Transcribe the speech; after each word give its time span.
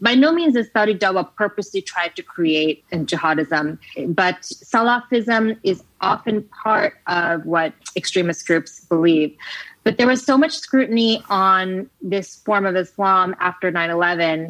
By 0.00 0.14
no 0.14 0.32
means 0.32 0.56
is 0.56 0.70
Saudi 0.72 0.94
Dawa 0.94 1.28
purposely 1.36 1.82
tried 1.82 2.16
to 2.16 2.22
create 2.22 2.84
jihadism, 2.90 3.78
but 4.14 4.40
Salafism 4.40 5.58
is 5.62 5.84
often 6.00 6.42
part 6.62 6.94
of 7.06 7.44
what 7.44 7.74
extremist 7.94 8.46
groups 8.46 8.80
believe. 8.80 9.36
But 9.82 9.98
there 9.98 10.06
was 10.06 10.24
so 10.24 10.38
much 10.38 10.52
scrutiny 10.52 11.22
on 11.28 11.90
this 12.00 12.36
form 12.36 12.64
of 12.64 12.76
Islam 12.76 13.36
after 13.40 13.70
9 13.70 13.90
11. 13.90 14.46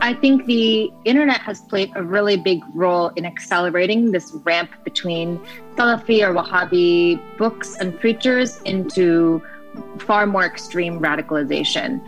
I 0.00 0.12
think 0.12 0.44
the 0.46 0.92
internet 1.04 1.40
has 1.40 1.62
played 1.62 1.90
a 1.96 2.02
really 2.04 2.36
big 2.36 2.60
role 2.74 3.08
in 3.16 3.24
accelerating 3.24 4.12
this 4.12 4.30
ramp 4.44 4.70
between 4.84 5.40
Salafi 5.74 6.22
or 6.22 6.32
Wahhabi 6.32 7.18
books 7.38 7.74
and 7.80 7.98
preachers 7.98 8.60
into 8.62 9.42
far 9.98 10.26
more 10.26 10.44
extreme 10.44 11.00
radicalization. 11.00 12.00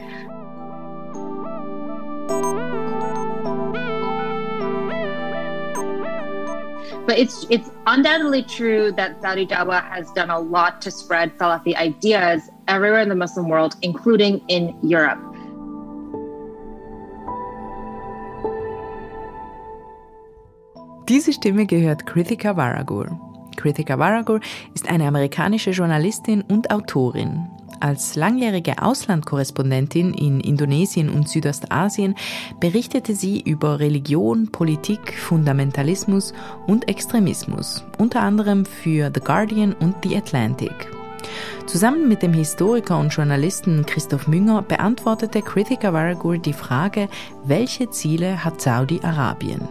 But 7.06 7.18
it's 7.18 7.46
it's 7.50 7.70
undoubtedly 7.86 8.42
true 8.42 8.90
that 8.92 9.22
Saudi 9.22 9.46
Dawa 9.46 9.80
has 9.90 10.10
done 10.12 10.28
a 10.28 10.40
lot 10.40 10.82
to 10.82 10.90
spread 10.90 11.38
Salafi 11.38 11.76
ideas 11.76 12.50
everywhere 12.66 13.00
in 13.00 13.08
the 13.08 13.14
Muslim 13.14 13.48
world, 13.48 13.76
including 13.82 14.42
in 14.48 14.76
Europe. 14.82 15.22
Diese 21.08 21.32
Stimme 21.32 21.66
gehört 21.66 22.04
Krithika 22.04 22.56
Varagur. 22.56 23.16
Krithika 23.56 23.96
Varagur 23.96 24.40
ist 24.74 24.88
eine 24.88 25.06
amerikanische 25.06 25.70
Journalistin 25.70 26.42
und 26.42 26.72
Autorin. 26.72 27.48
Als 27.80 28.16
langjährige 28.16 28.82
Auslandkorrespondentin 28.82 30.14
in 30.14 30.40
Indonesien 30.40 31.10
und 31.10 31.28
Südostasien 31.28 32.14
berichtete 32.58 33.14
sie 33.14 33.40
über 33.40 33.80
Religion, 33.80 34.50
Politik, 34.50 35.18
Fundamentalismus 35.18 36.32
und 36.66 36.88
Extremismus, 36.88 37.84
unter 37.98 38.22
anderem 38.22 38.64
für 38.64 39.10
The 39.14 39.20
Guardian 39.20 39.74
und 39.74 39.96
The 40.02 40.16
Atlantic. 40.16 40.88
Zusammen 41.66 42.08
mit 42.08 42.22
dem 42.22 42.32
Historiker 42.32 42.98
und 42.98 43.12
Journalisten 43.12 43.84
Christoph 43.84 44.28
Münger 44.28 44.62
beantwortete 44.62 45.42
Kritika 45.42 45.92
Varagur 45.92 46.38
die 46.38 46.52
Frage, 46.52 47.08
welche 47.44 47.90
Ziele 47.90 48.44
hat 48.44 48.60
Saudi-Arabien? 48.60 49.68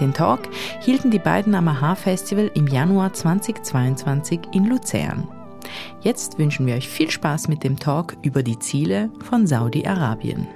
Den 0.00 0.12
Talk 0.12 0.40
hielten 0.80 1.10
die 1.10 1.18
beiden 1.18 1.54
am 1.54 1.68
AHA-Festival 1.68 2.50
im 2.54 2.66
Januar 2.66 3.12
2022 3.12 4.40
in 4.52 4.66
Luzern. 4.66 5.28
Jetzt 6.00 6.38
wünschen 6.38 6.66
wir 6.66 6.74
euch 6.74 6.88
viel 6.88 7.10
Spaß 7.10 7.48
mit 7.48 7.64
dem 7.64 7.78
Talk 7.78 8.16
über 8.22 8.42
die 8.42 8.58
Ziele 8.58 9.10
von 9.28 9.46
Saudi-Arabien. 9.46 10.46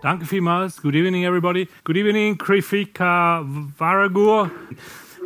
Danke 0.00 0.26
vielmals. 0.26 0.80
Good 0.80 0.94
evening, 0.94 1.24
everybody. 1.24 1.68
Good 1.84 1.96
evening, 1.96 2.38
Krifika 2.38 3.44
Varagur. 3.78 4.50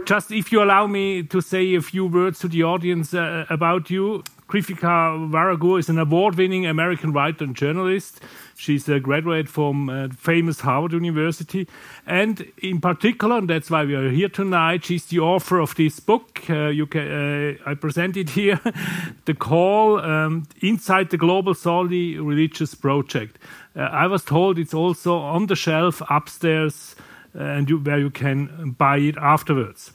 Just 0.06 0.30
if 0.30 0.50
you 0.50 0.62
allow 0.62 0.86
me 0.86 1.22
to 1.24 1.40
say 1.40 1.76
a 1.76 1.82
few 1.82 2.06
words 2.06 2.38
to 2.40 2.48
the 2.48 2.64
audience 2.64 3.14
uh, 3.14 3.44
about 3.50 3.90
you. 3.90 4.22
Krithika 4.48 5.30
Varagur 5.30 5.78
is 5.78 5.88
an 5.88 5.98
award 5.98 6.36
winning 6.36 6.66
American 6.66 7.12
writer 7.12 7.44
and 7.44 7.56
journalist. 7.56 8.20
She's 8.56 8.88
a 8.88 9.00
graduate 9.00 9.48
from 9.48 9.88
uh, 9.88 10.08
famous 10.08 10.60
Harvard 10.60 10.92
University. 10.92 11.66
And 12.06 12.52
in 12.58 12.80
particular, 12.80 13.38
and 13.38 13.48
that's 13.48 13.70
why 13.70 13.84
we 13.84 13.94
are 13.94 14.10
here 14.10 14.28
tonight, 14.28 14.84
she's 14.84 15.06
the 15.06 15.20
author 15.20 15.58
of 15.58 15.74
this 15.76 16.00
book. 16.00 16.42
Uh, 16.50 16.68
you 16.68 16.86
can, 16.86 17.08
uh, 17.08 17.70
I 17.70 17.74
present 17.74 18.16
it 18.16 18.30
here 18.30 18.60
The 19.24 19.34
Call 19.34 20.00
um, 20.00 20.46
Inside 20.60 21.10
the 21.10 21.18
Global 21.18 21.54
Saudi 21.54 22.18
Religious 22.18 22.74
Project. 22.74 23.38
Uh, 23.74 23.80
I 23.80 24.06
was 24.06 24.24
told 24.24 24.58
it's 24.58 24.74
also 24.74 25.16
on 25.16 25.46
the 25.46 25.56
shelf 25.56 26.02
upstairs 26.10 26.94
uh, 27.34 27.42
and 27.42 27.70
you, 27.70 27.78
where 27.78 27.98
you 27.98 28.10
can 28.10 28.74
buy 28.78 28.98
it 28.98 29.16
afterwards. 29.16 29.92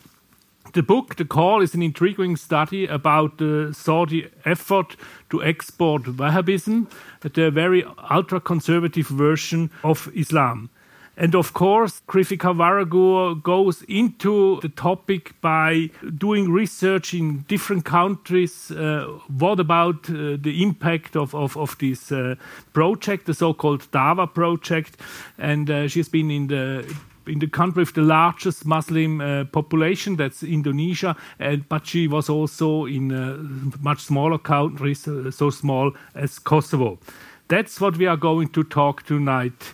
The 0.78 0.84
book, 0.84 1.16
The 1.16 1.26
Call, 1.26 1.64
is 1.64 1.74
an 1.74 1.82
intriguing 1.82 2.36
study 2.36 2.86
about 2.86 3.40
the 3.40 3.74
Saudi 3.74 4.28
effort 4.46 4.96
to 5.32 5.44
export 5.44 6.04
Wahhabism, 6.04 6.86
the 7.22 7.50
very 7.50 7.84
ultra 8.12 8.40
conservative 8.40 9.08
version 9.08 9.72
of 9.84 10.08
Islam. 10.14 10.70
And 11.18 11.34
of 11.34 11.54
course, 11.54 12.04
Krithika 12.08 12.54
Varagur 12.54 13.42
goes 13.42 13.82
into 13.88 14.60
the 14.62 14.70
topic 14.70 15.34
by 15.42 15.90
doing 16.16 16.52
research 16.52 17.12
in 17.16 17.40
different 17.48 17.84
countries. 17.84 18.70
Uh, 18.70 19.18
what 19.36 19.60
about 19.60 20.08
uh, 20.12 20.38
the 20.40 20.62
impact 20.62 21.16
of, 21.16 21.34
of, 21.34 21.58
of 21.58 21.76
this 21.80 22.12
uh, 22.12 22.36
project, 22.74 23.26
the 23.26 23.34
so 23.34 23.52
called 23.52 23.90
DAWA 23.92 24.28
project? 24.28 24.98
And 25.40 25.72
uh, 25.72 25.88
she's 25.88 26.08
been 26.08 26.30
in 26.30 26.48
the 26.50 26.86
in 27.28 27.40
the 27.40 27.48
country 27.48 27.82
with 27.82 27.94
the 27.94 28.02
largest 28.02 28.66
Muslim 28.66 29.22
uh, 29.22 29.46
population, 29.46 30.16
that's 30.16 30.44
Indonesia, 30.44 31.16
and, 31.40 31.68
but 31.70 31.86
she 31.86 32.08
was 32.08 32.30
also 32.30 32.86
in 32.86 33.12
uh, 33.12 33.38
much 33.82 34.02
smaller 34.02 34.38
countries, 34.38 35.08
uh, 35.08 35.32
so 35.32 35.50
small 35.50 35.92
as 36.16 36.40
Kosovo. 36.40 37.00
That's 37.48 37.80
what 37.80 37.98
we 37.98 38.08
are 38.08 38.18
going 38.18 38.50
to 38.50 38.64
talk 38.64 39.04
tonight 39.04 39.74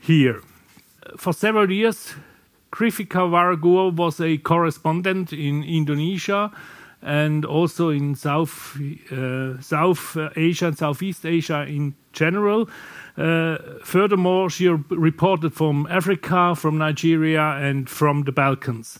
here. 0.00 0.42
For 1.16 1.32
several 1.32 1.70
years, 1.70 2.14
Krithika 2.70 3.28
Varagur 3.30 3.94
was 3.94 4.20
a 4.20 4.36
correspondent 4.38 5.32
in 5.32 5.62
Indonesia 5.62 6.50
and 7.04 7.44
also 7.44 7.90
in 7.90 8.14
South, 8.14 8.80
uh, 9.12 9.60
South 9.60 10.16
Asia 10.36 10.68
and 10.68 10.78
Southeast 10.78 11.26
Asia 11.26 11.66
in 11.68 11.94
general. 12.12 12.68
Uh, 13.16 13.58
furthermore, 13.82 14.48
she 14.48 14.68
reported 14.68 15.52
from 15.52 15.86
Africa, 15.90 16.54
from 16.56 16.78
Nigeria, 16.78 17.58
and 17.60 17.88
from 17.88 18.22
the 18.22 18.32
Balkans. 18.32 18.98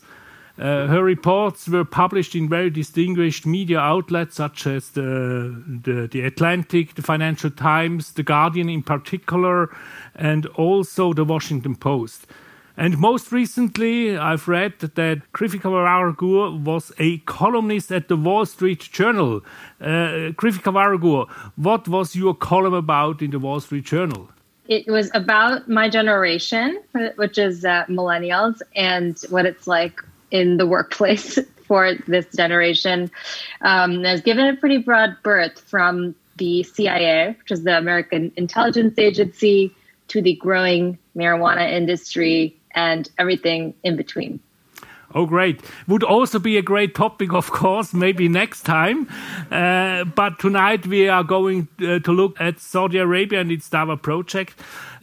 Uh, 0.56 0.86
her 0.86 1.02
reports 1.02 1.66
were 1.66 1.84
published 1.84 2.36
in 2.36 2.48
very 2.48 2.70
distinguished 2.70 3.44
media 3.44 3.78
outlets 3.78 4.36
such 4.36 4.68
as 4.68 4.90
the, 4.90 5.64
the, 5.82 6.06
the, 6.06 6.20
Atlantic, 6.20 6.94
the 6.94 7.02
Financial 7.02 7.50
Times, 7.50 8.12
The 8.12 8.22
Guardian 8.22 8.68
in 8.68 8.82
particular, 8.82 9.74
and 10.14 10.46
also 10.46 11.12
the 11.12 11.24
Washington 11.24 11.74
Post. 11.74 12.28
And 12.76 12.98
most 12.98 13.30
recently, 13.30 14.16
I've 14.16 14.48
read 14.48 14.80
that 14.80 15.22
Krithika 15.32 15.70
Varagur 15.70 16.60
was 16.60 16.90
a 16.98 17.18
columnist 17.18 17.92
at 17.92 18.08
the 18.08 18.16
Wall 18.16 18.44
Street 18.46 18.80
Journal. 18.80 19.42
Uh, 19.80 20.34
Krithika 20.34 20.72
Varagur, 20.72 21.30
what 21.54 21.86
was 21.86 22.16
your 22.16 22.34
column 22.34 22.74
about 22.74 23.22
in 23.22 23.30
the 23.30 23.38
Wall 23.38 23.60
Street 23.60 23.84
Journal? 23.84 24.28
It 24.66 24.88
was 24.88 25.08
about 25.14 25.68
my 25.68 25.88
generation, 25.88 26.82
which 27.14 27.38
is 27.38 27.64
uh, 27.64 27.84
millennials, 27.88 28.60
and 28.74 29.16
what 29.28 29.46
it's 29.46 29.68
like 29.68 30.00
in 30.32 30.56
the 30.56 30.66
workplace 30.66 31.38
for 31.68 31.94
this 32.08 32.26
generation. 32.34 33.08
Um, 33.60 34.04
I 34.04 34.12
was 34.12 34.22
given 34.22 34.46
a 34.46 34.56
pretty 34.56 34.78
broad 34.78 35.16
berth 35.22 35.60
from 35.60 36.16
the 36.38 36.64
CIA, 36.64 37.36
which 37.38 37.52
is 37.52 37.62
the 37.62 37.78
American 37.78 38.32
intelligence 38.36 38.98
agency, 38.98 39.72
to 40.08 40.20
the 40.20 40.34
growing 40.34 40.98
marijuana 41.16 41.70
industry 41.70 42.58
and 42.74 43.10
everything 43.18 43.74
in 43.82 43.96
between. 43.96 44.40
Oh, 45.14 45.26
great. 45.26 45.60
Would 45.86 46.02
also 46.02 46.40
be 46.40 46.58
a 46.58 46.62
great 46.62 46.94
topic, 46.96 47.32
of 47.32 47.50
course, 47.52 47.94
maybe 47.94 48.28
next 48.28 48.62
time. 48.62 49.08
Uh, 49.50 50.02
but 50.04 50.40
tonight 50.40 50.86
we 50.88 51.08
are 51.08 51.22
going 51.22 51.68
uh, 51.80 52.00
to 52.00 52.12
look 52.12 52.40
at 52.40 52.58
Saudi 52.58 52.98
Arabia 52.98 53.40
and 53.40 53.52
its 53.52 53.68
Dawa 53.68 54.00
project. 54.00 54.58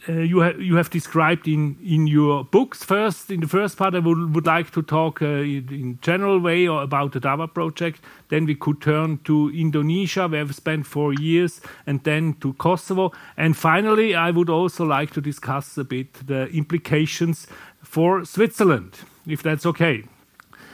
Uh, 0.08 0.14
you, 0.14 0.42
ha 0.42 0.50
you 0.58 0.74
have 0.76 0.90
described 0.90 1.46
in, 1.46 1.76
in 1.84 2.06
your 2.06 2.44
books. 2.44 2.82
First, 2.82 3.30
in 3.30 3.40
the 3.40 3.46
first 3.46 3.76
part, 3.76 3.94
I 3.94 4.00
would, 4.00 4.34
would 4.34 4.46
like 4.46 4.70
to 4.72 4.82
talk 4.82 5.22
uh, 5.22 5.26
in, 5.26 5.68
in 5.70 5.98
general 6.02 6.40
way 6.40 6.66
about 6.66 7.12
the 7.12 7.20
Dawa 7.20 7.52
project. 7.52 8.00
Then 8.28 8.44
we 8.46 8.56
could 8.56 8.80
turn 8.80 9.18
to 9.24 9.50
Indonesia, 9.50 10.26
where 10.26 10.44
we've 10.44 10.54
spent 10.54 10.86
four 10.86 11.14
years, 11.14 11.60
and 11.86 12.02
then 12.02 12.34
to 12.40 12.52
Kosovo. 12.54 13.12
And 13.36 13.56
finally, 13.56 14.14
I 14.14 14.32
would 14.32 14.50
also 14.50 14.84
like 14.84 15.12
to 15.12 15.20
discuss 15.20 15.78
a 15.78 15.84
bit 15.84 16.14
the 16.26 16.48
implications 16.48 17.46
for 17.82 18.24
Switzerland 18.24 18.98
if 19.26 19.42
that's 19.42 19.66
okay. 19.66 20.04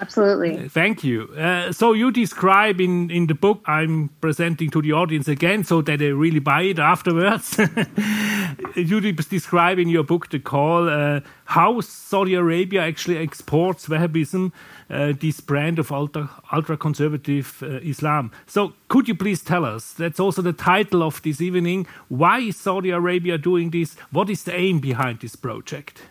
Absolutely. 0.00 0.56
Uh, 0.56 0.68
thank 0.68 1.02
you. 1.02 1.24
Uh, 1.36 1.72
so 1.72 1.92
you 1.92 2.12
describe 2.12 2.80
in, 2.80 3.10
in 3.10 3.26
the 3.26 3.34
book 3.34 3.62
I'm 3.66 4.10
presenting 4.20 4.70
to 4.70 4.80
the 4.80 4.92
audience 4.92 5.28
again 5.28 5.64
so 5.64 5.82
that 5.82 5.98
they 5.98 6.12
really 6.12 6.38
buy 6.38 6.62
it 6.62 6.78
afterwards. 6.78 7.58
you 8.74 9.00
describe 9.12 9.78
in 9.78 9.88
your 9.88 10.02
book 10.02 10.30
the 10.30 10.38
call 10.38 10.88
uh, 10.88 11.20
how 11.46 11.80
Saudi 11.80 12.34
Arabia 12.34 12.82
actually 12.82 13.16
exports 13.16 13.88
Wahhabism, 13.88 14.52
uh, 14.90 15.12
this 15.18 15.40
brand 15.40 15.78
of 15.78 15.92
ultra, 15.92 16.30
ultra 16.52 16.76
conservative 16.76 17.62
uh, 17.62 17.78
Islam. 17.80 18.30
So 18.46 18.72
could 18.88 19.08
you 19.08 19.14
please 19.14 19.42
tell 19.42 19.64
us, 19.64 19.92
that's 19.92 20.20
also 20.20 20.42
the 20.42 20.52
title 20.52 21.02
of 21.02 21.22
this 21.22 21.40
evening, 21.40 21.86
why 22.08 22.40
is 22.40 22.56
Saudi 22.56 22.90
Arabia 22.90 23.38
doing 23.38 23.70
this? 23.70 23.96
What 24.10 24.30
is 24.30 24.44
the 24.44 24.54
aim 24.54 24.80
behind 24.80 25.20
this 25.20 25.36
project? 25.36 26.02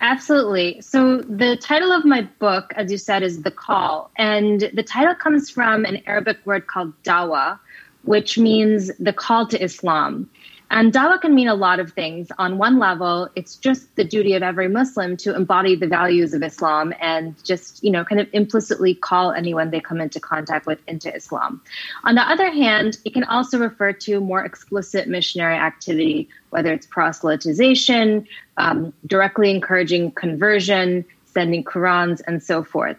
Absolutely. 0.00 0.80
So, 0.80 1.22
the 1.22 1.56
title 1.56 1.90
of 1.90 2.04
my 2.04 2.22
book, 2.38 2.72
as 2.76 2.88
you 2.92 2.98
said, 2.98 3.24
is 3.24 3.42
The 3.42 3.50
Call. 3.50 4.12
And 4.16 4.70
the 4.72 4.84
title 4.84 5.16
comes 5.16 5.50
from 5.50 5.84
an 5.84 6.00
Arabic 6.06 6.38
word 6.44 6.68
called 6.68 6.92
dawa, 7.02 7.58
which 8.04 8.38
means 8.38 8.92
the 8.98 9.12
call 9.12 9.48
to 9.48 9.60
Islam. 9.60 10.30
And 10.70 10.92
dawa 10.92 11.18
can 11.20 11.34
mean 11.34 11.48
a 11.48 11.54
lot 11.54 11.80
of 11.80 11.92
things. 11.92 12.28
On 12.38 12.58
one 12.58 12.78
level, 12.78 13.30
it's 13.34 13.56
just 13.56 13.96
the 13.96 14.04
duty 14.04 14.34
of 14.34 14.42
every 14.42 14.68
Muslim 14.68 15.16
to 15.18 15.34
embody 15.34 15.74
the 15.74 15.86
values 15.86 16.34
of 16.34 16.42
Islam 16.42 16.92
and 17.00 17.34
just, 17.42 17.82
you 17.82 17.90
know, 17.90 18.04
kind 18.04 18.20
of 18.20 18.28
implicitly 18.34 18.94
call 18.94 19.32
anyone 19.32 19.70
they 19.70 19.80
come 19.80 20.00
into 20.00 20.20
contact 20.20 20.66
with 20.66 20.80
into 20.86 21.14
Islam. 21.14 21.62
On 22.04 22.14
the 22.16 22.22
other 22.22 22.50
hand, 22.50 22.98
it 23.06 23.14
can 23.14 23.24
also 23.24 23.58
refer 23.58 23.92
to 23.94 24.20
more 24.20 24.44
explicit 24.44 25.08
missionary 25.08 25.56
activity, 25.56 26.28
whether 26.50 26.72
it's 26.72 26.86
proselytization, 26.86 28.26
um, 28.58 28.92
directly 29.06 29.50
encouraging 29.50 30.10
conversion, 30.12 31.04
sending 31.24 31.64
Qurans, 31.64 32.20
and 32.26 32.42
so 32.42 32.62
forth. 32.62 32.98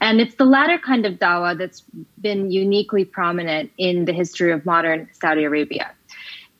And 0.00 0.20
it's 0.20 0.36
the 0.36 0.44
latter 0.44 0.78
kind 0.78 1.04
of 1.06 1.14
dawah 1.14 1.58
that's 1.58 1.82
been 2.20 2.50
uniquely 2.50 3.04
prominent 3.04 3.70
in 3.78 4.04
the 4.04 4.12
history 4.12 4.52
of 4.52 4.64
modern 4.64 5.08
Saudi 5.12 5.44
Arabia. 5.44 5.92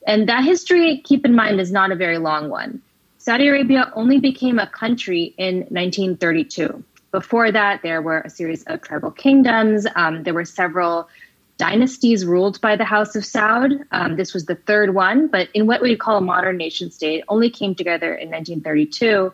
And 0.07 0.29
that 0.29 0.45
history, 0.45 1.03
keep 1.05 1.25
in 1.25 1.35
mind, 1.35 1.61
is 1.61 1.71
not 1.71 1.93
a 1.93 1.97
very 1.97 2.19
long 2.19 2.49
one. 2.49 2.83
Saudi 3.19 3.49
Arabia 3.49 3.93
only 3.95 4.19
became 4.19 4.59
a 4.59 4.67
country 4.67 5.35
in 5.37 5.59
1932. 5.69 6.83
Before 7.11 7.53
that, 7.53 7.83
there 7.83 8.01
were 8.01 8.21
a 8.21 8.31
series 8.31 8.63
of 8.65 8.81
tribal 8.83 9.11
kingdoms. 9.11 9.87
Um, 9.95 10.23
there 10.23 10.33
were 10.33 10.45
several 10.45 11.09
dynasties 11.59 12.25
ruled 12.25 12.59
by 12.63 12.77
the 12.77 12.85
House 12.85 13.15
of 13.17 13.23
Saud. 13.23 13.85
Um, 13.93 14.17
this 14.17 14.33
was 14.33 14.47
the 14.47 14.55
third 14.55 14.95
one, 14.95 15.27
but 15.27 15.49
in 15.53 15.67
what 15.67 15.83
we 15.83 15.95
call 15.97 16.17
a 16.17 16.21
modern 16.23 16.57
nation 16.57 16.91
state, 16.91 17.23
only 17.29 17.51
came 17.51 17.75
together 17.75 18.15
in 18.15 18.31
1932. 18.31 19.33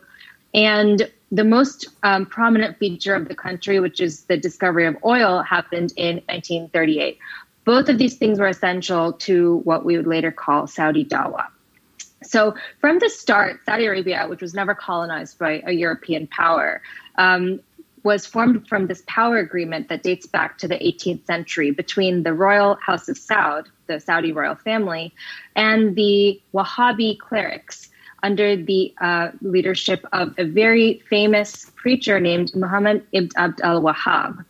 And 0.53 1.09
the 1.31 1.43
most 1.45 1.87
um, 2.03 2.25
prominent 2.25 2.77
feature 2.77 3.15
of 3.15 3.29
the 3.29 3.35
country, 3.35 3.79
which 3.79 4.01
is 4.01 4.25
the 4.25 4.37
discovery 4.37 4.85
of 4.85 4.97
oil, 5.05 5.41
happened 5.41 5.93
in 5.95 6.17
1938. 6.27 7.17
Both 7.67 7.89
of 7.89 7.97
these 7.97 8.15
things 8.15 8.39
were 8.39 8.47
essential 8.47 9.11
to 9.27 9.57
what 9.65 9.83
we 9.83 9.97
would 9.97 10.07
later 10.07 10.31
call 10.31 10.67
Saudi 10.67 11.03
Dawa. 11.03 11.47
So, 12.23 12.55
from 12.79 12.99
the 12.99 13.09
start, 13.09 13.59
Saudi 13.65 13.85
Arabia, 13.87 14.25
which 14.29 14.41
was 14.41 14.53
never 14.53 14.73
colonized 14.73 15.37
by 15.37 15.61
a 15.65 15.73
European 15.73 16.27
power, 16.27 16.81
um, 17.17 17.59
was 18.03 18.25
formed 18.25 18.65
from 18.69 18.87
this 18.87 19.03
power 19.05 19.37
agreement 19.37 19.89
that 19.89 20.01
dates 20.01 20.25
back 20.25 20.57
to 20.59 20.67
the 20.69 20.75
18th 20.75 21.25
century 21.25 21.71
between 21.71 22.23
the 22.23 22.33
royal 22.33 22.75
House 22.75 23.09
of 23.09 23.17
Saud, 23.17 23.65
the 23.87 23.99
Saudi 23.99 24.31
royal 24.31 24.55
family, 24.55 25.13
and 25.57 25.93
the 25.97 26.41
Wahhabi 26.53 27.19
clerics 27.19 27.89
under 28.23 28.55
the 28.55 28.93
uh, 29.01 29.31
leadership 29.41 30.05
of 30.13 30.33
a 30.37 30.45
very 30.45 31.03
famous 31.09 31.69
preacher 31.75 32.17
named 32.21 32.55
Muhammad 32.55 33.05
ibn 33.11 33.31
Abd 33.35 33.59
al 33.59 33.81
Wahhab. 33.81 34.45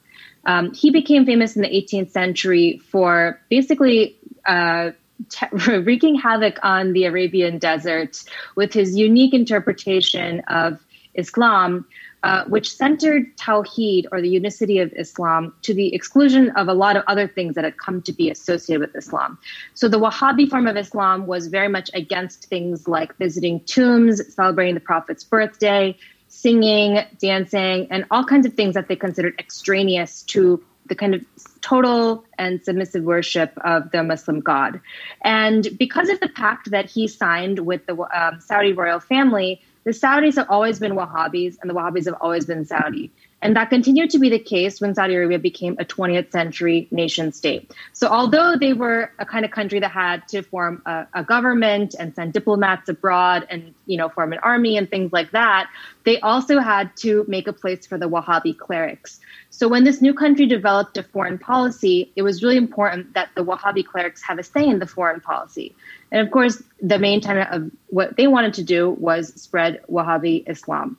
Um, 0.48 0.74
he 0.74 0.90
became 0.90 1.26
famous 1.26 1.56
in 1.56 1.62
the 1.62 1.70
18th 1.70 2.10
century 2.10 2.80
for 2.90 3.40
basically 3.50 4.18
uh, 4.46 4.92
t- 5.30 5.46
wreaking 5.78 6.16
havoc 6.16 6.58
on 6.64 6.94
the 6.94 7.06
Arabian 7.06 7.60
desert 7.60 8.24
with 8.56 8.74
his 8.74 8.96
unique 8.96 9.34
interpretation 9.34 10.40
of 10.48 10.80
Islam, 11.16 11.86
uh, 12.24 12.46
which 12.46 12.74
centered 12.74 13.36
Tawheed 13.38 14.06
or 14.12 14.22
the 14.22 14.30
unicity 14.30 14.80
of 14.80 14.94
Islam 14.94 15.54
to 15.64 15.74
the 15.74 15.94
exclusion 15.94 16.50
of 16.52 16.68
a 16.68 16.74
lot 16.74 16.96
of 16.96 17.04
other 17.08 17.28
things 17.28 17.56
that 17.56 17.64
had 17.64 17.78
come 17.78 18.02
to 18.04 18.14
be 18.14 18.30
associated 18.30 18.82
with 18.82 18.96
Islam. 18.96 19.38
So 19.74 19.88
the 19.88 20.00
Wahhabi 20.00 20.50
form 20.50 20.68
of 20.68 20.78
Islam 20.78 21.28
was 21.28 21.48
very 21.48 21.68
much 21.68 21.90
against 21.94 22.46
things 22.46 22.88
like 22.88 23.16
visiting 23.18 23.60
tombs, 23.62 24.22
celebrating 24.34 24.76
the 24.76 24.82
Prophet's 24.82 25.24
birthday, 25.24 25.98
singing, 26.28 27.00
dancing, 27.20 27.88
and 27.90 28.06
all 28.12 28.24
kinds 28.24 28.46
of 28.46 28.54
things 28.54 28.76
that 28.76 28.88
they 28.88 28.96
considered 28.96 29.36
extraneous 29.40 30.24
to 30.24 30.64
the 30.88 30.96
kind 30.96 31.14
of 31.16 31.22
total 31.62 32.24
and 32.38 32.64
submissive 32.64 33.04
worship 33.04 33.52
of 33.64 33.92
the 33.92 34.04
Muslim 34.04 34.40
God. 34.40 34.80
And 35.24 35.68
because 35.78 36.10
of 36.10 36.20
the 36.20 36.30
pact 36.30 36.72
that 36.72 36.90
he 36.90 37.08
signed 37.08 37.60
with 37.60 37.86
the 37.86 37.98
um, 38.18 38.40
Saudi 38.40 38.74
royal 38.74 39.00
family, 39.00 39.62
the 39.84 39.92
Saudis 39.92 40.36
have 40.36 40.50
always 40.50 40.80
been 40.80 40.94
Wahhabis 40.94 41.58
and 41.62 41.70
the 41.70 41.74
Wahhabis 41.74 42.06
have 42.06 42.16
always 42.22 42.46
been 42.46 42.66
Saudi. 42.66 43.12
And 43.42 43.56
that 43.56 43.70
continued 43.70 44.10
to 44.12 44.20
be 44.20 44.30
the 44.30 44.40
case 44.40 44.82
when 44.82 44.96
Saudi 44.96 45.14
Arabia 45.14 45.38
became 45.38 45.76
a 45.80 45.86
20th 45.86 46.32
century 46.32 46.88
nation 46.90 47.32
state. 47.32 47.72
So, 47.94 48.08
although 48.08 48.56
they 48.56 48.74
were 48.74 49.12
a 49.20 49.26
kind 49.26 49.46
of 49.46 49.52
country 49.52 49.80
that 49.80 49.92
had 49.92 50.28
to 50.30 50.42
form 50.42 50.82
a, 50.88 51.06
a, 51.14 51.24
government 51.24 51.94
and 52.00 52.16
send 52.16 52.34
diplomats 52.34 52.90
abroad 52.90 53.46
and, 53.50 53.76
you 53.86 53.96
know, 53.96 54.10
form 54.10 54.34
an 54.34 54.40
army 54.40 54.76
and 54.76 54.90
things 54.90 55.14
like 55.14 55.32
that, 55.32 55.70
they 56.04 56.20
also 56.22 56.60
had 56.60 56.96
to 56.98 57.26
make 57.28 57.48
a 57.48 57.54
place 57.54 57.86
for 57.86 58.00
the 58.00 58.10
Wahhabi 58.10 58.58
clerics. 58.58 59.20
So, 59.52 59.68
when 59.68 59.84
this 59.84 60.02
new 60.02 60.16
country 60.16 60.48
developed 60.48 60.98
a 60.98 61.04
foreign 61.04 61.38
policy, 61.38 62.12
it 62.16 62.24
was 62.24 62.42
really 62.42 62.58
important 62.58 63.14
that 63.14 63.30
the 63.36 63.46
Wahhabi 63.46 63.86
clerics 63.86 64.24
have 64.24 64.40
a 64.40 64.44
say 64.44 64.68
in 64.68 64.80
the 64.80 64.88
foreign 64.88 65.22
policy. 65.22 65.76
And 66.12 66.26
of 66.26 66.32
course, 66.32 66.64
the 66.82 66.98
main 66.98 67.22
tenet 67.22 67.50
of 67.52 67.70
what 67.88 68.18
they 68.18 68.26
wanted 68.26 68.56
to 68.56 68.64
do 68.64 68.90
was 68.90 69.40
spread 69.40 69.82
Wahhabi 69.88 70.50
Islam. 70.50 70.98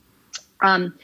Um, 0.60 0.98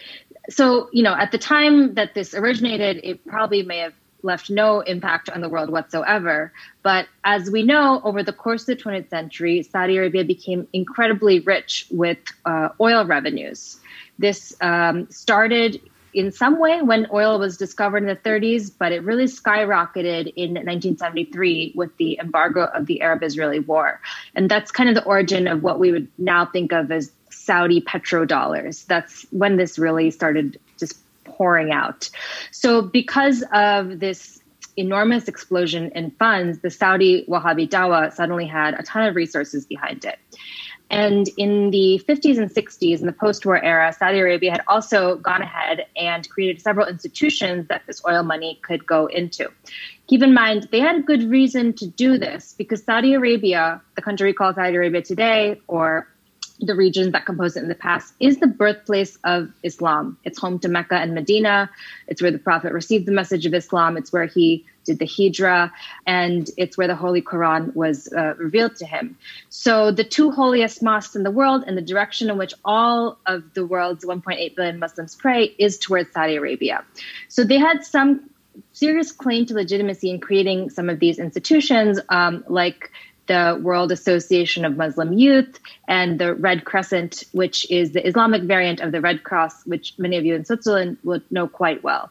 so, 0.50 0.88
you 0.92 1.02
know, 1.02 1.14
at 1.14 1.32
the 1.32 1.38
time 1.38 1.94
that 1.94 2.14
this 2.14 2.34
originated, 2.34 3.00
it 3.02 3.26
probably 3.26 3.62
may 3.62 3.78
have 3.78 3.94
left 4.22 4.48
no 4.50 4.80
impact 4.80 5.28
on 5.28 5.40
the 5.40 5.48
world 5.48 5.70
whatsoever. 5.70 6.52
But 6.82 7.06
as 7.24 7.50
we 7.50 7.62
know, 7.62 8.00
over 8.04 8.22
the 8.22 8.32
course 8.32 8.62
of 8.68 8.78
the 8.78 8.82
20th 8.82 9.10
century, 9.10 9.62
Saudi 9.62 9.98
Arabia 9.98 10.24
became 10.24 10.66
incredibly 10.72 11.40
rich 11.40 11.86
with 11.90 12.18
uh, 12.44 12.70
oil 12.80 13.04
revenues. 13.04 13.78
This 14.18 14.56
um, 14.60 15.10
started 15.10 15.80
in 16.14 16.30
some 16.30 16.58
way 16.58 16.80
when 16.80 17.08
oil 17.12 17.38
was 17.38 17.56
discovered 17.56 17.98
in 17.98 18.06
the 18.06 18.16
30s, 18.16 18.70
but 18.78 18.92
it 18.92 19.02
really 19.02 19.24
skyrocketed 19.24 20.32
in 20.36 20.54
1973 20.54 21.72
with 21.74 21.94
the 21.96 22.18
embargo 22.20 22.64
of 22.64 22.86
the 22.86 23.02
Arab 23.02 23.22
Israeli 23.22 23.58
war. 23.58 24.00
And 24.34 24.48
that's 24.48 24.70
kind 24.70 24.88
of 24.88 24.94
the 24.94 25.04
origin 25.04 25.48
of 25.48 25.62
what 25.62 25.78
we 25.78 25.90
would 25.90 26.08
now 26.16 26.46
think 26.46 26.72
of 26.72 26.90
as 26.92 27.10
Saudi 27.44 27.80
petrodollars. 27.80 28.86
That's 28.86 29.26
when 29.30 29.56
this 29.56 29.78
really 29.78 30.10
started 30.10 30.58
just 30.78 30.98
pouring 31.24 31.72
out. 31.72 32.10
So, 32.50 32.82
because 32.82 33.44
of 33.52 34.00
this 34.00 34.40
enormous 34.76 35.28
explosion 35.28 35.90
in 35.94 36.10
funds, 36.12 36.58
the 36.60 36.70
Saudi 36.70 37.24
Wahhabi 37.28 37.68
Dawa 37.68 38.12
suddenly 38.12 38.46
had 38.46 38.74
a 38.74 38.82
ton 38.82 39.06
of 39.06 39.14
resources 39.14 39.66
behind 39.66 40.04
it. 40.04 40.18
And 40.90 41.28
in 41.36 41.70
the 41.70 42.00
50s 42.06 42.38
and 42.38 42.50
60s, 42.50 43.00
in 43.00 43.06
the 43.06 43.12
post 43.12 43.46
war 43.46 43.62
era, 43.62 43.92
Saudi 43.92 44.18
Arabia 44.18 44.52
had 44.52 44.62
also 44.68 45.16
gone 45.16 45.42
ahead 45.42 45.86
and 45.96 46.28
created 46.28 46.60
several 46.60 46.86
institutions 46.86 47.68
that 47.68 47.82
this 47.86 48.02
oil 48.06 48.22
money 48.22 48.60
could 48.62 48.86
go 48.86 49.06
into. 49.06 49.50
Keep 50.06 50.22
in 50.22 50.34
mind, 50.34 50.68
they 50.70 50.80
had 50.80 51.06
good 51.06 51.22
reason 51.24 51.72
to 51.74 51.86
do 51.86 52.18
this 52.18 52.54
because 52.56 52.84
Saudi 52.84 53.14
Arabia, 53.14 53.80
the 53.96 54.02
country 54.02 54.28
we 54.28 54.34
call 54.34 54.52
Saudi 54.52 54.76
Arabia 54.76 55.00
today, 55.00 55.60
or 55.66 56.06
the 56.60 56.74
regions 56.74 57.12
that 57.12 57.26
composed 57.26 57.56
it 57.56 57.62
in 57.62 57.68
the 57.68 57.74
past, 57.74 58.14
is 58.20 58.38
the 58.38 58.46
birthplace 58.46 59.18
of 59.24 59.50
Islam. 59.62 60.18
It's 60.24 60.38
home 60.38 60.58
to 60.60 60.68
Mecca 60.68 60.94
and 60.94 61.14
Medina. 61.14 61.70
It's 62.06 62.22
where 62.22 62.30
the 62.30 62.38
Prophet 62.38 62.72
received 62.72 63.06
the 63.06 63.12
message 63.12 63.46
of 63.46 63.54
Islam. 63.54 63.96
It's 63.96 64.12
where 64.12 64.26
he 64.26 64.64
did 64.84 64.98
the 64.98 65.06
Hijrah, 65.06 65.72
and 66.06 66.48
it's 66.56 66.76
where 66.76 66.86
the 66.86 66.94
Holy 66.94 67.22
Quran 67.22 67.74
was 67.74 68.12
uh, 68.12 68.34
revealed 68.36 68.76
to 68.76 68.86
him. 68.86 69.16
So, 69.48 69.90
the 69.90 70.04
two 70.04 70.30
holiest 70.30 70.82
mosques 70.82 71.16
in 71.16 71.22
the 71.22 71.30
world 71.30 71.64
and 71.66 71.76
the 71.76 71.82
direction 71.82 72.30
in 72.30 72.38
which 72.38 72.54
all 72.64 73.18
of 73.26 73.54
the 73.54 73.66
world's 73.66 74.04
1.8 74.04 74.54
billion 74.54 74.78
Muslims 74.78 75.16
pray 75.16 75.44
is 75.58 75.78
towards 75.78 76.12
Saudi 76.12 76.36
Arabia. 76.36 76.84
So, 77.28 77.44
they 77.44 77.58
had 77.58 77.84
some 77.84 78.30
serious 78.72 79.12
claim 79.12 79.46
to 79.46 79.54
legitimacy 79.54 80.10
in 80.10 80.20
creating 80.20 80.70
some 80.70 80.88
of 80.88 81.00
these 81.00 81.18
institutions, 81.18 81.98
um, 82.08 82.44
like 82.48 82.90
the 83.26 83.58
World 83.62 83.92
Association 83.92 84.64
of 84.64 84.76
Muslim 84.76 85.12
Youth, 85.12 85.58
and 85.88 86.18
the 86.18 86.34
Red 86.34 86.64
Crescent, 86.64 87.24
which 87.32 87.70
is 87.70 87.92
the 87.92 88.06
Islamic 88.06 88.42
variant 88.42 88.80
of 88.80 88.92
the 88.92 89.00
Red 89.00 89.24
Cross, 89.24 89.66
which 89.66 89.94
many 89.98 90.16
of 90.16 90.24
you 90.24 90.34
in 90.34 90.44
Switzerland 90.44 90.98
would 91.04 91.22
know 91.30 91.48
quite 91.48 91.82
well. 91.82 92.10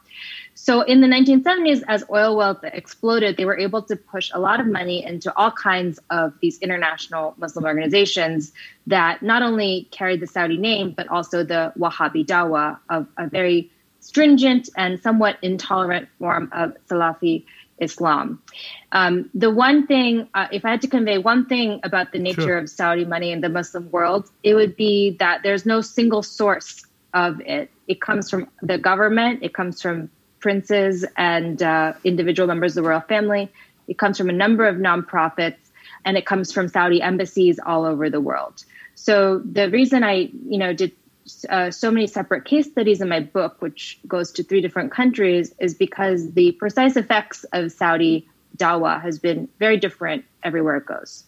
So 0.56 0.82
in 0.82 1.02
the 1.02 1.08
1970s, 1.08 1.84
as 1.88 2.04
oil 2.12 2.38
wealth 2.38 2.64
exploded, 2.64 3.38
they 3.38 3.46
were 3.46 3.58
able 3.58 3.82
to 3.84 3.96
push 3.96 4.32
a 4.34 4.40
lot 4.40 4.60
of 4.60 4.68
money 4.68 5.04
into 5.04 5.36
all 5.36 5.52
kinds 5.52 6.00
of 6.10 6.34
these 6.42 6.60
international 6.60 7.34
Muslim 7.38 7.66
organizations 7.66 8.54
that 8.88 9.22
not 9.24 9.42
only 9.42 9.88
carried 9.92 10.20
the 10.20 10.28
Saudi 10.28 10.58
name, 10.58 10.92
but 10.92 11.08
also 11.08 11.44
the 11.44 11.74
Wahhabi 11.78 12.26
Dawa 12.26 12.78
of 12.90 13.08
a 13.18 13.28
very 13.28 13.72
stringent 14.00 14.70
and 14.78 15.00
somewhat 15.02 15.38
intolerant 15.42 16.08
form 16.20 16.50
of 16.52 16.76
Salafi 16.88 17.46
Islam. 17.84 18.42
Um, 18.92 19.30
the 19.34 19.52
one 19.52 19.88
thing, 19.88 20.28
uh, 20.34 20.48
if 20.52 20.66
I 20.66 20.72
had 20.72 20.82
to 20.82 20.88
convey 20.88 21.18
one 21.18 21.46
thing 21.46 21.80
about 21.84 22.12
the 22.12 22.20
nature 22.20 22.42
sure. 22.42 22.58
of 22.58 22.70
Saudi 22.70 23.06
money 23.06 23.32
in 23.32 23.42
the 23.42 23.50
Muslim 23.50 23.92
world, 23.92 24.30
it 24.42 24.56
would 24.56 24.76
be 24.76 25.18
that 25.20 25.42
there's 25.44 25.66
no 25.66 25.82
single 25.82 26.24
source 26.24 26.86
of 27.14 27.42
it. 27.42 27.70
It 27.88 28.02
comes 28.02 28.30
from 28.30 28.50
the 28.62 28.78
government, 28.78 29.44
it 29.44 29.54
comes 29.54 29.82
from 29.82 30.10
princes 30.40 31.06
and 31.16 31.62
uh, 31.62 31.94
individual 32.04 32.48
members 32.48 32.76
of 32.76 32.84
the 32.84 32.90
royal 32.90 33.02
family, 33.02 33.52
it 33.88 33.98
comes 33.98 34.18
from 34.18 34.30
a 34.30 34.34
number 34.34 34.68
of 34.68 34.78
nonprofits, 34.78 35.58
and 36.06 36.18
it 36.18 36.26
comes 36.26 36.52
from 36.52 36.68
Saudi 36.68 37.02
embassies 37.02 37.60
all 37.66 37.86
over 37.86 38.10
the 38.10 38.22
world. 38.22 38.64
So 38.96 39.40
the 39.40 39.70
reason 39.70 40.04
I, 40.04 40.30
you 40.46 40.58
know, 40.58 40.74
did 40.74 40.92
uh, 41.50 41.72
so 41.72 41.92
many 41.92 42.08
separate 42.08 42.46
case 42.46 42.70
studies 42.70 43.02
in 43.02 43.10
my 43.10 43.20
book, 43.20 43.62
which 43.62 44.00
goes 44.08 44.32
to 44.34 44.44
three 44.44 44.62
different 44.62 44.92
countries, 44.92 45.54
is 45.60 45.74
because 45.74 46.32
the 46.34 46.52
precise 46.54 46.96
effects 46.96 47.46
of 47.54 47.72
Saudi 47.72 48.28
Dawa 48.58 49.02
has 49.02 49.20
been 49.20 49.48
very 49.60 49.78
different 49.78 50.26
everywhere 50.44 50.78
it 50.78 50.86
goes. 50.86 51.24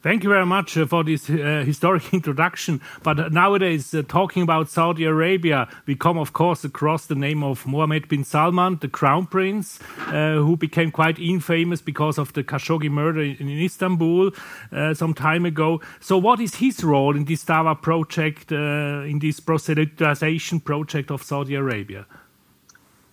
Thank 0.00 0.22
you 0.22 0.30
very 0.30 0.46
much 0.46 0.78
uh, 0.78 0.86
for 0.86 1.02
this 1.02 1.28
uh, 1.28 1.64
historic 1.66 2.12
introduction. 2.14 2.80
But 3.02 3.32
nowadays, 3.32 3.92
uh, 3.92 4.04
talking 4.06 4.44
about 4.44 4.68
Saudi 4.68 5.04
Arabia, 5.04 5.66
we 5.86 5.96
come, 5.96 6.18
of 6.18 6.32
course, 6.32 6.62
across 6.62 7.06
the 7.06 7.16
name 7.16 7.42
of 7.42 7.66
Mohammed 7.66 8.06
bin 8.06 8.22
Salman, 8.22 8.78
the 8.80 8.86
crown 8.86 9.26
prince, 9.26 9.80
uh, 10.06 10.34
who 10.34 10.56
became 10.56 10.92
quite 10.92 11.18
infamous 11.18 11.82
because 11.82 12.16
of 12.16 12.32
the 12.34 12.44
Khashoggi 12.44 12.88
murder 12.88 13.22
in, 13.22 13.48
Istanbul 13.48 14.30
uh, 14.70 14.94
some 14.94 15.14
time 15.14 15.44
ago. 15.44 15.80
So, 15.98 16.16
what 16.16 16.38
is 16.38 16.54
his 16.54 16.84
role 16.84 17.16
in 17.16 17.24
this 17.24 17.44
Dawa 17.44 17.82
project, 17.82 18.52
uh, 18.52 19.02
in 19.02 19.18
this 19.18 19.40
proselytization 19.40 20.62
project 20.62 21.10
of 21.10 21.24
Saudi 21.24 21.56
Arabia? 21.56 22.06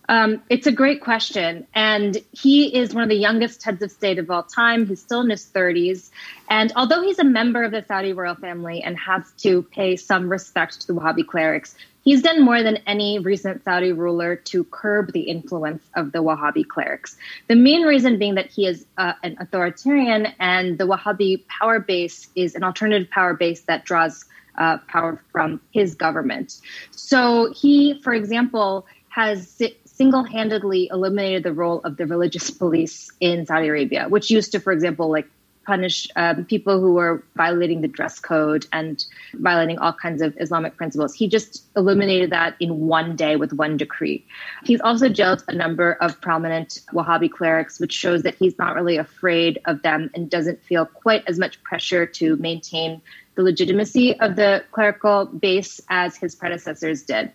Um, 0.07 0.41
it's 0.49 0.67
a 0.67 0.71
great 0.71 1.01
question. 1.01 1.67
And 1.73 2.17
he 2.31 2.75
is 2.75 2.93
one 2.93 3.03
of 3.03 3.09
the 3.09 3.15
youngest 3.15 3.63
heads 3.63 3.81
of 3.81 3.91
state 3.91 4.19
of 4.19 4.29
all 4.29 4.43
time. 4.43 4.85
He's 4.85 5.01
still 5.01 5.21
in 5.21 5.29
his 5.29 5.45
30s. 5.45 6.09
And 6.49 6.71
although 6.75 7.01
he's 7.01 7.19
a 7.19 7.23
member 7.23 7.63
of 7.63 7.71
the 7.71 7.83
Saudi 7.87 8.13
royal 8.13 8.35
family 8.35 8.83
and 8.83 8.97
has 8.97 9.31
to 9.39 9.63
pay 9.63 9.95
some 9.95 10.29
respect 10.29 10.81
to 10.81 10.87
the 10.87 10.93
Wahhabi 10.93 11.25
clerics, 11.25 11.75
he's 12.03 12.21
done 12.21 12.43
more 12.43 12.61
than 12.61 12.77
any 12.85 13.19
recent 13.19 13.63
Saudi 13.63 13.91
ruler 13.91 14.35
to 14.35 14.63
curb 14.65 15.11
the 15.11 15.21
influence 15.21 15.83
of 15.95 16.11
the 16.11 16.19
Wahhabi 16.19 16.67
clerics. 16.67 17.17
The 17.47 17.55
main 17.55 17.81
reason 17.83 18.19
being 18.19 18.35
that 18.35 18.51
he 18.51 18.67
is 18.67 18.85
uh, 18.97 19.13
an 19.23 19.37
authoritarian 19.39 20.27
and 20.39 20.77
the 20.77 20.85
Wahhabi 20.85 21.47
power 21.47 21.79
base 21.79 22.27
is 22.35 22.55
an 22.55 22.63
alternative 22.63 23.09
power 23.09 23.33
base 23.33 23.61
that 23.61 23.85
draws 23.85 24.25
uh, 24.57 24.77
power 24.87 25.21
from 25.31 25.59
his 25.71 25.95
government. 25.95 26.61
So 26.91 27.51
he, 27.53 27.99
for 28.01 28.13
example, 28.13 28.85
has 29.09 29.61
single 29.95 30.23
handedly 30.23 30.89
eliminated 30.91 31.43
the 31.43 31.53
role 31.53 31.81
of 31.83 31.97
the 31.97 32.05
religious 32.05 32.51
police 32.51 33.11
in 33.19 33.45
Saudi 33.45 33.67
Arabia, 33.67 34.07
which 34.09 34.29
used 34.29 34.51
to, 34.51 34.59
for 34.59 34.71
example, 34.71 35.09
like 35.09 35.27
punish 35.65 36.07
um, 36.15 36.45
people 36.45 36.79
who 36.79 36.93
were 36.93 37.23
violating 37.35 37.81
the 37.81 37.87
dress 37.87 38.19
code 38.19 38.67
and 38.71 39.03
violating 39.33 39.79
all 39.79 39.93
kinds 39.93 40.21
of 40.21 40.35
Islamic 40.39 40.77
principles. 40.77 41.13
He 41.15 41.27
just 41.27 41.63
eliminated 41.75 42.29
that 42.29 42.55
in 42.59 42.81
one 42.87 43.15
day 43.15 43.35
with 43.35 43.51
one 43.51 43.75
decree. 43.77 44.23
He's 44.63 44.79
also 44.81 45.09
jailed 45.09 45.43
a 45.47 45.53
number 45.53 45.93
of 45.93 46.21
prominent 46.21 46.81
Wahhabi 46.93 47.31
clerics, 47.31 47.79
which 47.79 47.93
shows 47.93 48.21
that 48.23 48.35
he's 48.35 48.57
not 48.59 48.75
really 48.75 48.97
afraid 48.97 49.59
of 49.65 49.81
them 49.81 50.11
and 50.13 50.29
doesn't 50.29 50.61
feel 50.61 50.85
quite 50.85 51.23
as 51.27 51.39
much 51.39 51.61
pressure 51.63 52.05
to 52.05 52.35
maintain 52.37 53.01
the 53.35 53.43
legitimacy 53.43 54.19
of 54.19 54.35
the 54.35 54.63
clerical 54.71 55.25
base 55.25 55.81
as 55.89 56.15
his 56.15 56.35
predecessors 56.35 57.03
did. 57.03 57.31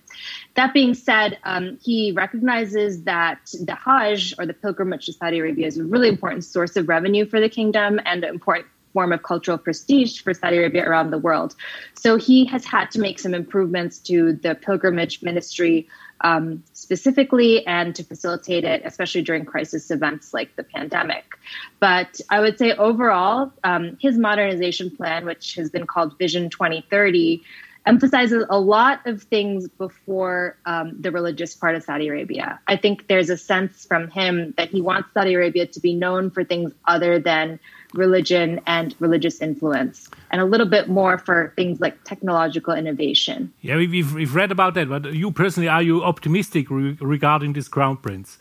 That 0.54 0.74
being 0.74 0.94
said, 0.94 1.38
um, 1.44 1.78
he 1.82 2.12
recognizes 2.12 3.04
that 3.04 3.40
the 3.52 3.74
Hajj 3.74 4.34
or 4.38 4.46
the 4.46 4.54
pilgrimage 4.54 5.06
to 5.06 5.12
Saudi 5.12 5.38
Arabia 5.38 5.66
is 5.66 5.78
a 5.78 5.84
really 5.84 6.08
important 6.08 6.44
source 6.44 6.76
of 6.76 6.88
revenue 6.88 7.26
for 7.26 7.40
the 7.40 7.48
kingdom 7.48 8.00
and 8.04 8.24
an 8.24 8.30
important 8.30 8.66
form 8.92 9.12
of 9.12 9.22
cultural 9.22 9.58
prestige 9.58 10.20
for 10.20 10.34
Saudi 10.34 10.56
Arabia 10.56 10.84
around 10.84 11.10
the 11.10 11.18
world. 11.18 11.54
So 11.94 12.16
he 12.16 12.44
has 12.46 12.64
had 12.64 12.90
to 12.92 13.00
make 13.00 13.18
some 13.18 13.34
improvements 13.34 13.98
to 14.00 14.32
the 14.32 14.54
pilgrimage 14.54 15.22
ministry 15.22 15.88
um, 16.22 16.62
specifically 16.72 17.66
and 17.66 17.94
to 17.96 18.04
facilitate 18.04 18.64
it, 18.64 18.82
especially 18.84 19.22
during 19.22 19.44
crisis 19.44 19.90
events 19.90 20.34
like 20.34 20.54
the 20.56 20.64
pandemic. 20.64 21.24
But 21.78 22.20
I 22.28 22.40
would 22.40 22.58
say 22.58 22.72
overall, 22.72 23.52
um, 23.64 23.96
his 24.00 24.18
modernization 24.18 24.94
plan, 24.94 25.24
which 25.24 25.54
has 25.54 25.70
been 25.70 25.86
called 25.86 26.18
Vision 26.18 26.50
2030, 26.50 27.42
emphasizes 27.86 28.44
a 28.50 28.58
lot 28.58 29.06
of 29.06 29.22
things 29.22 29.68
before 29.68 30.56
um, 30.66 31.00
the 31.00 31.10
religious 31.10 31.54
part 31.54 31.74
of 31.74 31.82
Saudi 31.82 32.08
Arabia. 32.08 32.60
I 32.66 32.76
think 32.76 33.08
there's 33.08 33.30
a 33.30 33.36
sense 33.36 33.84
from 33.84 34.08
him 34.08 34.54
that 34.56 34.68
he 34.68 34.80
wants 34.80 35.08
Saudi 35.14 35.34
Arabia 35.34 35.66
to 35.66 35.80
be 35.80 35.94
known 35.94 36.30
for 36.30 36.44
things 36.44 36.72
other 36.86 37.18
than 37.18 37.58
religion 37.94 38.60
and 38.66 38.94
religious 39.00 39.40
influence, 39.40 40.08
and 40.30 40.40
a 40.40 40.44
little 40.44 40.66
bit 40.66 40.88
more 40.88 41.18
for 41.18 41.52
things 41.56 41.80
like 41.80 42.04
technological 42.04 42.72
innovation. 42.74 43.52
Yeah, 43.62 43.76
we've, 43.76 44.14
we've 44.14 44.34
read 44.34 44.52
about 44.52 44.74
that, 44.74 44.88
but 44.88 45.12
you 45.12 45.32
personally, 45.32 45.68
are 45.68 45.82
you 45.82 46.04
optimistic 46.04 46.70
re 46.70 46.96
regarding 47.00 47.54
this 47.54 47.66
crown 47.66 47.96
prince? 47.96 48.38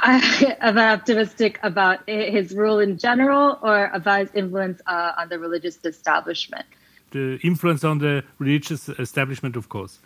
I 0.00 0.56
am 0.60 0.78
optimistic 0.78 1.58
about 1.62 2.08
his 2.08 2.54
rule 2.54 2.78
in 2.78 2.98
general 2.98 3.58
or 3.60 3.90
about 3.92 4.20
his 4.20 4.30
influence 4.34 4.80
uh, 4.86 5.12
on 5.18 5.28
the 5.28 5.40
religious 5.40 5.78
establishment. 5.84 6.66
The 7.10 7.38
influence 7.42 7.84
on 7.84 7.98
the 7.98 8.24
religious 8.38 8.88
establishment, 8.88 9.56
of 9.56 9.68
course. 9.68 9.98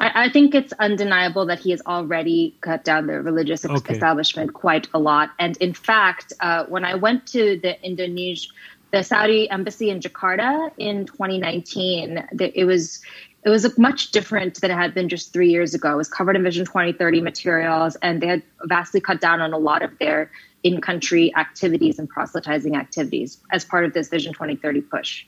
I, 0.00 0.24
I, 0.26 0.28
think 0.28 0.54
it's 0.54 0.72
undeniable 0.74 1.46
that 1.46 1.58
he 1.58 1.70
has 1.70 1.80
already 1.86 2.54
cut 2.60 2.84
down 2.84 3.06
the 3.06 3.20
religious 3.22 3.64
okay. 3.64 3.94
establishment 3.94 4.52
quite 4.52 4.86
a 4.92 4.98
lot. 4.98 5.30
And 5.38 5.56
in 5.58 5.72
fact, 5.72 6.32
uh, 6.40 6.64
when 6.66 6.84
I 6.84 6.94
went 6.94 7.26
to 7.28 7.58
the 7.58 7.82
Indonesia, 7.84 8.48
the 8.90 9.02
Saudi 9.02 9.50
embassy 9.50 9.90
in 9.90 10.00
Jakarta 10.00 10.70
in 10.78 11.06
2019, 11.06 12.28
it 12.38 12.64
was 12.64 13.00
it 13.44 13.50
was 13.50 13.78
much 13.78 14.10
different 14.10 14.60
than 14.60 14.70
it 14.70 14.74
had 14.74 14.94
been 14.94 15.08
just 15.08 15.32
three 15.32 15.50
years 15.50 15.72
ago. 15.72 15.92
It 15.92 15.96
was 15.96 16.08
covered 16.08 16.36
in 16.36 16.42
Vision 16.42 16.66
2030 16.66 17.20
materials, 17.20 17.96
and 18.02 18.20
they 18.20 18.26
had 18.26 18.42
vastly 18.64 19.00
cut 19.00 19.20
down 19.20 19.40
on 19.40 19.52
a 19.52 19.58
lot 19.58 19.82
of 19.82 19.96
their 19.98 20.30
in-country 20.64 21.32
activities 21.36 21.98
and 21.98 22.08
proselytizing 22.08 22.76
activities 22.76 23.38
as 23.52 23.64
part 23.64 23.84
of 23.84 23.92
this 23.92 24.08
Vision 24.08 24.32
2030 24.32 24.80
push. 24.82 25.24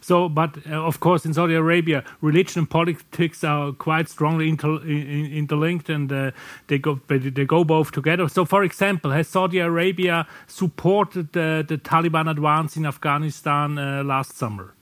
So, 0.00 0.28
but 0.28 0.56
uh, 0.66 0.86
of 0.86 1.00
course, 1.00 1.26
in 1.26 1.34
Saudi 1.34 1.54
Arabia, 1.54 2.04
religion 2.20 2.60
and 2.60 2.70
politics 2.70 3.42
are 3.42 3.72
quite 3.72 4.08
strongly 4.08 4.48
inter- 4.48 4.80
interlinked, 4.82 5.88
and 5.88 6.12
uh, 6.12 6.30
they 6.68 6.78
go 6.78 7.00
they 7.08 7.44
go 7.44 7.64
both 7.64 7.90
together. 7.90 8.28
So, 8.28 8.44
for 8.44 8.62
example, 8.62 9.10
has 9.10 9.28
Saudi 9.28 9.58
Arabia 9.58 10.26
supported 10.46 11.36
uh, 11.36 11.62
the 11.62 11.78
Taliban 11.78 12.30
advance 12.30 12.76
in 12.76 12.86
Afghanistan 12.86 13.78
uh, 13.78 14.04
last 14.04 14.36
summer? 14.36 14.74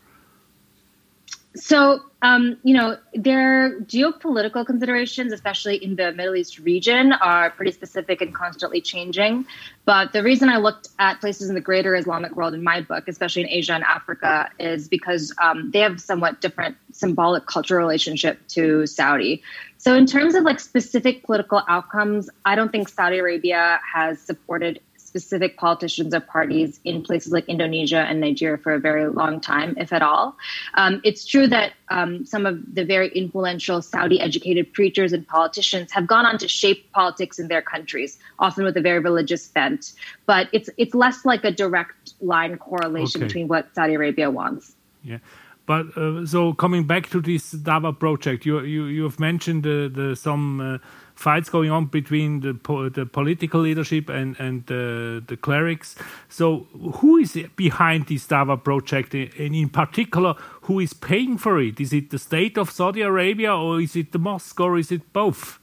So, 1.57 2.01
um, 2.21 2.59
you 2.65 2.75
know, 2.75 2.99
their 3.15 3.81
geopolitical 3.81 4.67
considerations, 4.67 5.33
especially 5.33 5.77
in 5.77 5.97
the 5.97 6.13
Middle 6.13 6.37
East 6.37 6.59
region, 6.59 7.13
are 7.13 7.51
pretty 7.51 7.73
specific 7.73 8.21
and 8.21 8.35
constantly 8.35 8.83
changing. 8.83 9.47
But 9.87 10.13
the 10.13 10.23
reason 10.23 10.51
I 10.51 10.59
looked 10.59 10.89
at 10.99 11.19
places 11.21 11.49
in 11.49 11.55
the 11.55 11.61
greater 11.63 11.97
Islamic 11.97 12.37
world 12.37 12.53
in 12.53 12.63
my 12.63 12.83
book, 12.83 13.09
especially 13.09 13.43
in 13.43 13.49
Asia 13.49 13.73
and 13.73 13.85
Africa, 13.85 14.51
is 14.59 14.87
because 14.87 15.35
um, 15.41 15.71
they 15.71 15.81
have 15.81 15.99
somewhat 15.99 16.43
different 16.43 16.77
symbolic 16.93 17.47
cultural 17.47 17.81
relationship 17.81 18.47
to 18.49 18.87
Saudi. 18.87 19.43
So, 19.79 19.95
in 19.95 20.05
terms 20.05 20.35
of 20.35 20.45
like 20.45 20.61
specific 20.61 21.25
political 21.25 21.63
outcomes, 21.69 22.29
I 22.45 22.55
don't 22.55 22.71
think 22.71 22.89
Saudi 22.89 23.19
Arabia 23.19 23.81
has 23.95 24.21
supported 24.21 24.81
specific 25.17 25.57
politicians 25.57 26.15
or 26.15 26.21
parties 26.21 26.79
in 26.85 27.03
places 27.03 27.33
like 27.33 27.49
Indonesia 27.49 28.01
and 28.01 28.21
Nigeria 28.21 28.59
for 28.59 28.75
a 28.75 28.79
very 28.79 29.09
long 29.09 29.41
time, 29.41 29.75
if 29.79 29.93
at 29.93 30.03
all. 30.03 30.37
Um, 30.75 31.01
it's 31.05 31.25
true 31.25 31.47
that 31.47 31.73
um, 31.89 32.27
some 32.27 32.45
of 32.45 32.59
the 32.75 32.85
very 32.85 33.09
influential 33.09 33.81
Saudi 33.81 34.21
educated 34.21 34.73
preachers 34.73 35.13
and 35.13 35.27
politicians 35.27 35.91
have 35.93 36.07
gone 36.07 36.27
on 36.27 36.37
to 36.39 36.49
shape 36.49 36.93
politics 36.93 37.39
in 37.39 37.49
their 37.49 37.63
countries, 37.63 38.19
often 38.39 38.65
with 38.65 38.77
a 38.77 38.83
very 38.83 38.99
religious 38.99 39.49
bent. 39.49 39.95
But 40.27 40.49
it's 40.53 40.69
it's 40.77 40.95
less 40.95 41.25
like 41.25 41.45
a 41.45 41.51
direct 41.51 42.13
line 42.21 42.59
correlation 42.59 43.23
okay. 43.23 43.27
between 43.27 43.49
what 43.49 43.75
Saudi 43.75 43.95
Arabia 43.95 44.31
wants. 44.31 44.75
Yeah. 45.03 45.19
But 45.65 45.97
uh, 45.97 46.27
so 46.27 46.53
coming 46.53 46.85
back 46.85 47.09
to 47.11 47.21
this 47.21 47.55
Dawa 47.55 47.99
project, 47.99 48.47
you 48.47 48.61
you 48.61 48.85
you 48.85 49.03
have 49.05 49.19
mentioned 49.19 49.65
the, 49.65 49.91
the 49.93 50.15
some 50.15 50.61
uh, 50.61 50.79
fights 51.17 51.49
going 51.49 51.71
on 51.71 51.87
between 51.87 52.41
the 52.41 52.55
po 52.55 52.89
the 52.89 53.07
political 53.07 53.61
leadership 53.61 54.09
and 54.09 54.39
and 54.39 54.71
uh, 54.71 55.25
the 55.27 55.37
clerics. 55.41 55.97
So 56.29 56.69
who 57.01 57.17
is 57.17 57.37
behind 57.57 58.07
this 58.07 58.27
Dawa 58.27 58.63
project, 58.63 59.15
and 59.15 59.55
in 59.55 59.69
particular, 59.71 60.35
who 60.63 60.79
is 60.79 60.93
paying 60.93 61.39
for 61.39 61.61
it? 61.61 61.81
Is 61.81 61.93
it 61.93 62.11
the 62.11 62.19
state 62.19 62.57
of 62.57 62.71
Saudi 62.71 63.01
Arabia, 63.01 63.57
or 63.57 63.81
is 63.81 63.97
it 63.97 64.13
the 64.13 64.19
mosque, 64.19 64.61
or 64.61 64.79
is 64.79 64.93
it 64.93 65.13
both? 65.13 65.59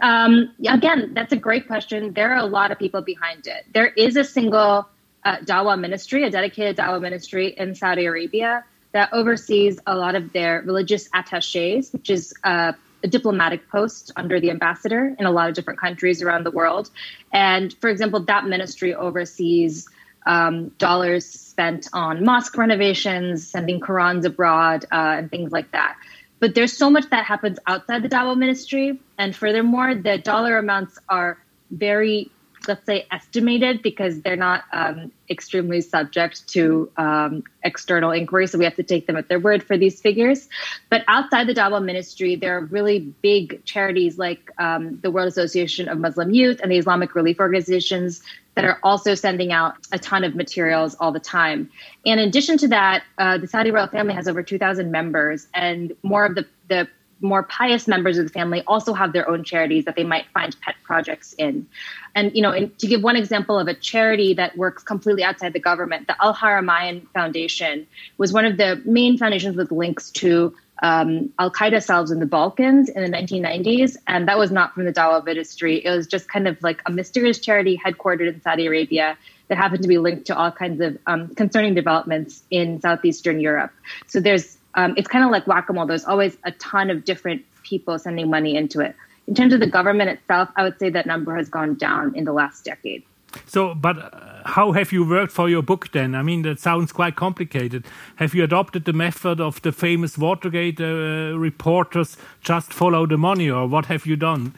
Um, 0.00 0.54
again, 0.68 1.12
that's 1.14 1.32
a 1.32 1.36
great 1.36 1.66
question. 1.66 2.12
There 2.12 2.30
are 2.32 2.38
a 2.38 2.46
lot 2.46 2.70
of 2.70 2.78
people 2.78 3.02
behind 3.02 3.46
it. 3.46 3.64
There 3.72 3.88
is 3.88 4.16
a 4.16 4.24
single 4.24 4.88
uh, 5.24 5.38
Dawa 5.38 5.78
ministry, 5.78 6.24
a 6.24 6.30
dedicated 6.30 6.76
Dawa 6.76 7.00
ministry 7.00 7.54
in 7.56 7.74
Saudi 7.74 8.06
Arabia 8.06 8.64
that 8.92 9.12
oversees 9.12 9.80
a 9.86 9.96
lot 9.96 10.14
of 10.14 10.32
their 10.32 10.62
religious 10.62 11.08
attaches, 11.14 11.92
which 11.92 12.10
is 12.10 12.34
uh, 12.44 12.72
a 13.02 13.08
diplomatic 13.08 13.68
post 13.68 14.12
under 14.16 14.40
the 14.40 14.50
ambassador 14.50 15.14
in 15.18 15.26
a 15.26 15.30
lot 15.30 15.48
of 15.48 15.54
different 15.54 15.80
countries 15.80 16.22
around 16.22 16.44
the 16.44 16.50
world. 16.50 16.90
And 17.32 17.72
for 17.80 17.90
example, 17.90 18.20
that 18.24 18.46
ministry 18.46 18.94
oversees 18.94 19.88
um, 20.26 20.68
dollars 20.78 21.26
spent 21.26 21.88
on 21.92 22.24
mosque 22.24 22.56
renovations, 22.56 23.46
sending 23.46 23.80
Qurans 23.80 24.24
abroad, 24.24 24.84
uh, 24.92 25.16
and 25.18 25.30
things 25.30 25.52
like 25.52 25.72
that. 25.72 25.96
But 26.38 26.54
there's 26.54 26.76
so 26.76 26.90
much 26.90 27.08
that 27.10 27.24
happens 27.24 27.58
outside 27.66 28.02
the 28.02 28.08
Dawa 28.08 28.36
ministry. 28.36 29.00
And 29.18 29.34
furthermore, 29.34 29.94
the 29.94 30.18
dollar 30.18 30.58
amounts 30.58 30.98
are 31.08 31.38
very 31.70 32.30
let's 32.68 32.84
say, 32.86 33.06
estimated 33.10 33.82
because 33.82 34.20
they're 34.20 34.36
not 34.36 34.64
um, 34.72 35.12
extremely 35.28 35.80
subject 35.80 36.46
to 36.48 36.90
um, 36.96 37.42
external 37.62 38.10
inquiry. 38.10 38.46
So 38.46 38.58
we 38.58 38.64
have 38.64 38.76
to 38.76 38.82
take 38.82 39.06
them 39.06 39.16
at 39.16 39.28
their 39.28 39.40
word 39.40 39.62
for 39.62 39.76
these 39.76 40.00
figures. 40.00 40.48
But 40.90 41.04
outside 41.08 41.46
the 41.46 41.54
Dawah 41.54 41.84
ministry, 41.84 42.36
there 42.36 42.56
are 42.58 42.64
really 42.64 43.00
big 43.00 43.64
charities 43.64 44.18
like 44.18 44.50
um, 44.58 44.98
the 45.00 45.10
World 45.10 45.28
Association 45.28 45.88
of 45.88 45.98
Muslim 45.98 46.32
Youth 46.32 46.60
and 46.62 46.70
the 46.70 46.76
Islamic 46.76 47.14
Relief 47.14 47.40
Organizations 47.40 48.22
that 48.54 48.64
are 48.64 48.78
also 48.82 49.14
sending 49.14 49.52
out 49.52 49.76
a 49.92 49.98
ton 49.98 50.24
of 50.24 50.34
materials 50.34 50.94
all 50.96 51.12
the 51.12 51.20
time. 51.20 51.70
And 52.04 52.20
in 52.20 52.28
addition 52.28 52.58
to 52.58 52.68
that, 52.68 53.02
uh, 53.18 53.38
the 53.38 53.46
Saudi 53.46 53.70
royal 53.70 53.86
family 53.86 54.14
has 54.14 54.28
over 54.28 54.42
2,000 54.42 54.90
members, 54.90 55.48
and 55.54 55.94
more 56.02 56.26
of 56.26 56.34
the, 56.34 56.46
the 56.68 56.88
more 57.22 57.42
pious 57.42 57.86
members 57.86 58.18
of 58.18 58.26
the 58.26 58.32
family 58.32 58.62
also 58.66 58.92
have 58.92 59.12
their 59.12 59.28
own 59.28 59.44
charities 59.44 59.84
that 59.84 59.96
they 59.96 60.04
might 60.04 60.26
find 60.34 60.56
pet 60.60 60.74
projects 60.82 61.32
in. 61.38 61.66
And 62.14 62.34
you 62.34 62.42
know, 62.42 62.52
in, 62.52 62.70
to 62.78 62.86
give 62.86 63.02
one 63.02 63.16
example 63.16 63.58
of 63.58 63.68
a 63.68 63.74
charity 63.74 64.34
that 64.34 64.56
works 64.56 64.82
completely 64.82 65.24
outside 65.24 65.52
the 65.52 65.60
government, 65.60 66.06
the 66.08 66.16
Al 66.22 66.34
Haramain 66.34 67.06
Foundation 67.14 67.86
was 68.18 68.32
one 68.32 68.44
of 68.44 68.56
the 68.56 68.82
main 68.84 69.18
foundations 69.18 69.56
with 69.56 69.70
links 69.70 70.10
to 70.12 70.54
um, 70.82 71.32
Al 71.38 71.50
Qaeda 71.50 71.82
cells 71.82 72.10
in 72.10 72.18
the 72.18 72.26
Balkans 72.26 72.88
in 72.88 73.02
the 73.02 73.16
1990s, 73.16 73.96
and 74.06 74.26
that 74.26 74.36
was 74.36 74.50
not 74.50 74.74
from 74.74 74.84
the 74.84 74.92
Dawah 74.92 75.24
ministry. 75.24 75.84
It 75.84 75.90
was 75.90 76.08
just 76.08 76.28
kind 76.28 76.48
of 76.48 76.60
like 76.60 76.82
a 76.86 76.90
mysterious 76.90 77.38
charity 77.38 77.80
headquartered 77.82 78.28
in 78.28 78.42
Saudi 78.42 78.66
Arabia 78.66 79.16
that 79.46 79.58
happened 79.58 79.82
to 79.82 79.88
be 79.88 79.98
linked 79.98 80.26
to 80.26 80.36
all 80.36 80.50
kinds 80.50 80.80
of 80.80 80.98
um, 81.06 81.34
concerning 81.34 81.74
developments 81.74 82.42
in 82.50 82.80
southeastern 82.80 83.38
Europe. 83.38 83.70
So 84.08 84.18
there's 84.18 84.58
um, 84.74 84.94
it's 84.96 85.08
kind 85.08 85.24
of 85.24 85.30
like 85.30 85.46
whack-a-mole. 85.46 85.86
There's 85.86 86.04
always 86.04 86.36
a 86.44 86.52
ton 86.52 86.90
of 86.90 87.04
different 87.04 87.44
people 87.62 87.98
sending 87.98 88.30
money 88.30 88.56
into 88.56 88.80
it. 88.80 88.94
In 89.26 89.34
terms 89.34 89.52
of 89.52 89.60
the 89.60 89.66
government 89.66 90.10
itself, 90.10 90.48
I 90.56 90.62
would 90.62 90.78
say 90.78 90.90
that 90.90 91.06
number 91.06 91.36
has 91.36 91.48
gone 91.48 91.76
down 91.76 92.14
in 92.14 92.24
the 92.24 92.32
last 92.32 92.64
decade. 92.64 93.04
So, 93.46 93.74
but 93.74 93.98
uh, 93.98 94.10
how 94.44 94.72
have 94.72 94.92
you 94.92 95.08
worked 95.08 95.32
for 95.32 95.48
your 95.48 95.62
book 95.62 95.92
then? 95.92 96.14
I 96.14 96.22
mean, 96.22 96.42
that 96.42 96.60
sounds 96.60 96.92
quite 96.92 97.16
complicated. 97.16 97.84
Have 98.16 98.34
you 98.34 98.44
adopted 98.44 98.84
the 98.84 98.92
method 98.92 99.40
of 99.40 99.62
the 99.62 99.72
famous 99.72 100.18
Watergate 100.18 100.80
uh, 100.80 101.38
reporters, 101.38 102.16
just 102.42 102.72
follow 102.72 103.06
the 103.06 103.16
money, 103.16 103.50
or 103.50 103.66
what 103.66 103.86
have 103.86 104.06
you 104.06 104.16
done? 104.16 104.54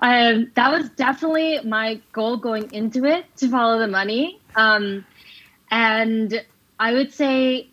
Um, 0.00 0.50
that 0.54 0.72
was 0.72 0.88
definitely 0.90 1.60
my 1.60 2.00
goal 2.12 2.36
going 2.36 2.72
into 2.72 3.04
it 3.04 3.26
to 3.36 3.48
follow 3.48 3.78
the 3.78 3.86
money. 3.86 4.40
Um, 4.56 5.04
and 5.70 6.44
I 6.80 6.92
would 6.94 7.12
say 7.12 7.68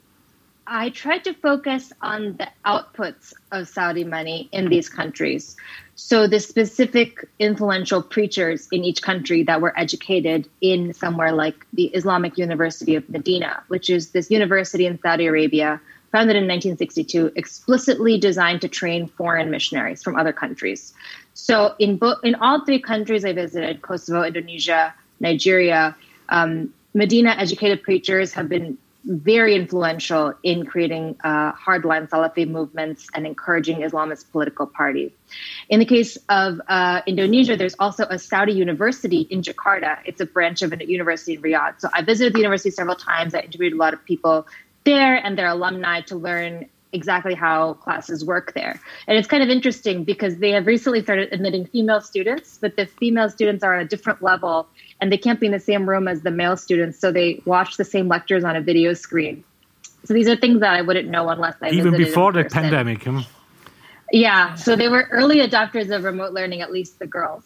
I 0.72 0.90
tried 0.92 1.24
to 1.24 1.34
focus 1.34 1.92
on 2.00 2.38
the 2.38 2.48
outputs 2.64 3.34
of 3.52 3.68
Saudi 3.68 4.04
money 4.04 4.50
in 4.52 4.70
these 4.70 4.88
countries. 4.88 5.58
So 5.96 6.28
the 6.28 6.40
specific 6.40 7.28
influential 7.40 8.04
preachers 8.04 8.68
in 8.72 8.84
each 8.84 9.02
country 9.02 9.42
that 9.44 9.62
were 9.62 9.78
educated 9.78 10.48
in 10.62 10.94
somewhere 10.94 11.32
like 11.32 11.66
the 11.74 11.86
Islamic 11.86 12.38
University 12.38 12.96
of 12.96 13.10
Medina, 13.10 13.64
which 13.70 13.90
is 13.90 14.12
this 14.12 14.30
university 14.30 14.86
in 14.86 15.00
Saudi 15.02 15.26
Arabia 15.26 15.82
founded 16.12 16.36
in 16.36 16.44
1962, 16.44 17.32
explicitly 17.36 18.20
designed 18.20 18.62
to 18.62 18.68
train 18.68 19.08
foreign 19.08 19.50
missionaries 19.50 20.04
from 20.04 20.16
other 20.16 20.34
countries. 20.34 20.94
So 21.34 21.74
in 21.80 21.98
bo- 21.98 22.20
in 22.24 22.36
all 22.36 22.64
three 22.64 22.80
countries 22.80 23.26
I 23.26 23.34
visited, 23.34 23.82
Kosovo, 23.82 24.22
Indonesia, 24.22 24.94
Nigeria, 25.20 25.96
um, 26.30 26.72
Medina 26.94 27.32
educated 27.32 27.82
preachers 27.82 28.34
have 28.34 28.50
been 28.50 28.78
very 29.06 29.56
influential 29.56 30.34
in 30.44 30.66
creating 30.66 31.18
uh, 31.24 31.54
hardline 31.54 32.10
Salafi 32.10 32.48
movements 32.48 33.08
and 33.14 33.26
encouraging 33.26 33.78
Islamist 33.78 34.32
political 34.32 34.68
parties. 34.68 35.12
In 35.70 35.80
the 35.80 35.86
case 35.86 36.18
of 36.28 36.60
uh, 36.68 37.02
Indonesia, 37.08 37.56
there's 37.56 37.76
also 37.80 38.04
a 38.10 38.20
Saudi 38.20 38.54
university 38.54 39.22
in 39.22 39.42
Jakarta. 39.42 40.00
It's 40.06 40.20
a 40.20 40.26
branch 40.26 40.62
of 40.62 40.74
a 40.74 40.86
university 40.86 41.36
in 41.36 41.42
Riyadh. 41.42 41.80
So 41.80 41.90
I 41.94 42.02
visited 42.02 42.34
the 42.34 42.40
university 42.40 42.72
several 42.72 42.96
times. 42.96 43.34
I 43.34 43.40
interviewed 43.40 43.74
a 43.74 43.78
lot 43.78 43.94
of 43.94 44.04
people 44.04 44.48
there 44.84 45.16
and 45.16 45.38
their 45.38 45.48
alumni 45.48 46.02
to 46.02 46.16
learn 46.16 46.70
exactly 46.92 47.36
how 47.36 47.74
classes 47.74 48.26
work 48.26 48.54
there. 48.54 48.80
And 49.08 49.18
it's 49.18 49.28
kind 49.28 49.44
of 49.44 49.50
interesting 49.50 50.04
because 50.04 50.38
they 50.38 50.52
have 50.52 50.66
recently 50.66 51.04
started 51.04 51.32
admitting 51.32 51.66
female 51.66 52.02
students, 52.02 52.58
but 52.60 52.76
the 52.76 52.86
female 52.86 53.30
students 53.30 53.64
are 53.64 53.76
on 53.76 53.82
a 53.82 53.88
different 53.88 54.22
level 54.22 54.68
and 55.02 55.12
they 55.12 55.18
can't 55.18 55.40
be 55.40 55.46
in 55.46 55.52
the 55.52 55.60
same 55.60 55.88
room 55.88 56.08
as 56.08 56.22
the 56.22 56.32
male 56.32 56.58
students. 56.58 57.00
So 57.00 57.12
they 57.12 57.42
watch 57.46 57.78
the 57.78 57.86
same 57.86 58.08
lectures 58.08 58.44
on 58.44 58.56
a 58.56 58.62
video 58.62 58.94
screen. 58.94 59.44
So 60.06 60.14
these 60.14 60.28
are 60.28 60.36
things 60.36 60.62
that 60.62 60.74
I 60.74 60.82
wouldn't 60.82 61.10
know 61.10 61.30
unless 61.30 61.56
I 61.62 61.70
even 61.72 61.96
before 61.96 62.32
the 62.32 62.46
pandemic. 62.46 63.04
Huh? 63.04 63.24
Yeah, 64.12 64.56
so 64.56 64.76
they 64.76 64.88
were 64.88 65.08
early 65.12 65.38
adopters 65.38 65.96
of 65.96 66.04
remote 66.04 66.34
learning, 66.34 66.62
at 66.62 66.72
least 66.72 67.00
the 67.00 67.08
girls. 67.08 67.44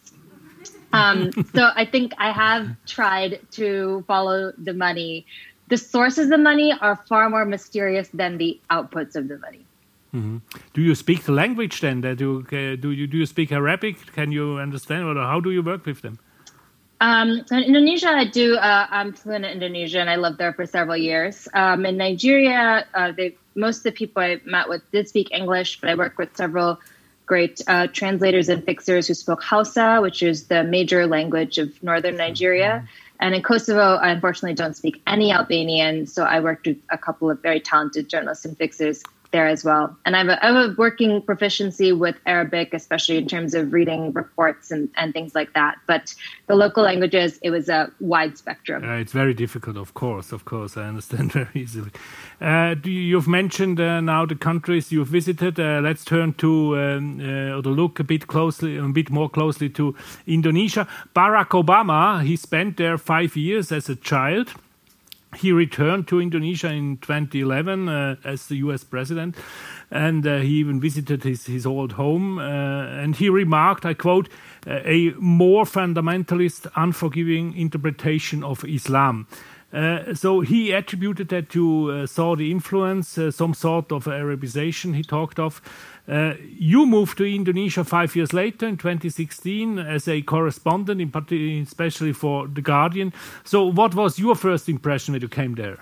Um, 0.93 1.31
so 1.55 1.71
I 1.75 1.85
think 1.85 2.13
I 2.17 2.31
have 2.31 2.69
tried 2.85 3.39
to 3.51 4.03
follow 4.07 4.53
the 4.57 4.73
money 4.73 5.25
the 5.73 5.77
sources 5.77 6.29
of 6.31 6.39
money 6.39 6.73
are 6.81 6.95
far 6.95 7.29
more 7.29 7.45
mysterious 7.45 8.09
than 8.13 8.37
the 8.37 8.59
outputs 8.69 9.15
of 9.15 9.27
the 9.27 9.37
money. 9.39 9.65
Mm-hmm. 10.13 10.37
Do 10.73 10.81
you 10.81 10.93
speak 10.93 11.23
the 11.23 11.31
language 11.31 11.81
then? 11.81 12.01
Do 12.01 12.15
you, 12.19 12.45
uh, 12.45 12.75
do 12.75 12.91
you 12.91 13.07
do 13.07 13.17
you 13.17 13.25
speak 13.25 13.51
Arabic? 13.51 13.95
Can 14.13 14.31
you 14.31 14.59
understand, 14.59 15.05
or 15.05 15.15
how 15.15 15.39
do 15.39 15.49
you 15.49 15.63
work 15.63 15.87
with 15.87 16.01
them? 16.01 16.19
Um, 17.03 17.43
so 17.47 17.57
in 17.57 17.63
Indonesia, 17.63 18.07
I 18.07 18.23
do. 18.23 18.55
Uh, 18.55 18.87
I'm 18.89 19.11
fluent 19.11 19.43
in 19.43 19.51
Indonesian. 19.51 19.99
and 19.99 20.09
I 20.09 20.15
lived 20.15 20.37
there 20.37 20.53
for 20.53 20.65
several 20.65 20.95
years. 20.95 21.49
Um, 21.53 21.85
in 21.85 21.97
Nigeria, 21.97 22.87
uh, 22.93 23.11
they, 23.11 23.35
most 23.55 23.79
of 23.79 23.83
the 23.83 23.91
people 23.91 24.23
I 24.23 24.39
met 24.45 24.69
with 24.69 24.89
did 24.89 25.09
speak 25.09 25.27
English, 25.33 25.81
but 25.81 25.89
I 25.89 25.95
worked 25.95 26.17
with 26.17 26.37
several 26.37 26.79
great 27.25 27.59
uh, 27.67 27.87
translators 27.87 28.47
and 28.47 28.63
fixers 28.63 29.09
who 29.09 29.15
spoke 29.15 29.43
Hausa, 29.43 29.99
which 29.99 30.23
is 30.23 30.47
the 30.47 30.63
major 30.63 31.05
language 31.05 31.57
of 31.57 31.83
northern 31.83 32.15
Nigeria. 32.15 32.85
Mm-hmm. 32.85 32.85
And 33.19 33.35
in 33.35 33.41
Kosovo, 33.41 33.95
I 33.95 34.11
unfortunately 34.11 34.55
don't 34.55 34.75
speak 34.75 35.01
any 35.05 35.33
Albanian, 35.33 36.07
so 36.07 36.23
I 36.23 36.39
worked 36.39 36.67
with 36.67 36.77
a 36.89 36.97
couple 36.97 37.29
of 37.29 37.41
very 37.41 37.59
talented 37.59 38.07
journalists 38.07 38.45
and 38.45 38.57
fixers 38.57 39.03
there 39.33 39.47
as 39.47 39.65
well. 39.65 39.93
And 40.05 40.15
I 40.15 40.19
have, 40.19 40.29
a, 40.29 40.45
I 40.45 40.47
have 40.53 40.71
a 40.71 40.75
working 40.77 41.21
proficiency 41.21 41.91
with 41.91 42.15
Arabic, 42.25 42.73
especially 42.73 43.17
in 43.17 43.27
terms 43.27 43.53
of 43.53 43.73
reading 43.73 44.13
reports 44.13 44.71
and, 44.71 44.87
and 44.95 45.11
things 45.11 45.35
like 45.35 45.51
that. 45.53 45.75
But 45.87 46.15
the 46.47 46.55
local 46.55 46.83
languages, 46.83 47.39
it 47.41 47.49
was 47.49 47.67
a 47.67 47.91
wide 47.99 48.37
spectrum. 48.37 48.87
Uh, 48.87 48.95
it's 48.95 49.11
very 49.11 49.33
difficult, 49.33 49.75
of 49.75 49.93
course, 49.93 50.31
of 50.31 50.45
course. 50.45 50.77
I 50.77 50.83
understand 50.83 51.31
very 51.39 51.49
easily. 51.55 51.91
Uh, 52.39 52.75
you, 52.83 53.17
have 53.17 53.27
mentioned 53.27 53.81
uh, 53.81 53.99
now 53.99 54.25
the 54.25 54.35
countries 54.35 54.91
you've 54.91 55.09
visited. 55.09 55.59
Uh, 55.59 55.81
let's 55.83 56.05
turn 56.05 56.33
to 56.35 56.77
um, 56.77 57.19
uh, 57.19 57.57
or 57.57 57.61
look 57.61 57.99
a 57.99 58.03
bit 58.03 58.27
closely, 58.27 58.77
a 58.77 58.83
bit 58.83 59.09
more 59.09 59.29
closely 59.29 59.69
to 59.69 59.95
Indonesia. 60.27 60.87
Barack 61.15 61.49
Obama, 61.49 62.23
he 62.23 62.35
spent 62.35 62.77
there 62.77 62.97
five 62.97 63.35
years 63.35 63.71
as 63.71 63.89
a 63.89 63.95
child 63.95 64.53
he 65.35 65.51
returned 65.51 66.07
to 66.07 66.21
Indonesia 66.21 66.71
in 66.71 66.97
2011 66.97 67.89
uh, 67.89 68.15
as 68.23 68.47
the 68.47 68.55
US 68.57 68.83
president, 68.83 69.35
and 69.91 70.25
uh, 70.25 70.37
he 70.37 70.55
even 70.55 70.79
visited 70.79 71.23
his, 71.23 71.45
his 71.45 71.65
old 71.65 71.93
home. 71.93 72.39
Uh, 72.39 73.01
and 73.01 73.15
he 73.15 73.29
remarked, 73.29 73.85
I 73.85 73.93
quote, 73.93 74.29
a 74.65 75.11
more 75.17 75.65
fundamentalist, 75.65 76.67
unforgiving 76.75 77.55
interpretation 77.55 78.43
of 78.43 78.63
Islam. 78.65 79.27
Uh, 79.73 80.13
so 80.13 80.41
he 80.41 80.71
attributed 80.71 81.29
that 81.29 81.49
to 81.49 81.91
uh, 81.91 82.05
Saudi 82.05 82.51
influence, 82.51 83.17
uh, 83.17 83.31
some 83.31 83.55
sort 83.55 83.91
of 83.91 84.05
Arabization 84.05 84.95
he 84.95 85.01
talked 85.01 85.39
of. 85.39 85.61
Uh, 86.07 86.33
you 86.59 86.85
moved 86.85 87.17
to 87.17 87.23
Indonesia 87.23 87.83
five 87.83 88.15
years 88.15 88.33
later 88.33 88.67
in 88.67 88.75
2016 88.75 89.79
as 89.79 90.07
a 90.07 90.21
correspondent, 90.21 90.99
in 90.99 91.61
especially 91.61 92.11
for 92.11 92.47
The 92.47 92.61
Guardian. 92.61 93.13
So, 93.45 93.65
what 93.65 93.95
was 93.95 94.19
your 94.19 94.35
first 94.35 94.67
impression 94.67 95.13
when 95.13 95.21
you 95.21 95.29
came 95.29 95.55
there? 95.55 95.79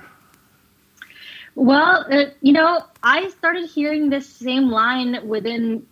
Well, 1.55 2.05
uh, 2.11 2.25
you 2.41 2.53
know, 2.53 2.85
I 3.03 3.29
started 3.29 3.67
hearing 3.67 4.09
this 4.09 4.29
same 4.29 4.69
line 4.69 5.27
within 5.27 5.85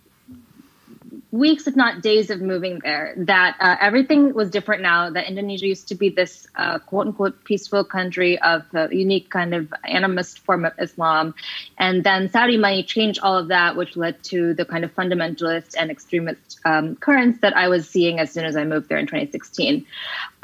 weeks, 1.32 1.66
if 1.66 1.76
not 1.76 2.02
days, 2.02 2.30
of 2.30 2.40
moving 2.40 2.80
there. 2.82 3.14
That 3.16 3.56
uh, 3.60 3.76
everything 3.80 4.34
was 4.34 4.50
different 4.50 4.82
now. 4.82 5.10
That 5.10 5.28
Indonesia 5.28 5.66
used 5.66 5.88
to 5.88 5.94
be 5.94 6.08
this 6.10 6.46
uh, 6.56 6.78
quote 6.78 7.08
unquote 7.08 7.44
peaceful 7.44 7.84
country 7.84 8.38
of 8.40 8.62
a 8.74 8.88
unique 8.94 9.30
kind 9.30 9.54
of 9.54 9.72
animist 9.88 10.38
form 10.40 10.64
of 10.64 10.72
Islam. 10.78 11.34
And 11.78 12.02
then 12.02 12.30
Saudi 12.30 12.56
money 12.56 12.82
changed 12.82 13.20
all 13.22 13.36
of 13.36 13.48
that, 13.48 13.76
which 13.76 13.96
led 13.96 14.22
to 14.24 14.54
the 14.54 14.64
kind 14.64 14.84
of 14.84 14.94
fundamentalist 14.94 15.74
and 15.78 15.90
extremist 15.90 16.60
um, 16.64 16.96
currents 16.96 17.40
that 17.40 17.56
I 17.56 17.68
was 17.68 17.88
seeing 17.88 18.18
as 18.18 18.32
soon 18.32 18.44
as 18.44 18.56
I 18.56 18.64
moved 18.64 18.88
there 18.88 18.98
in 18.98 19.06
2016. 19.06 19.86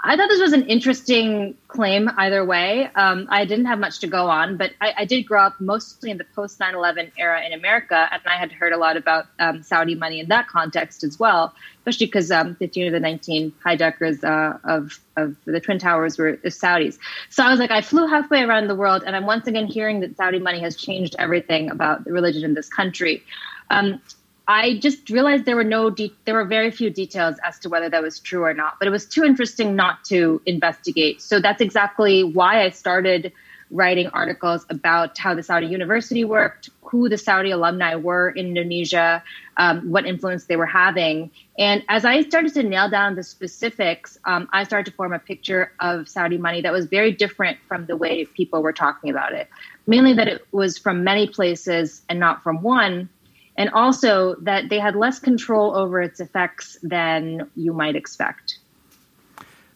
I 0.08 0.16
thought 0.16 0.28
this 0.28 0.40
was 0.40 0.52
an 0.52 0.68
interesting 0.68 1.56
claim 1.66 2.08
either 2.16 2.44
way. 2.44 2.88
Um, 2.94 3.26
I 3.28 3.44
didn't 3.44 3.64
have 3.64 3.80
much 3.80 3.98
to 4.00 4.06
go 4.06 4.30
on, 4.30 4.56
but 4.56 4.70
I, 4.80 4.94
I 4.98 5.04
did 5.04 5.24
grow 5.24 5.42
up 5.42 5.60
mostly 5.60 6.12
in 6.12 6.18
the 6.18 6.24
post 6.36 6.60
9 6.60 6.76
11 6.76 7.10
era 7.18 7.44
in 7.44 7.52
America, 7.52 8.08
and 8.12 8.22
I 8.24 8.36
had 8.36 8.52
heard 8.52 8.72
a 8.72 8.76
lot 8.76 8.96
about 8.96 9.26
um, 9.40 9.64
Saudi 9.64 9.96
money 9.96 10.20
in 10.20 10.28
that 10.28 10.46
context 10.46 11.02
as 11.02 11.18
well, 11.18 11.52
especially 11.78 12.06
because 12.06 12.30
um, 12.30 12.54
15 12.54 12.86
of 12.86 12.92
the 12.92 13.00
19 13.00 13.52
hijackers 13.64 14.22
uh, 14.22 14.58
of, 14.62 15.00
of 15.16 15.34
the 15.44 15.58
Twin 15.58 15.80
Towers 15.80 16.18
were 16.18 16.36
Saudis. 16.36 16.98
So 17.30 17.42
I 17.42 17.50
was 17.50 17.58
like, 17.58 17.72
I 17.72 17.80
flew 17.80 18.06
halfway 18.06 18.42
around 18.42 18.68
the 18.68 18.76
world, 18.76 19.02
and 19.04 19.16
I'm 19.16 19.26
once 19.26 19.48
again 19.48 19.66
hearing 19.66 19.98
that 20.00 20.16
Saudi 20.16 20.38
money 20.38 20.60
has 20.60 20.76
changed 20.76 21.16
everything 21.18 21.68
about 21.68 22.04
the 22.04 22.12
religion 22.12 22.44
in 22.44 22.54
this 22.54 22.68
country. 22.68 23.24
Um, 23.70 24.00
I 24.48 24.78
just 24.78 25.10
realized 25.10 25.44
there 25.44 25.56
were 25.56 25.64
no 25.64 25.90
de- 25.90 26.14
there 26.24 26.34
were 26.34 26.44
very 26.44 26.70
few 26.70 26.90
details 26.90 27.36
as 27.44 27.58
to 27.60 27.68
whether 27.68 27.88
that 27.88 28.02
was 28.02 28.20
true 28.20 28.44
or 28.44 28.54
not. 28.54 28.78
But 28.78 28.86
it 28.86 28.92
was 28.92 29.06
too 29.06 29.24
interesting 29.24 29.74
not 29.74 30.04
to 30.04 30.40
investigate. 30.46 31.20
So 31.20 31.40
that's 31.40 31.60
exactly 31.60 32.22
why 32.22 32.62
I 32.62 32.70
started 32.70 33.32
writing 33.70 34.06
articles 34.08 34.64
about 34.70 35.18
how 35.18 35.34
the 35.34 35.42
Saudi 35.42 35.66
university 35.66 36.24
worked, 36.24 36.70
who 36.82 37.08
the 37.08 37.18
Saudi 37.18 37.50
alumni 37.50 37.96
were 37.96 38.30
in 38.30 38.46
Indonesia, 38.46 39.24
um, 39.56 39.90
what 39.90 40.06
influence 40.06 40.44
they 40.44 40.54
were 40.54 40.66
having. 40.66 41.32
And 41.58 41.82
as 41.88 42.04
I 42.04 42.22
started 42.22 42.54
to 42.54 42.62
nail 42.62 42.88
down 42.88 43.16
the 43.16 43.24
specifics, 43.24 44.18
um, 44.24 44.48
I 44.52 44.62
started 44.62 44.88
to 44.90 44.96
form 44.96 45.12
a 45.12 45.18
picture 45.18 45.72
of 45.80 46.08
Saudi 46.08 46.38
money 46.38 46.60
that 46.60 46.72
was 46.72 46.86
very 46.86 47.10
different 47.10 47.58
from 47.66 47.86
the 47.86 47.96
way 47.96 48.24
people 48.24 48.62
were 48.62 48.72
talking 48.72 49.10
about 49.10 49.32
it. 49.32 49.48
Mainly 49.88 50.12
that 50.14 50.28
it 50.28 50.46
was 50.52 50.78
from 50.78 51.02
many 51.02 51.26
places 51.26 52.02
and 52.08 52.20
not 52.20 52.44
from 52.44 52.62
one 52.62 53.08
and 53.56 53.70
also 53.70 54.34
that 54.36 54.68
they 54.68 54.78
had 54.78 54.96
less 54.96 55.18
control 55.18 55.76
over 55.76 56.00
its 56.00 56.20
effects 56.20 56.78
than 56.82 57.48
you 57.56 57.72
might 57.72 57.96
expect. 57.96 58.58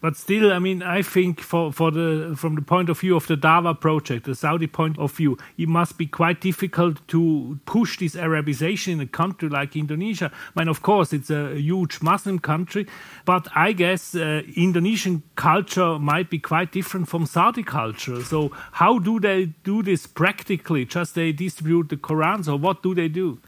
But 0.00 0.16
still, 0.16 0.50
I 0.50 0.58
mean, 0.58 0.82
I 0.82 1.02
think 1.02 1.40
for, 1.40 1.72
for 1.72 1.90
the 1.90 2.34
from 2.34 2.54
the 2.54 2.62
point 2.62 2.88
of 2.88 2.98
view 2.98 3.16
of 3.16 3.26
the 3.26 3.36
Dawa 3.36 3.78
project, 3.78 4.24
the 4.24 4.34
Saudi 4.34 4.66
point 4.66 4.98
of 4.98 5.12
view, 5.12 5.36
it 5.58 5.68
must 5.68 5.98
be 5.98 6.06
quite 6.06 6.40
difficult 6.40 7.06
to 7.08 7.58
push 7.66 7.98
this 7.98 8.14
Arabization 8.14 8.94
in 8.94 9.00
a 9.00 9.06
country 9.06 9.50
like 9.50 9.76
Indonesia. 9.76 10.32
I 10.56 10.60
mean, 10.60 10.68
of 10.68 10.80
course, 10.80 11.12
it's 11.12 11.28
a 11.28 11.54
huge 11.54 12.00
Muslim 12.00 12.38
country, 12.38 12.86
but 13.26 13.46
I 13.54 13.72
guess 13.72 14.14
uh, 14.14 14.42
Indonesian 14.56 15.22
culture 15.36 15.98
might 15.98 16.30
be 16.30 16.38
quite 16.38 16.72
different 16.72 17.08
from 17.08 17.26
Saudi 17.26 17.62
culture. 17.62 18.22
So, 18.22 18.52
how 18.72 18.98
do 18.98 19.20
they 19.20 19.52
do 19.64 19.82
this 19.82 20.06
practically? 20.06 20.86
Just 20.86 21.14
they 21.14 21.32
distribute 21.32 21.90
the 21.90 21.98
Qurans, 21.98 22.48
or 22.48 22.56
what 22.56 22.82
do 22.82 22.94
they 22.94 23.08
do? 23.08 23.38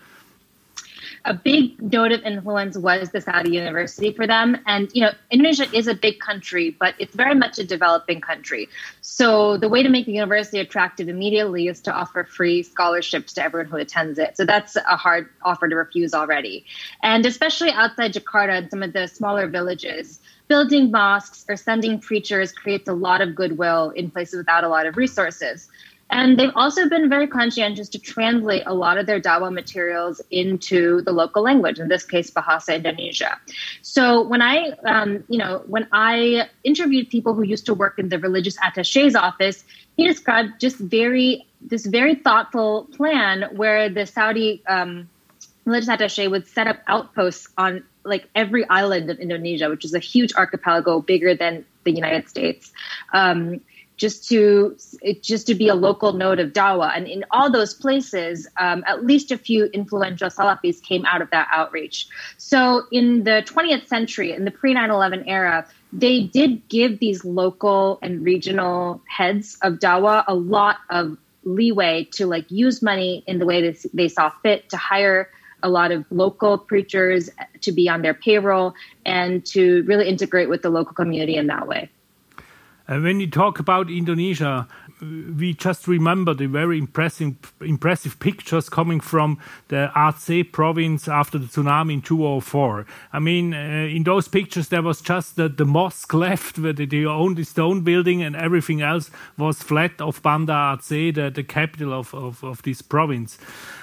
A 1.24 1.34
big 1.34 1.80
note 1.80 2.12
of 2.12 2.22
influence 2.22 2.76
was 2.76 3.10
the 3.10 3.20
Saudi 3.20 3.52
University 3.52 4.12
for 4.12 4.26
them. 4.26 4.58
And, 4.66 4.90
you 4.92 5.02
know, 5.02 5.12
Indonesia 5.30 5.66
is 5.72 5.86
a 5.86 5.94
big 5.94 6.20
country, 6.20 6.70
but 6.70 6.94
it's 6.98 7.14
very 7.14 7.34
much 7.34 7.58
a 7.58 7.64
developing 7.64 8.20
country. 8.20 8.68
So 9.00 9.56
the 9.56 9.68
way 9.68 9.82
to 9.82 9.88
make 9.88 10.06
the 10.06 10.12
university 10.12 10.58
attractive 10.58 11.08
immediately 11.08 11.68
is 11.68 11.80
to 11.82 11.92
offer 11.92 12.24
free 12.24 12.62
scholarships 12.62 13.32
to 13.34 13.44
everyone 13.44 13.70
who 13.70 13.76
attends 13.76 14.18
it. 14.18 14.36
So 14.36 14.44
that's 14.44 14.76
a 14.76 14.96
hard 14.96 15.28
offer 15.42 15.68
to 15.68 15.76
refuse 15.76 16.14
already. 16.14 16.64
And 17.02 17.24
especially 17.26 17.70
outside 17.70 18.12
Jakarta 18.12 18.58
and 18.58 18.70
some 18.70 18.82
of 18.82 18.92
the 18.92 19.06
smaller 19.06 19.46
villages, 19.46 20.20
building 20.48 20.90
mosques 20.90 21.44
or 21.48 21.56
sending 21.56 21.98
preachers 21.98 22.52
creates 22.52 22.88
a 22.88 22.92
lot 22.92 23.20
of 23.20 23.34
goodwill 23.34 23.90
in 23.90 24.10
places 24.10 24.36
without 24.36 24.64
a 24.64 24.68
lot 24.68 24.86
of 24.86 24.96
resources. 24.96 25.68
And 26.12 26.38
they've 26.38 26.52
also 26.54 26.90
been 26.90 27.08
very 27.08 27.26
conscientious 27.26 27.88
to 27.88 27.98
translate 27.98 28.64
a 28.66 28.74
lot 28.74 28.98
of 28.98 29.06
their 29.06 29.18
Dawa 29.18 29.50
materials 29.50 30.20
into 30.30 31.00
the 31.00 31.10
local 31.10 31.42
language, 31.42 31.78
in 31.78 31.88
this 31.88 32.04
case, 32.04 32.30
Bahasa 32.30 32.76
Indonesia. 32.76 33.40
So 33.80 34.20
when 34.20 34.42
I, 34.42 34.72
um, 34.84 35.24
you 35.28 35.38
know, 35.38 35.62
when 35.66 35.88
I 35.90 36.50
interviewed 36.64 37.08
people 37.08 37.32
who 37.32 37.42
used 37.42 37.64
to 37.64 37.74
work 37.74 37.98
in 37.98 38.10
the 38.10 38.18
religious 38.18 38.58
attache's 38.62 39.16
office, 39.16 39.64
he 39.96 40.06
described 40.06 40.60
just 40.60 40.76
very, 40.76 41.46
this 41.62 41.86
very 41.86 42.14
thoughtful 42.14 42.88
plan 42.94 43.48
where 43.56 43.88
the 43.88 44.04
Saudi 44.04 44.62
um, 44.68 45.08
religious 45.64 45.88
attache 45.88 46.28
would 46.28 46.46
set 46.46 46.66
up 46.66 46.80
outposts 46.88 47.48
on 47.56 47.84
like 48.04 48.28
every 48.34 48.68
island 48.68 49.08
of 49.08 49.18
Indonesia, 49.18 49.70
which 49.70 49.86
is 49.86 49.94
a 49.94 49.98
huge 49.98 50.34
archipelago 50.34 51.00
bigger 51.00 51.34
than 51.34 51.64
the 51.84 51.92
United 51.92 52.28
States. 52.28 52.70
Um, 53.14 53.62
just 54.02 54.28
to 54.28 54.76
just 55.20 55.46
to 55.46 55.54
be 55.54 55.68
a 55.68 55.76
local 55.76 56.12
node 56.12 56.40
of 56.40 56.52
Dawa. 56.52 56.90
And 56.96 57.06
in 57.06 57.24
all 57.30 57.52
those 57.52 57.72
places, 57.72 58.48
um, 58.58 58.82
at 58.88 59.04
least 59.04 59.30
a 59.30 59.38
few 59.38 59.66
influential 59.66 60.28
Salafis 60.28 60.82
came 60.82 61.06
out 61.06 61.22
of 61.22 61.30
that 61.30 61.46
outreach. 61.52 62.08
So 62.36 62.82
in 62.90 63.22
the 63.22 63.44
20th 63.46 63.86
century, 63.86 64.32
in 64.32 64.44
the 64.44 64.50
pre 64.50 64.74
9 64.74 64.90
11 64.90 65.28
era, 65.28 65.68
they 65.92 66.20
did 66.20 66.68
give 66.68 66.98
these 66.98 67.24
local 67.24 68.00
and 68.02 68.24
regional 68.24 69.00
heads 69.06 69.56
of 69.62 69.74
Dawa 69.74 70.24
a 70.26 70.34
lot 70.34 70.78
of 70.90 71.16
leeway 71.44 72.08
to 72.14 72.26
like 72.26 72.50
use 72.50 72.82
money 72.82 73.22
in 73.28 73.38
the 73.38 73.46
way 73.46 73.70
that 73.70 73.86
they 73.94 74.08
saw 74.08 74.30
fit 74.42 74.68
to 74.70 74.76
hire 74.76 75.30
a 75.62 75.68
lot 75.68 75.92
of 75.92 76.04
local 76.10 76.58
preachers 76.58 77.30
to 77.60 77.70
be 77.70 77.88
on 77.88 78.02
their 78.02 78.14
payroll 78.14 78.74
and 79.06 79.46
to 79.46 79.84
really 79.84 80.08
integrate 80.08 80.48
with 80.48 80.62
the 80.62 80.70
local 80.70 80.92
community 80.92 81.36
in 81.36 81.46
that 81.46 81.68
way. 81.68 81.88
Uh, 82.88 82.98
when 82.98 83.20
you 83.20 83.30
talk 83.30 83.58
about 83.58 83.90
Indonesia, 83.90 84.66
we 85.00 85.54
just 85.54 85.86
remember 85.88 86.34
the 86.34 86.46
very 86.46 86.78
impressive, 86.78 87.34
impressive 87.60 88.18
pictures 88.18 88.68
coming 88.68 89.00
from 89.00 89.38
the 89.68 89.90
Aceh 89.94 90.50
province 90.52 91.08
after 91.08 91.38
the 91.38 91.46
tsunami 91.46 91.94
in 91.94 92.02
2004. 92.02 92.86
I 93.12 93.18
mean, 93.18 93.54
uh, 93.54 93.56
in 93.56 94.04
those 94.04 94.28
pictures, 94.28 94.68
there 94.68 94.82
was 94.82 95.00
just 95.00 95.36
the, 95.36 95.48
the 95.48 95.64
mosque 95.64 96.12
left, 96.14 96.58
where 96.58 96.72
the, 96.72 96.86
the 96.86 97.06
only 97.06 97.44
stone 97.44 97.82
building, 97.82 98.22
and 98.22 98.36
everything 98.36 98.82
else 98.82 99.10
was 99.38 99.62
flat 99.62 100.00
of 100.00 100.22
Banda 100.22 100.52
Aceh, 100.52 101.14
the, 101.14 101.30
the 101.30 101.44
capital 101.44 101.92
of, 101.92 102.14
of, 102.14 102.42
of 102.42 102.62
this 102.62 102.82
province. 102.82 103.38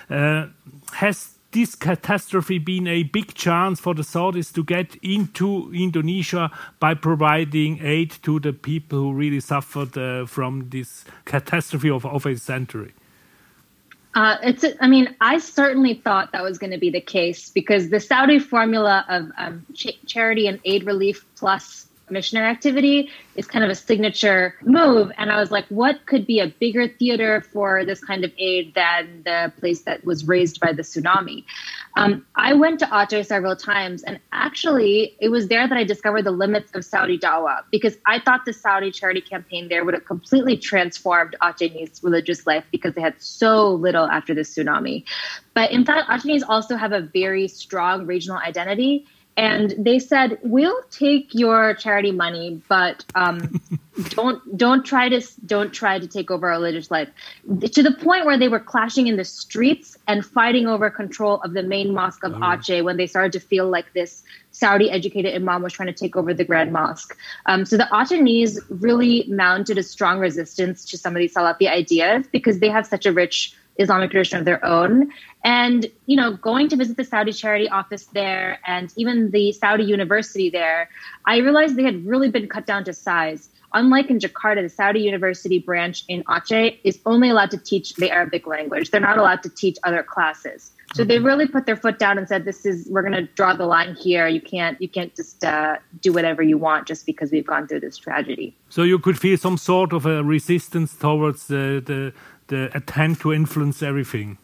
Uh, 0.10 0.48
has 0.94 1.39
this 1.52 1.76
catastrophe 1.76 2.60
been 2.60 2.88
a 2.88 3.04
big 3.04 3.34
chance 3.34 3.80
for 3.80 3.94
the 3.94 4.04
Saudis 4.04 4.54
to 4.54 4.64
get 4.64 4.96
into 5.02 5.72
Indonesia 5.74 6.52
by 6.80 6.94
providing 6.94 7.80
aid 7.82 8.12
to 8.24 8.40
the 8.40 8.54
people 8.54 9.00
who 9.00 9.14
really 9.14 9.40
suffered 9.40 9.98
uh, 9.98 10.26
from 10.26 10.70
this 10.70 11.06
catastrophe 11.26 11.90
of, 11.90 12.06
of 12.06 12.26
a 12.26 12.38
century? 12.38 12.94
Uh, 14.16 14.38
it's. 14.42 14.66
I 14.82 14.88
mean, 14.88 15.16
I 15.22 15.38
certainly 15.38 15.94
thought 15.94 16.32
that 16.32 16.42
was 16.44 16.58
going 16.58 16.72
to 16.72 16.80
be 16.80 16.90
the 16.90 17.02
case 17.02 17.50
because 17.50 17.90
the 17.90 18.00
Saudi 18.00 18.40
formula 18.40 19.06
of 19.08 19.32
um, 19.38 19.66
ch 19.76 19.88
charity 20.08 20.48
and 20.48 20.60
aid 20.66 20.86
relief 20.86 21.24
plus 21.36 21.89
missionary 22.12 22.48
activity 22.48 23.10
is 23.36 23.48
kind 23.48 23.64
of 23.64 23.72
a 23.72 23.76
signature 23.76 24.56
move. 24.62 25.12
And 25.18 25.32
I 25.32 25.40
was 25.40 25.52
like, 25.52 25.66
what 25.68 26.06
could 26.06 26.26
be 26.26 26.40
a 26.40 26.48
bigger 26.48 26.88
theater 26.88 27.42
for 27.42 27.86
this 27.86 28.04
kind 28.04 28.24
of 28.24 28.32
aid 28.38 28.74
than 28.76 29.24
the 29.24 29.52
place 29.60 29.84
that 29.84 30.04
was 30.06 30.28
razed 30.28 30.60
by 30.60 30.74
the 30.74 30.82
tsunami? 30.82 31.46
Um, 31.96 32.26
I 32.36 32.54
went 32.54 32.80
to 32.80 32.86
Aceh 32.86 33.26
several 33.26 33.56
times, 33.56 34.04
and 34.04 34.20
actually, 34.32 35.16
it 35.20 35.30
was 35.30 35.48
there 35.48 35.68
that 35.68 35.78
I 35.78 35.84
discovered 35.84 36.24
the 36.24 36.32
limits 36.32 36.72
of 36.74 36.86
Saudi 36.86 37.18
Dawa 37.18 37.64
because 37.72 37.98
I 38.06 38.20
thought 38.20 38.46
the 38.46 38.54
Saudi 38.54 38.92
charity 38.92 39.22
campaign 39.22 39.70
there 39.70 39.84
would 39.84 39.94
have 39.94 40.06
completely 40.06 40.56
transformed 40.56 41.36
Acehese 41.42 42.04
religious 42.04 42.46
life 42.46 42.64
because 42.72 42.94
they 42.94 43.02
had 43.02 43.22
so 43.22 43.74
little 43.74 44.06
after 44.06 44.34
the 44.34 44.42
tsunami. 44.42 45.04
But 45.54 45.72
in 45.72 45.84
fact, 45.84 46.10
Acehese 46.10 46.44
also 46.48 46.76
have 46.78 46.92
a 46.92 47.02
very 47.02 47.48
strong 47.48 48.06
regional 48.06 48.38
identity 48.38 49.06
and 49.40 49.74
they 49.78 50.00
said 50.00 50.38
we'll 50.44 50.82
take 50.92 51.34
your 51.34 51.74
charity 51.74 52.12
money 52.12 52.62
but 52.68 53.06
um, 53.16 53.62
don't 54.10 54.58
don't 54.58 54.86
try 54.86 55.08
to 55.08 55.22
don't 55.46 55.72
try 55.72 55.98
to 55.98 56.08
take 56.08 56.30
over 56.30 56.48
our 56.48 56.58
religious 56.60 56.92
life 56.92 57.08
to 57.72 57.82
the 57.82 57.94
point 57.94 58.26
where 58.26 58.38
they 58.38 58.50
were 58.50 58.60
clashing 58.60 59.08
in 59.08 59.16
the 59.16 59.24
streets 59.24 59.98
and 60.08 60.26
fighting 60.26 60.68
over 60.68 60.90
control 60.90 61.40
of 61.42 61.54
the 61.54 61.64
main 61.64 61.94
mosque 61.94 62.24
of 62.26 62.34
oh. 62.34 62.40
Aceh 62.40 62.84
when 62.84 62.98
they 62.98 63.08
started 63.08 63.32
to 63.32 63.40
feel 63.40 63.70
like 63.70 63.94
this 63.94 64.24
Saudi 64.52 64.92
educated 64.92 65.34
imam 65.34 65.62
was 65.62 65.72
trying 65.72 65.88
to 65.88 65.94
take 65.94 66.18
over 66.18 66.34
the 66.34 66.44
Grand 66.44 66.74
Mosque. 66.74 67.16
Um, 67.46 67.66
so 67.66 67.78
the 67.78 67.88
Acehese 67.94 68.60
really 68.70 69.26
mounted 69.30 69.78
a 69.78 69.84
strong 69.84 70.20
resistance 70.20 70.84
to 70.86 70.98
some 70.98 71.16
of 71.16 71.20
these 71.20 71.34
Salafi 71.34 71.70
ideas 71.70 72.26
because 72.30 72.60
they 72.60 72.68
have 72.68 72.86
such 72.86 73.06
a 73.06 73.14
rich 73.14 73.56
Islamic 73.80 74.12
tradition 74.12 74.38
of 74.38 74.46
their 74.46 74.64
own. 74.64 75.12
And, 75.44 75.88
you 76.06 76.16
know, 76.16 76.36
going 76.36 76.68
to 76.70 76.76
visit 76.76 76.98
the 76.98 77.06
Saudi 77.06 77.32
charity 77.32 77.70
office 77.70 78.06
there 78.08 78.60
and 78.68 78.94
even 78.98 79.32
the 79.32 79.52
Saudi 79.54 79.86
university 79.86 80.50
there, 80.50 80.90
I 81.26 81.38
realized 81.38 81.76
they 81.76 81.84
had 81.84 82.06
really 82.06 82.30
been 82.30 82.48
cut 82.48 82.66
down 82.66 82.84
to 82.84 82.94
size. 82.94 83.50
Unlike 83.74 84.10
in 84.10 84.20
Jakarta, 84.20 84.62
the 84.64 84.70
Saudi 84.70 85.02
university 85.02 85.60
branch 85.60 86.04
in 86.08 86.24
Aceh 86.24 86.78
is 86.84 87.00
only 87.06 87.30
allowed 87.30 87.52
to 87.52 87.58
teach 87.58 87.94
the 87.96 88.10
Arabic 88.12 88.48
language. 88.48 88.90
They're 88.90 89.00
not 89.00 89.18
allowed 89.18 89.44
to 89.44 89.50
teach 89.50 89.78
other 89.84 90.04
classes. 90.04 90.72
So 90.96 91.04
they 91.04 91.20
really 91.20 91.48
put 91.48 91.68
their 91.68 91.76
foot 91.76 92.00
down 92.00 92.18
and 92.18 92.28
said, 92.28 92.46
"This 92.46 92.66
is 92.66 92.88
we're 92.90 93.04
going 93.04 93.14
to 93.14 93.28
draw 93.36 93.54
the 93.54 93.68
line 93.68 93.94
here. 93.94 94.28
You 94.28 94.42
can't 94.42 94.82
you 94.82 94.90
can't 94.90 95.16
just 95.16 95.44
uh, 95.44 95.78
do 96.02 96.12
whatever 96.12 96.42
you 96.42 96.58
want 96.58 96.88
just 96.88 97.06
because 97.06 97.32
we've 97.32 97.46
gone 97.46 97.68
through 97.68 97.82
this 97.82 97.98
tragedy." 97.98 98.56
So 98.70 98.82
you 98.82 98.98
could 98.98 99.20
feel 99.20 99.38
some 99.38 99.58
sort 99.58 99.94
of 99.94 100.08
a 100.08 100.24
resistance 100.24 100.96
towards 100.96 101.46
the 101.48 101.84
the, 101.86 102.12
the 102.50 102.70
attempt 102.76 103.22
to 103.22 103.34
influence 103.34 103.82
everything. 103.82 104.38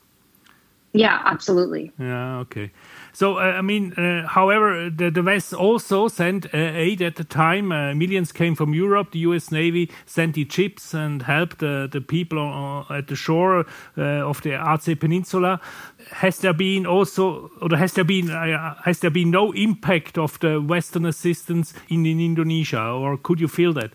Yeah, 0.96 1.22
absolutely. 1.26 1.92
Yeah, 2.00 2.38
okay. 2.40 2.72
So, 3.12 3.38
uh, 3.38 3.42
I 3.42 3.62
mean, 3.62 3.94
uh, 3.94 4.28
however, 4.28 4.90
the, 4.90 5.10
the, 5.10 5.24
West 5.24 5.54
also 5.54 6.08
sent 6.08 6.46
uh, 6.46 6.58
aid 6.58 7.02
at 7.02 7.18
the 7.18 7.26
time. 7.26 7.72
Uh, 7.72 7.94
millions 7.94 8.32
came 8.32 8.56
from 8.56 8.74
Europe. 8.74 9.12
The 9.12 9.20
US 9.20 9.52
Navy 9.52 9.92
sent 10.06 10.36
the 10.36 10.48
ships 10.50 10.94
and 10.94 11.22
helped 11.24 11.60
the 11.60 12.04
people 12.08 12.40
on, 12.40 12.86
at 12.90 13.08
the 13.08 13.16
shore 13.16 13.66
uh, 13.98 14.02
of 14.02 14.42
the 14.42 14.52
Aceh 14.52 14.98
Peninsula. 14.98 15.60
Has 16.12 16.40
there 16.40 16.54
been 16.54 16.86
also, 16.86 17.52
or 17.62 17.76
has 17.76 17.94
there 17.94 18.06
been, 18.06 18.30
uh, 18.32 18.76
has 18.86 19.00
there 19.00 19.12
been 19.12 19.32
no 19.32 19.52
impact 19.52 20.18
of 20.18 20.40
the 20.40 20.62
Western 20.62 21.06
assistance 21.06 21.74
in, 21.90 22.06
in 22.06 22.22
Indonesia, 22.22 22.82
or 22.82 23.18
could 23.18 23.42
you 23.42 23.50
feel 23.50 23.74
that? 23.74 23.92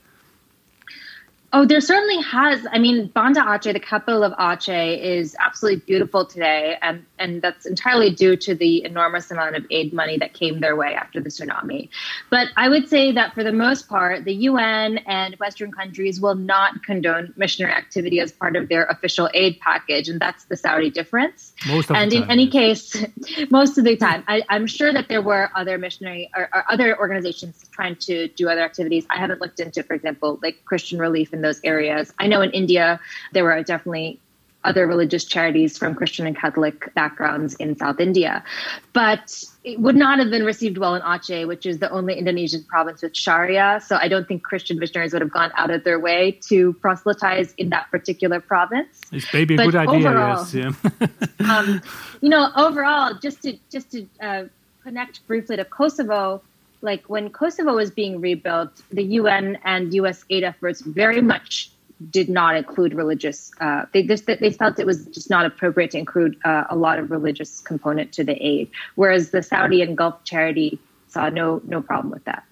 Oh, 1.53 1.67
there 1.67 1.81
certainly 1.81 2.23
has. 2.23 2.65
I 2.71 2.79
mean, 2.79 3.09
Banda 3.09 3.41
Aceh, 3.41 3.73
the 3.73 3.81
capital 3.81 4.23
of 4.23 4.33
Aceh, 4.35 5.03
is 5.03 5.35
absolutely 5.41 5.81
beautiful 5.81 6.25
today, 6.25 6.77
and 6.81 7.05
and 7.19 7.43
that's 7.43 7.67
entirely 7.67 8.11
due 8.11 8.37
to 8.37 8.55
the 8.55 8.85
enormous 8.85 9.33
amount 9.33 9.57
of 9.57 9.67
aid 9.69 9.93
money 9.93 10.17
that 10.19 10.33
came 10.33 10.61
their 10.61 10.77
way 10.77 10.95
after 10.95 11.21
the 11.21 11.29
tsunami. 11.29 11.89
But 12.31 12.49
I 12.57 12.69
would 12.69 12.89
say 12.89 13.11
that 13.13 13.35
for 13.35 13.43
the 13.43 13.53
most 13.53 13.89
part, 13.89 14.25
the 14.25 14.35
UN 14.35 14.99
and 14.99 15.35
Western 15.41 15.73
countries 15.73 16.21
will 16.21 16.37
not 16.37 16.85
condone 16.85 17.35
missionary 17.37 17.75
activity 17.75 18.21
as 18.21 18.31
part 18.31 18.55
of 18.55 18.69
their 18.69 18.85
official 18.85 19.29
aid 19.35 19.59
package, 19.59 20.09
and 20.09 20.21
that's 20.21 20.45
the 20.45 20.57
Saudi 20.57 20.91
difference. 20.91 21.53
Most 21.67 21.91
of 21.91 21.97
and 21.97 22.13
in 22.13 22.31
any 22.31 22.49
case, 22.49 22.97
most 23.51 23.77
of 23.77 23.85
the 23.85 23.97
time, 23.97 24.23
I, 24.29 24.43
I'm 24.49 24.69
sure 24.69 24.93
that 24.93 25.09
there 25.09 25.21
were 25.21 25.51
other 25.57 25.79
missionary 25.79 26.31
or, 26.37 26.49
or 26.55 26.65
other 26.71 26.97
organizations 26.97 27.69
trying 27.73 27.97
to 27.97 28.29
do 28.29 28.49
other 28.49 28.63
activities. 28.63 29.05
I 29.11 29.19
haven't 29.19 29.41
looked 29.41 29.59
into, 29.59 29.83
for 29.83 29.95
example, 29.95 30.39
like 30.45 30.65
Christian 30.65 31.01
relief 31.01 31.33
in 31.33 31.40
those 31.43 31.61
areas. 31.65 32.13
I 32.19 32.27
know 32.27 32.41
in 32.43 32.51
India 32.51 33.01
there 33.33 33.45
were 33.45 33.63
definitely 33.63 34.21
other 34.63 34.87
religious 34.87 35.25
charities 35.25 35.79
from 35.79 35.95
Christian 35.95 36.27
and 36.27 36.37
Catholic 36.37 36.93
backgrounds 36.95 37.55
in 37.55 37.79
South 37.79 37.99
India, 37.99 38.45
but 38.93 39.43
it 39.65 39.81
would 39.81 39.97
not 39.97 40.19
have 40.19 40.29
been 40.31 40.45
received 40.45 40.77
well 40.77 40.95
in 40.95 41.01
Aceh, 41.01 41.47
which 41.49 41.65
is 41.65 41.79
the 41.79 41.91
only 41.91 42.13
Indonesian 42.19 42.63
province 42.65 43.01
with 43.01 43.17
Sharia. 43.17 43.81
So 43.87 43.97
I 43.97 44.07
don't 44.09 44.29
think 44.29 44.43
Christian 44.43 44.79
missionaries 44.79 45.15
would 45.15 45.23
have 45.23 45.31
gone 45.33 45.51
out 45.57 45.71
of 45.71 45.85
their 45.85 45.99
way 45.99 46.33
to 46.49 46.75
proselytize 46.75 47.55
in 47.57 47.71
that 47.71 47.91
particular 47.91 48.39
province. 48.39 49.01
It's 49.13 49.33
maybe 49.33 49.55
a 49.55 49.57
But 49.57 49.65
good 49.65 49.77
idea. 49.77 50.09
overall- 50.11 50.47
yes. 50.53 50.55
Yeah. 50.55 51.07
um, 51.59 51.81
you 52.21 52.29
know, 52.29 52.51
overall, 52.55 53.15
just 53.15 53.43
to 53.45 53.57
just 53.73 53.91
to 53.93 54.07
uh, 54.21 54.45
connect 54.83 55.27
briefly 55.27 55.57
to 55.57 55.65
Kosovo, 55.65 56.43
like 56.83 57.05
when 57.09 57.31
Kosovo 57.31 57.75
was 57.75 57.91
being 57.91 58.21
rebuilt, 58.21 58.71
the 58.91 59.03
UN 59.03 59.59
and 59.65 59.93
U.S. 59.95 60.25
aid 60.31 60.45
efforts 60.45 60.81
very 60.81 61.21
much 61.21 61.71
did 62.09 62.29
not 62.29 62.57
include 62.57 62.95
religious. 62.95 63.51
Uh, 63.61 63.85
they 63.93 64.03
just 64.03 64.27
they 64.27 64.51
felt 64.51 64.79
it 64.79 64.87
was 64.87 65.07
just 65.07 65.29
not 65.29 65.45
appropriate 65.45 65.91
to 65.91 65.99
include 65.99 66.37
uh, 66.45 66.65
a 66.71 66.77
lot 66.77 66.99
of 66.99 67.11
religious 67.11 67.61
component 67.61 68.13
to 68.13 68.25
the 68.25 68.37
aid, 68.45 68.71
whereas 68.95 69.31
the 69.31 69.43
Saudi 69.43 69.83
and 69.83 69.97
Gulf 69.97 70.25
Charity 70.25 70.79
saw 71.09 71.29
no 71.29 71.61
no 71.67 71.83
problem 71.83 72.11
with 72.11 72.25
that. 72.25 72.45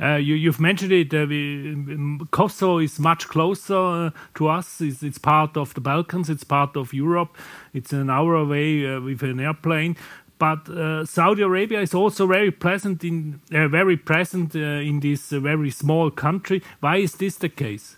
Uh, 0.00 0.16
you, 0.16 0.34
you've 0.34 0.60
mentioned 0.60 0.92
it. 0.92 1.14
Uh, 1.14 1.26
we, 1.26 1.72
um, 1.72 2.28
Kosovo 2.30 2.78
is 2.78 2.98
much 2.98 3.28
closer 3.28 3.74
uh, 3.74 4.10
to 4.34 4.48
us. 4.48 4.80
It's, 4.80 5.02
it's 5.02 5.18
part 5.18 5.56
of 5.56 5.72
the 5.74 5.80
Balkans. 5.80 6.28
It's 6.28 6.44
part 6.44 6.76
of 6.76 6.92
Europe. 6.92 7.36
It's 7.72 7.92
an 7.92 8.10
hour 8.10 8.34
away 8.34 8.86
uh, 8.86 9.00
with 9.00 9.22
an 9.22 9.40
airplane. 9.40 9.96
But 10.38 10.68
uh, 10.68 11.04
Saudi 11.06 11.42
Arabia 11.42 11.80
is 11.80 11.94
also 11.94 12.26
very 12.26 12.50
present 12.50 13.02
in 13.04 13.40
uh, 13.52 13.68
very 13.68 13.96
present 13.96 14.54
uh, 14.54 14.58
in 14.58 15.00
this 15.00 15.32
uh, 15.32 15.40
very 15.40 15.70
small 15.70 16.10
country. 16.10 16.62
Why 16.80 16.96
is 16.98 17.14
this 17.14 17.36
the 17.36 17.48
case? 17.48 17.96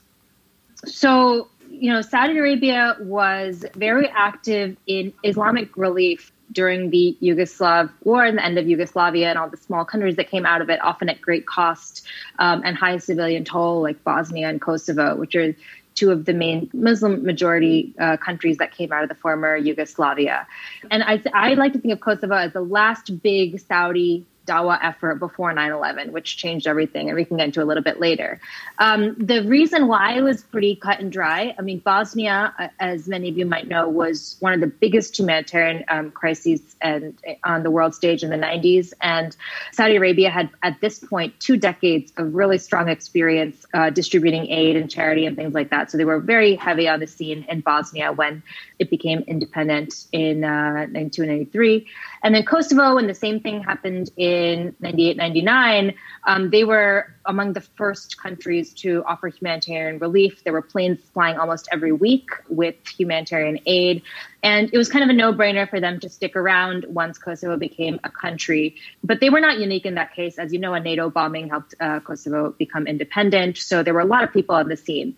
So, 0.84 1.48
you 1.68 1.92
know, 1.92 2.00
Saudi 2.00 2.38
Arabia 2.38 2.96
was 3.00 3.64
very 3.74 4.08
active 4.08 4.76
in 4.86 5.12
Islamic 5.24 5.76
relief 5.76 6.32
during 6.52 6.90
the 6.90 7.16
Yugoslav 7.20 7.90
war 8.04 8.24
and 8.24 8.38
the 8.38 8.44
end 8.44 8.58
of 8.58 8.66
Yugoslavia 8.66 9.28
and 9.28 9.38
all 9.38 9.50
the 9.50 9.56
small 9.56 9.84
countries 9.84 10.16
that 10.16 10.30
came 10.30 10.46
out 10.46 10.62
of 10.62 10.70
it, 10.70 10.80
often 10.82 11.08
at 11.08 11.20
great 11.20 11.46
cost 11.46 12.06
um, 12.38 12.62
and 12.64 12.76
high 12.76 12.96
civilian 12.98 13.44
toll, 13.44 13.82
like 13.82 14.02
Bosnia 14.04 14.48
and 14.48 14.60
Kosovo, 14.60 15.16
which 15.16 15.34
are 15.34 15.54
two 15.98 16.10
of 16.12 16.24
the 16.24 16.32
main 16.32 16.70
Muslim 16.72 17.24
majority 17.24 17.92
uh, 17.98 18.16
countries 18.16 18.58
that 18.58 18.70
came 18.72 18.92
out 18.92 19.02
of 19.02 19.08
the 19.08 19.14
former 19.16 19.56
Yugoslavia. 19.56 20.46
And 20.90 21.02
I, 21.02 21.20
I 21.34 21.54
like 21.54 21.72
to 21.72 21.80
think 21.80 21.92
of 21.92 22.00
Kosovo 22.00 22.34
as 22.34 22.52
the 22.52 22.60
last 22.60 23.20
big 23.22 23.60
Saudi 23.60 24.24
Dawa 24.48 24.78
effort 24.82 25.16
before 25.16 25.52
9 25.52 25.70
11, 25.70 26.12
which 26.12 26.36
changed 26.36 26.66
everything, 26.66 27.08
and 27.08 27.16
we 27.16 27.24
can 27.24 27.36
get 27.36 27.44
into 27.44 27.62
a 27.62 27.66
little 27.66 27.82
bit 27.82 28.00
later. 28.00 28.40
Um, 28.78 29.14
the 29.18 29.44
reason 29.46 29.86
why 29.86 30.16
it 30.16 30.22
was 30.22 30.42
pretty 30.42 30.76
cut 30.76 31.00
and 31.00 31.12
dry, 31.12 31.54
I 31.58 31.62
mean, 31.62 31.80
Bosnia, 31.80 32.54
uh, 32.58 32.68
as 32.80 33.06
many 33.06 33.28
of 33.28 33.36
you 33.36 33.46
might 33.46 33.68
know, 33.68 33.88
was 33.88 34.36
one 34.40 34.54
of 34.54 34.60
the 34.60 34.66
biggest 34.66 35.18
humanitarian 35.18 35.84
um, 35.88 36.10
crises 36.10 36.60
and, 36.80 37.18
on 37.44 37.62
the 37.62 37.70
world 37.70 37.94
stage 37.94 38.22
in 38.22 38.30
the 38.30 38.36
90s. 38.36 38.92
And 39.00 39.36
Saudi 39.72 39.96
Arabia 39.96 40.30
had, 40.30 40.50
at 40.62 40.80
this 40.80 40.98
point, 40.98 41.38
two 41.40 41.56
decades 41.56 42.12
of 42.16 42.34
really 42.34 42.58
strong 42.58 42.88
experience 42.88 43.66
uh, 43.74 43.90
distributing 43.90 44.50
aid 44.50 44.76
and 44.76 44.90
charity 44.90 45.26
and 45.26 45.36
things 45.36 45.54
like 45.54 45.70
that. 45.70 45.90
So 45.90 45.98
they 45.98 46.04
were 46.04 46.20
very 46.20 46.54
heavy 46.54 46.88
on 46.88 47.00
the 47.00 47.06
scene 47.06 47.44
in 47.48 47.60
Bosnia 47.60 48.12
when 48.12 48.42
it 48.78 48.90
became 48.90 49.20
independent 49.26 50.06
in 50.12 50.44
uh, 50.44 50.86
92 50.86 51.22
and 51.22 51.30
93. 51.30 51.86
And 52.22 52.34
then 52.34 52.44
Kosovo, 52.44 52.94
when 52.94 53.06
the 53.06 53.14
same 53.14 53.40
thing 53.40 53.62
happened 53.62 54.10
in 54.16 54.74
98, 54.80 55.16
99, 55.16 55.94
um, 56.26 56.50
they 56.50 56.64
were 56.64 57.14
among 57.26 57.52
the 57.52 57.60
first 57.60 58.20
countries 58.20 58.72
to 58.74 59.02
offer 59.06 59.28
humanitarian 59.28 59.98
relief. 59.98 60.44
There 60.44 60.52
were 60.52 60.62
planes 60.62 61.00
flying 61.12 61.38
almost 61.38 61.68
every 61.72 61.92
week 61.92 62.30
with 62.48 62.76
humanitarian 62.86 63.58
aid. 63.66 64.02
And 64.42 64.70
it 64.72 64.78
was 64.78 64.88
kind 64.88 65.02
of 65.02 65.10
a 65.10 65.12
no 65.12 65.32
brainer 65.32 65.68
for 65.68 65.80
them 65.80 65.98
to 66.00 66.08
stick 66.08 66.36
around 66.36 66.86
once 66.88 67.18
Kosovo 67.18 67.56
became 67.56 67.98
a 68.04 68.10
country. 68.10 68.76
But 69.02 69.20
they 69.20 69.30
were 69.30 69.40
not 69.40 69.58
unique 69.58 69.84
in 69.84 69.96
that 69.96 70.14
case. 70.14 70.38
As 70.38 70.52
you 70.52 70.60
know, 70.60 70.74
a 70.74 70.80
NATO 70.80 71.10
bombing 71.10 71.48
helped 71.48 71.74
uh, 71.80 72.00
Kosovo 72.00 72.54
become 72.58 72.86
independent. 72.86 73.58
So 73.58 73.82
there 73.82 73.94
were 73.94 74.00
a 74.00 74.06
lot 74.06 74.22
of 74.22 74.32
people 74.32 74.54
on 74.54 74.68
the 74.68 74.76
scene. 74.76 75.16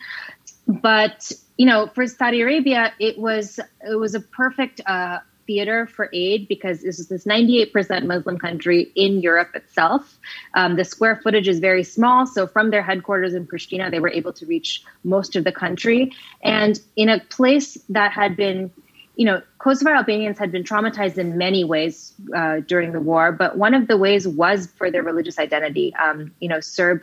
But 0.66 1.32
you 1.60 1.66
know, 1.66 1.88
for 1.88 2.06
Saudi 2.06 2.40
Arabia, 2.40 2.94
it 2.98 3.18
was 3.18 3.60
it 3.86 3.96
was 3.96 4.14
a 4.14 4.20
perfect 4.20 4.80
uh, 4.86 5.18
theater 5.46 5.86
for 5.86 6.08
aid 6.14 6.48
because 6.48 6.80
this 6.80 6.98
is 6.98 7.08
this 7.08 7.26
98% 7.26 8.06
Muslim 8.06 8.38
country 8.38 8.90
in 8.94 9.20
Europe 9.20 9.50
itself. 9.54 10.18
Um, 10.54 10.76
the 10.76 10.86
square 10.86 11.20
footage 11.22 11.48
is 11.48 11.58
very 11.58 11.84
small, 11.84 12.26
so 12.26 12.46
from 12.46 12.70
their 12.70 12.80
headquarters 12.82 13.34
in 13.34 13.46
Pristina, 13.46 13.90
they 13.90 14.00
were 14.00 14.08
able 14.08 14.32
to 14.32 14.46
reach 14.46 14.82
most 15.04 15.36
of 15.36 15.44
the 15.44 15.52
country, 15.52 16.14
and 16.42 16.80
in 16.96 17.10
a 17.10 17.20
place 17.20 17.76
that 17.90 18.10
had 18.10 18.36
been 18.36 18.70
you 19.16 19.26
know, 19.26 19.42
Kosovar 19.58 19.94
Albanians 19.94 20.38
had 20.38 20.50
been 20.50 20.64
traumatized 20.64 21.18
in 21.18 21.36
many 21.36 21.62
ways 21.62 22.14
uh, 22.34 22.60
during 22.60 22.92
the 22.92 23.00
war, 23.00 23.32
but 23.32 23.58
one 23.58 23.74
of 23.74 23.86
the 23.86 23.98
ways 23.98 24.26
was 24.26 24.66
for 24.78 24.90
their 24.90 25.02
religious 25.02 25.38
identity. 25.38 25.94
Um, 25.96 26.32
you 26.40 26.48
know, 26.48 26.60
Serb 26.60 27.02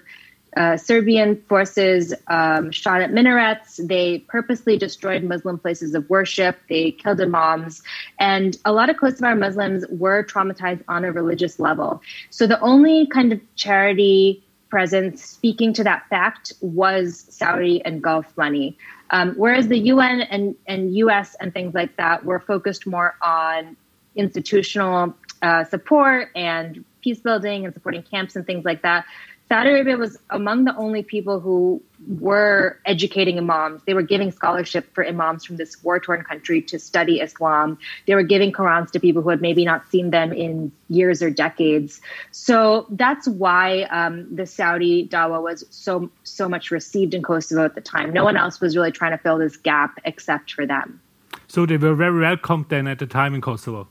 uh, 0.57 0.75
Serbian 0.75 1.39
forces 1.43 2.13
um, 2.27 2.71
shot 2.71 3.01
at 3.01 3.13
minarets. 3.13 3.77
They 3.77 4.19
purposely 4.27 4.75
destroyed 4.75 5.23
Muslim 5.23 5.59
places 5.59 5.93
of 5.93 6.09
worship. 6.09 6.57
They 6.67 6.91
killed 6.91 7.21
imams. 7.21 7.83
And 8.19 8.57
a 8.65 8.71
lot 8.73 8.89
of 8.89 8.97
Kosovar 8.97 9.37
Muslims 9.37 9.85
were 9.89 10.23
traumatized 10.23 10.83
on 10.87 11.05
a 11.05 11.11
religious 11.11 11.59
level. 11.59 12.01
So 12.31 12.47
the 12.47 12.59
only 12.61 13.05
kind 13.05 13.31
of 13.31 13.39
charity 13.55 14.43
presence 14.69 15.23
speaking 15.23 15.73
to 15.73 15.83
that 15.83 16.09
fact 16.09 16.53
was 16.59 17.25
Saudi 17.29 17.85
and 17.85 18.01
Gulf 18.01 18.25
money. 18.35 18.77
Um, 19.11 19.35
whereas 19.35 19.67
the 19.67 19.77
UN 19.77 20.21
and, 20.21 20.55
and 20.65 20.95
US 20.95 21.35
and 21.39 21.53
things 21.53 21.75
like 21.75 21.95
that 21.97 22.25
were 22.25 22.39
focused 22.39 22.87
more 22.87 23.15
on 23.21 23.77
institutional 24.15 25.13
uh, 25.41 25.63
support 25.65 26.29
and 26.35 26.83
peace 27.01 27.19
building 27.19 27.63
and 27.65 27.73
supporting 27.73 28.03
camps 28.03 28.35
and 28.35 28.45
things 28.45 28.65
like 28.65 28.81
that. 28.81 29.05
Saudi 29.49 29.69
Arabia 29.69 29.95
was 29.95 30.17
among 30.29 30.65
the 30.65 30.75
only 30.75 31.03
people 31.03 31.39
who 31.39 31.81
were 32.19 32.79
educating 32.85 33.37
imams. 33.37 33.81
They 33.85 33.93
were 33.93 34.01
giving 34.01 34.31
scholarship 34.31 34.93
for 34.93 35.05
imams 35.05 35.45
from 35.45 35.55
this 35.55 35.81
war 35.81 36.01
torn 36.01 36.23
country 36.23 36.61
to 36.63 36.77
study 36.77 37.21
Islam. 37.21 37.77
They 38.07 38.15
were 38.15 38.23
giving 38.23 38.51
Qurans 38.51 38.91
to 38.91 38.99
people 38.99 39.21
who 39.21 39.29
had 39.29 39.41
maybe 39.41 39.63
not 39.63 39.89
seen 39.89 40.09
them 40.09 40.33
in 40.33 40.73
years 40.89 41.21
or 41.21 41.29
decades. 41.29 42.01
So 42.31 42.87
that's 42.89 43.25
why 43.27 43.83
um, 43.83 44.35
the 44.35 44.45
Saudi 44.45 45.07
dawa 45.07 45.41
was 45.41 45.63
so 45.69 46.11
so 46.23 46.49
much 46.49 46.69
received 46.69 47.13
in 47.13 47.23
Kosovo 47.23 47.63
at 47.63 47.75
the 47.75 47.81
time. 47.81 48.11
No 48.11 48.25
one 48.25 48.35
else 48.35 48.59
was 48.59 48.75
really 48.75 48.91
trying 48.91 49.11
to 49.11 49.17
fill 49.17 49.37
this 49.37 49.55
gap 49.55 49.97
except 50.03 50.51
for 50.51 50.65
them. 50.65 50.99
So 51.47 51.65
they 51.65 51.77
were 51.77 51.95
very 51.95 52.19
welcomed 52.19 52.65
then 52.67 52.87
at 52.87 52.99
the 52.99 53.07
time 53.07 53.33
in 53.33 53.39
Kosovo. 53.39 53.87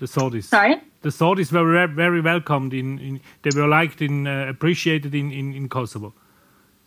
The 0.00 0.06
Saudis. 0.06 0.44
Sorry. 0.44 0.76
The 1.02 1.10
Saudis 1.10 1.52
were 1.52 1.70
very, 1.70 1.86
very 1.86 2.20
welcomed 2.22 2.72
in, 2.72 2.98
in. 2.98 3.20
They 3.42 3.50
were 3.54 3.68
liked 3.68 4.00
in, 4.00 4.26
uh, 4.26 4.46
appreciated 4.48 5.14
in, 5.14 5.30
in, 5.30 5.52
in 5.52 5.68
Kosovo. 5.68 6.14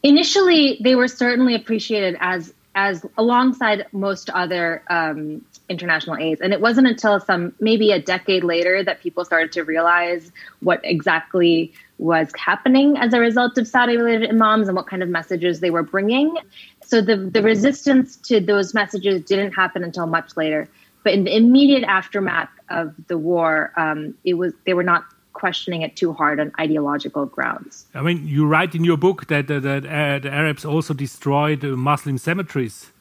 Initially, 0.02 0.80
they 0.84 0.96
were 0.96 1.08
certainly 1.08 1.56
appreciated 1.56 2.18
as 2.20 2.54
as 2.76 3.06
alongside 3.20 3.86
most 3.92 4.32
other 4.32 4.82
um, 4.90 5.46
international 5.70 6.18
aids. 6.18 6.42
And 6.42 6.54
it 6.54 6.60
wasn't 6.60 6.88
until 6.88 7.20
some 7.20 7.54
maybe 7.60 7.92
a 7.92 8.02
decade 8.02 8.44
later 8.44 8.84
that 8.84 9.00
people 9.00 9.24
started 9.24 9.52
to 9.52 9.64
realize 9.64 10.32
what 10.62 10.82
exactly 10.84 11.72
was 12.00 12.32
happening 12.36 12.98
as 12.98 13.14
a 13.14 13.20
result 13.20 13.60
of 13.60 13.68
Saudi 13.68 13.96
related 13.96 14.32
imams 14.32 14.68
and 14.68 14.76
what 14.76 14.88
kind 14.88 15.04
of 15.04 15.10
messages 15.10 15.60
they 15.60 15.70
were 15.70 15.84
bringing. 15.84 16.36
So 16.84 17.00
the, 17.00 17.16
the 17.16 17.44
resistance 17.44 18.16
to 18.28 18.40
those 18.40 18.74
messages 18.74 19.22
didn't 19.24 19.52
happen 19.52 19.84
until 19.84 20.08
much 20.08 20.36
later. 20.36 20.68
But 21.04 21.14
in 21.14 21.26
the 21.26 21.36
immediate 21.36 21.84
aftermath 21.84 22.50
of 22.74 22.94
the 23.08 23.18
war, 23.18 23.72
um, 23.78 24.16
it 24.24 24.36
was 24.36 24.54
they 24.66 24.74
were 24.74 24.84
not 24.84 25.06
questioning 25.34 25.82
it 25.82 25.96
too 25.96 26.14
hard 26.14 26.40
on 26.40 26.52
ideological 26.60 27.26
grounds. 27.26 27.86
I 27.94 28.02
mean, 28.02 28.28
you 28.28 28.46
write 28.46 28.76
in 28.76 28.84
your 28.84 28.98
book 28.98 29.28
that, 29.28 29.48
that, 29.48 29.64
that 29.64 29.86
uh, 29.86 30.20
the 30.20 30.32
Arabs 30.32 30.64
also 30.64 30.94
destroyed 30.94 31.66
uh, 31.66 31.70
Muslim 31.70 32.18
cemeteries. 32.18 32.92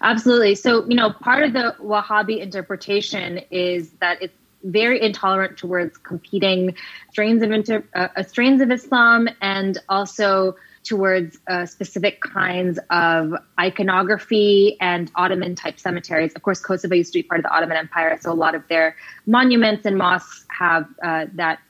Absolutely. 0.00 0.54
So, 0.54 0.84
you 0.86 0.94
know, 0.94 1.10
part 1.10 1.42
of 1.44 1.52
the 1.52 1.74
Wahhabi 1.80 2.40
interpretation 2.40 3.40
is 3.50 3.90
that 4.00 4.20
it's 4.22 4.34
very 4.64 5.00
intolerant 5.02 5.56
towards 5.56 5.96
competing 5.98 6.74
strains 7.10 7.42
of 7.42 7.50
inter, 7.50 7.84
uh, 7.94 8.22
strains 8.22 8.60
of 8.60 8.70
Islam 8.70 9.28
and 9.40 9.78
also 9.88 10.56
towards 10.84 11.38
uh, 11.48 11.66
specific 11.66 12.20
kinds 12.20 12.78
of 12.90 13.34
iconography 13.58 14.76
and 14.80 15.10
Ottoman 15.14 15.54
type 15.54 15.78
cemeteries. 15.78 16.32
Of 16.34 16.42
course, 16.42 16.60
Kosovo 16.60 16.94
used 16.94 17.12
to 17.12 17.18
be 17.18 17.22
part 17.22 17.38
of 17.40 17.44
the 17.44 17.54
Ottoman 17.54 17.76
Empire, 17.76 18.18
so 18.20 18.32
a 18.32 18.34
lot 18.34 18.54
of 18.54 18.66
their 18.68 18.96
monuments 19.26 19.86
and 19.86 19.96
mosques 19.96 20.44
have 20.50 20.86
uh, 21.02 21.26
that 21.34 21.60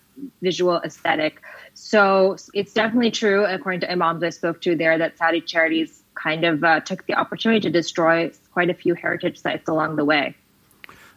visual 0.40 0.81
aesthetic. 0.85 1.40
So 1.75 2.37
it's 2.55 2.72
definitely 2.72 3.11
true, 3.11 3.44
according 3.44 3.81
to 3.81 3.90
imams 3.90 4.22
I 4.22 4.31
spoke 4.31 4.61
to 4.62 4.77
there, 4.77 4.98
that 4.98 5.18
Saudi 5.18 5.40
charities 5.40 6.03
kind 6.14 6.44
of 6.44 6.62
uh, 6.62 6.81
took 6.81 7.07
the 7.07 7.14
opportunity 7.14 7.61
to 7.61 7.70
destroy 7.70 8.31
quite 8.53 8.70
a 8.70 8.75
few 8.75 8.94
heritage 8.94 9.38
sites 9.40 9.68
along 9.68 9.96
the 9.96 10.05
way. 10.05 10.37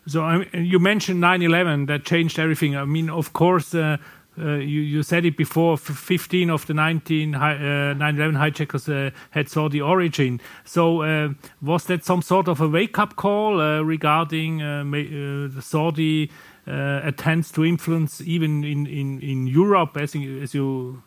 So 0.08 0.44
you 0.54 0.80
mentioned 0.80 1.22
9/11 1.22 1.88
that 1.88 2.06
changed 2.06 2.38
everything. 2.40 2.76
I 2.76 2.86
mean, 2.86 3.10
of 3.10 3.34
course, 3.34 3.74
uh, 3.74 3.98
uh, 4.38 4.56
you, 4.56 4.82
you, 4.82 5.04
said 5.04 5.26
it 5.26 5.38
before. 5.38 5.78
15 5.78 6.50
of 6.50 6.66
the 6.66 6.74
19 6.74 7.36
uh, 7.36 7.40
9/11 7.40 8.36
hijackers 8.36 8.90
uh, 8.90 9.12
had 9.32 9.50
Saudi 9.50 9.82
origin. 9.82 10.42
So 10.64 11.02
uh, 11.02 11.30
was 11.62 11.86
that 11.86 12.04
some 12.04 12.22
sort 12.22 12.48
of 12.48 12.62
a 12.62 12.68
wake-up 12.68 13.16
call 13.16 13.62
uh, 13.62 13.82
regarding 13.82 14.58
the 14.58 15.62
Saudi? 15.62 16.32
attempts 16.68 17.52
to 17.52 17.64
influence 17.64 18.22
even 18.22 18.64
in, 18.64 18.88
in, 18.88 19.22
in 19.22 19.46
Europe 19.46 19.96
as, 19.98 20.16
in, 20.16 20.42
as 20.42 20.56
you 20.56 21.00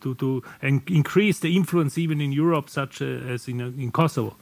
to, 0.00 0.14
to 0.14 0.42
increase 0.62 1.40
the 1.40 1.54
influence 1.54 1.98
even 1.98 2.18
in 2.18 2.32
Europe 2.32 2.70
such 2.70 3.02
as 3.02 3.46
in, 3.46 3.60
in 3.60 3.92
Kosovo 3.92 4.34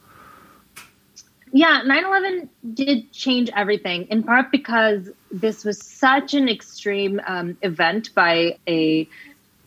yeah, 1.52 1.82
9 1.84 2.04
11 2.04 2.50
did 2.74 3.12
change 3.12 3.50
everything, 3.54 4.06
in 4.08 4.22
part 4.22 4.50
because 4.50 5.08
this 5.30 5.64
was 5.64 5.82
such 5.82 6.34
an 6.34 6.48
extreme 6.48 7.20
um, 7.26 7.56
event 7.62 8.14
by 8.14 8.58
a, 8.68 9.08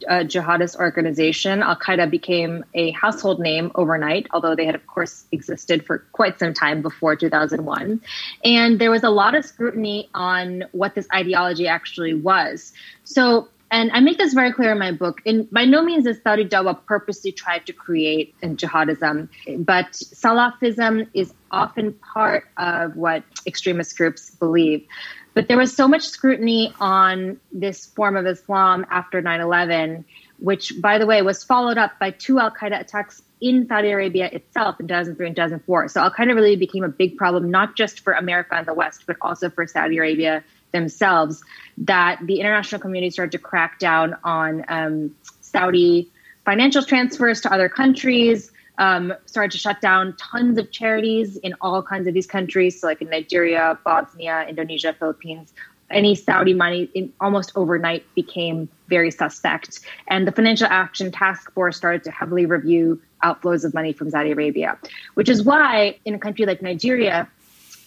a 0.08 0.24
jihadist 0.24 0.78
organization. 0.78 1.62
Al 1.62 1.76
Qaeda 1.76 2.10
became 2.10 2.64
a 2.74 2.92
household 2.92 3.40
name 3.40 3.72
overnight, 3.76 4.28
although 4.32 4.56
they 4.56 4.66
had, 4.66 4.76
of 4.76 4.88
course, 4.88 5.26
existed 5.32 5.86
for 5.86 6.00
quite 6.14 6.40
some 6.40 6.54
time 6.54 6.82
before 6.82 7.16
2001. 7.16 8.02
And 8.46 8.80
there 8.80 8.92
was 8.92 9.04
a 9.04 9.10
lot 9.10 9.36
of 9.36 9.44
scrutiny 9.44 10.10
on 10.14 10.66
what 10.72 10.96
this 10.96 11.08
ideology 11.14 11.68
actually 11.68 12.14
was. 12.14 12.72
So 13.04 13.50
and 13.74 13.92
I 13.92 14.02
make 14.02 14.20
this 14.20 14.36
very 14.36 14.54
clear 14.54 14.72
in 14.74 14.78
my 14.78 14.92
book. 14.92 15.24
By 15.52 15.66
no 15.66 15.82
means 15.82 16.06
is 16.06 16.22
Saudi 16.22 16.46
Dawa 16.46 16.86
purposely 16.86 17.32
tried 17.32 17.66
to 17.66 17.74
create 17.74 18.36
jihadism, 18.44 19.30
but 19.66 19.94
Salafism 19.94 21.08
is 21.16 21.34
often 21.50 21.94
part 21.94 22.48
of 22.56 22.96
what 22.96 23.24
extremist 23.48 23.98
groups 23.98 24.30
believe. 24.30 24.86
But 25.34 25.48
there 25.48 25.58
was 25.58 25.76
so 25.76 25.88
much 25.88 26.04
scrutiny 26.04 26.72
on 26.80 27.40
this 27.52 27.88
form 27.88 28.16
of 28.16 28.28
Islam 28.28 28.86
after 28.92 29.24
9 29.24 29.42
11, 29.42 30.06
which, 30.38 30.80
by 30.80 31.00
the 31.00 31.08
way, 31.08 31.24
was 31.24 31.44
followed 31.44 31.80
up 31.80 31.98
by 31.98 32.12
two 32.12 32.40
Al 32.40 32.52
Qaeda 32.52 32.80
attacks 32.80 33.24
in 33.42 33.68
Saudi 33.68 33.90
Arabia 33.90 34.30
itself 34.32 34.80
in 34.80 34.88
2003 34.88 35.26
and 35.26 35.36
2004. 35.36 35.88
So 35.88 36.00
Al 36.00 36.12
Qaeda 36.12 36.36
really 36.36 36.58
became 36.58 36.84
a 36.84 36.90
big 36.90 37.18
problem, 37.18 37.50
not 37.50 37.76
just 37.76 38.02
for 38.02 38.14
America 38.14 38.54
and 38.54 38.68
the 38.68 38.76
West, 38.76 39.06
but 39.08 39.16
also 39.20 39.50
for 39.50 39.66
Saudi 39.66 39.98
Arabia 39.98 40.44
themselves 40.74 41.42
that 41.78 42.20
the 42.26 42.40
international 42.40 42.82
community 42.82 43.12
started 43.12 43.32
to 43.32 43.38
crack 43.38 43.80
down 43.80 44.16
on 44.24 44.66
um, 44.68 45.16
Saudi 45.40 46.12
financial 46.46 46.84
transfers 46.84 47.40
to 47.42 47.54
other 47.54 47.70
countries, 47.70 48.52
um, 48.78 49.14
started 49.26 49.52
to 49.52 49.58
shut 49.58 49.80
down 49.82 50.16
tons 50.18 50.58
of 50.58 50.72
charities 50.72 51.38
in 51.38 51.54
all 51.62 51.82
kinds 51.82 52.08
of 52.08 52.14
these 52.14 52.28
countries. 52.28 52.82
So, 52.82 52.88
like 52.88 53.02
in 53.02 53.10
Nigeria, 53.10 53.78
Bosnia, 53.86 54.46
Indonesia, 54.50 54.94
Philippines, 54.94 55.54
any 55.90 56.16
Saudi 56.16 56.54
money 56.54 57.12
almost 57.22 57.52
overnight 57.56 58.04
became 58.16 58.68
very 58.88 59.12
suspect. 59.12 59.82
And 60.08 60.28
the 60.28 60.32
Financial 60.32 60.68
Action 60.70 61.12
Task 61.12 61.52
Force 61.54 61.78
started 61.78 62.04
to 62.06 62.12
heavily 62.12 62.46
review 62.46 63.02
outflows 63.24 63.64
of 63.64 63.74
money 63.74 63.94
from 63.94 64.10
Saudi 64.10 64.32
Arabia, 64.32 64.78
which 65.14 65.30
is 65.30 65.44
why 65.44 65.98
in 66.04 66.16
a 66.16 66.20
country 66.20 66.46
like 66.46 66.62
Nigeria, 66.62 67.28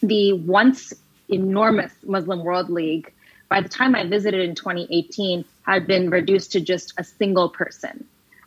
the 0.03 0.33
once 0.35 0.93
enormous 1.29 1.93
Muslim 2.05 2.45
World 2.45 2.71
League, 2.71 3.13
by 3.49 3.61
the 3.61 3.69
time 3.69 3.95
I 3.95 4.05
visited 4.05 4.41
in 4.41 4.55
2018, 4.55 5.45
had 5.63 5.87
been 5.87 6.11
reduced 6.11 6.53
to 6.53 6.61
just 6.61 6.95
a 6.99 7.05
single 7.05 7.49
person. 7.49 8.05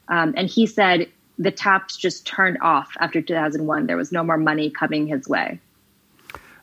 Um, 0.07 0.33
and 0.35 0.49
he 0.49 0.65
said 0.65 1.07
the 1.37 1.51
taps 1.51 1.95
just 1.95 2.27
turned 2.27 2.57
off 2.61 2.91
after 2.99 3.21
2001. 3.21 3.87
There 3.87 3.97
was 3.97 4.11
no 4.11 4.23
more 4.23 4.37
money 4.37 4.69
coming 4.69 5.07
his 5.07 5.27
way. 5.27 5.59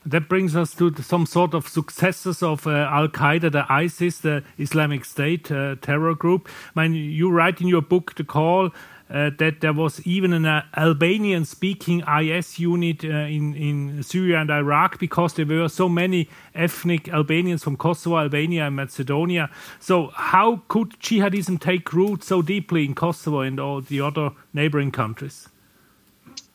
That 0.05 0.29
brings 0.29 0.55
us 0.55 0.73
to 0.75 0.95
some 1.03 1.27
sort 1.27 1.53
of 1.53 1.67
successors 1.67 2.41
of 2.41 2.65
uh, 2.67 2.71
Al 2.71 3.09
Qaeda, 3.09 3.51
the 3.51 3.67
ISIS, 3.69 4.19
the 4.19 4.45
Islamic 4.57 5.05
State 5.05 5.51
uh, 5.51 5.75
terror 5.81 6.15
group. 6.15 6.49
I 6.77 6.87
mean, 6.87 6.95
you 6.95 7.29
write 7.29 7.61
in 7.61 7.67
your 7.67 7.83
book, 7.83 8.15
The 8.15 8.23
Call, 8.23 8.71
uh, 9.09 9.31
that 9.39 9.61
there 9.61 9.73
was 9.73 10.05
even 10.07 10.33
an 10.33 10.45
uh, 10.45 10.65
Albanian 10.77 11.45
speaking 11.45 12.03
IS 12.07 12.59
unit 12.59 13.05
uh, 13.05 13.09
in, 13.09 13.55
in 13.55 14.03
Syria 14.03 14.41
and 14.41 14.51
Iraq 14.51 14.99
because 14.99 15.35
there 15.35 15.47
were 15.47 15.69
so 15.69 15.89
many 15.89 16.29
ethnic 16.55 17.09
Albanians 17.09 17.63
from 17.63 17.77
Kosovo, 17.77 18.19
Albania, 18.19 18.67
and 18.67 18.77
Macedonia. 18.77 19.51
So, 19.79 20.09
how 20.15 20.63
could 20.69 20.91
jihadism 21.01 21.61
take 21.61 21.93
root 21.93 22.25
so 22.25 22.43
deeply 22.43 22.85
in 22.85 22.95
Kosovo 22.95 23.41
and 23.41 23.61
all 23.61 23.81
the 23.81 24.01
other 24.01 24.31
neighboring 24.53 24.91
countries? 24.91 25.49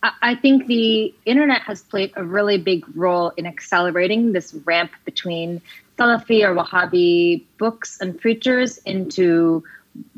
I 0.04 0.34
think 0.34 0.66
the 0.66 1.14
internet 1.26 1.62
has 1.62 1.84
played 1.84 2.12
a 2.16 2.24
really 2.24 2.58
big 2.58 2.84
role 2.96 3.30
in 3.38 3.46
accelerating 3.46 4.32
this 4.32 4.56
ramp 4.66 4.92
between 5.06 5.62
Salafi 5.98 6.44
or 6.44 6.56
Wahhabi 6.56 7.44
books 7.60 8.00
and 8.02 8.20
preachers 8.20 8.80
into 8.80 9.64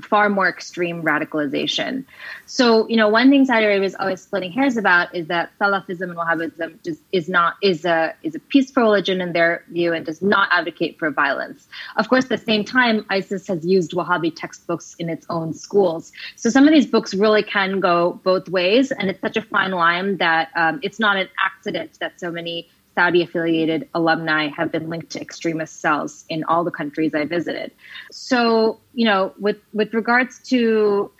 far 0.02 0.30
more 0.30 0.48
extreme 0.48 1.02
radicalization. 1.02 2.06
So, 2.46 2.88
you 2.88 2.98
know, 2.98 3.08
one 3.10 3.30
thing 3.30 3.46
Saudi 3.46 3.66
Arabia 3.66 3.88
is 3.88 3.96
always 4.00 4.22
splitting 4.22 4.52
hairs 4.52 4.78
about 4.78 5.14
is 5.16 5.28
that 5.28 5.52
Salafism 5.60 6.02
and 6.02 6.16
Wahhabism 6.16 6.84
just 6.84 7.02
is 7.12 7.30
not 7.30 7.56
is 7.62 7.86
a 7.86 8.14
is 8.22 8.36
a 8.36 8.40
peaceful 8.40 8.84
religion 8.84 9.22
in 9.22 9.34
their 9.34 9.64
view 9.70 9.94
and 9.94 10.06
does 10.06 10.22
not 10.22 10.50
advocate 10.52 11.00
for 11.00 11.10
violence. 11.10 11.68
Of 11.96 12.10
course, 12.10 12.26
at 12.26 12.30
the 12.30 12.38
same 12.38 12.64
time, 12.64 13.06
ISIS 13.10 13.48
has 13.48 13.66
used 13.66 13.92
Wahhabi 13.94 14.36
textbooks 14.36 14.96
in 15.00 15.10
its 15.10 15.26
own 15.30 15.54
schools. 15.54 16.12
So 16.36 16.50
some 16.50 16.68
of 16.68 16.74
these 16.74 16.88
books 16.88 17.14
really 17.14 17.44
can 17.44 17.80
go 17.80 18.20
both 18.24 18.50
ways, 18.50 18.92
and 18.92 19.10
it's 19.10 19.22
such 19.22 19.38
a 19.38 19.42
fine 19.42 19.72
line 19.72 20.18
that 20.18 20.50
um, 20.56 20.80
it's 20.84 21.00
not 21.00 21.18
an 21.18 21.30
accident 21.40 21.98
that 22.00 22.20
so 22.20 22.30
many 22.30 22.70
Saudi 22.95 23.23
affiliated 23.23 23.89
alumni 23.93 24.47
have 24.47 24.71
been 24.71 24.89
linked 24.89 25.12
to 25.12 25.21
extremist 25.21 25.82
cells 25.82 26.25
in 26.29 26.43
all 26.43 26.63
the 26.63 26.71
countries 26.71 27.13
I 27.15 27.25
visited. 27.25 27.71
So, 28.12 28.79
you 28.93 29.06
know, 29.06 29.34
with, 29.39 29.58
with 29.73 29.93
regards 29.93 30.39
to 30.49 31.12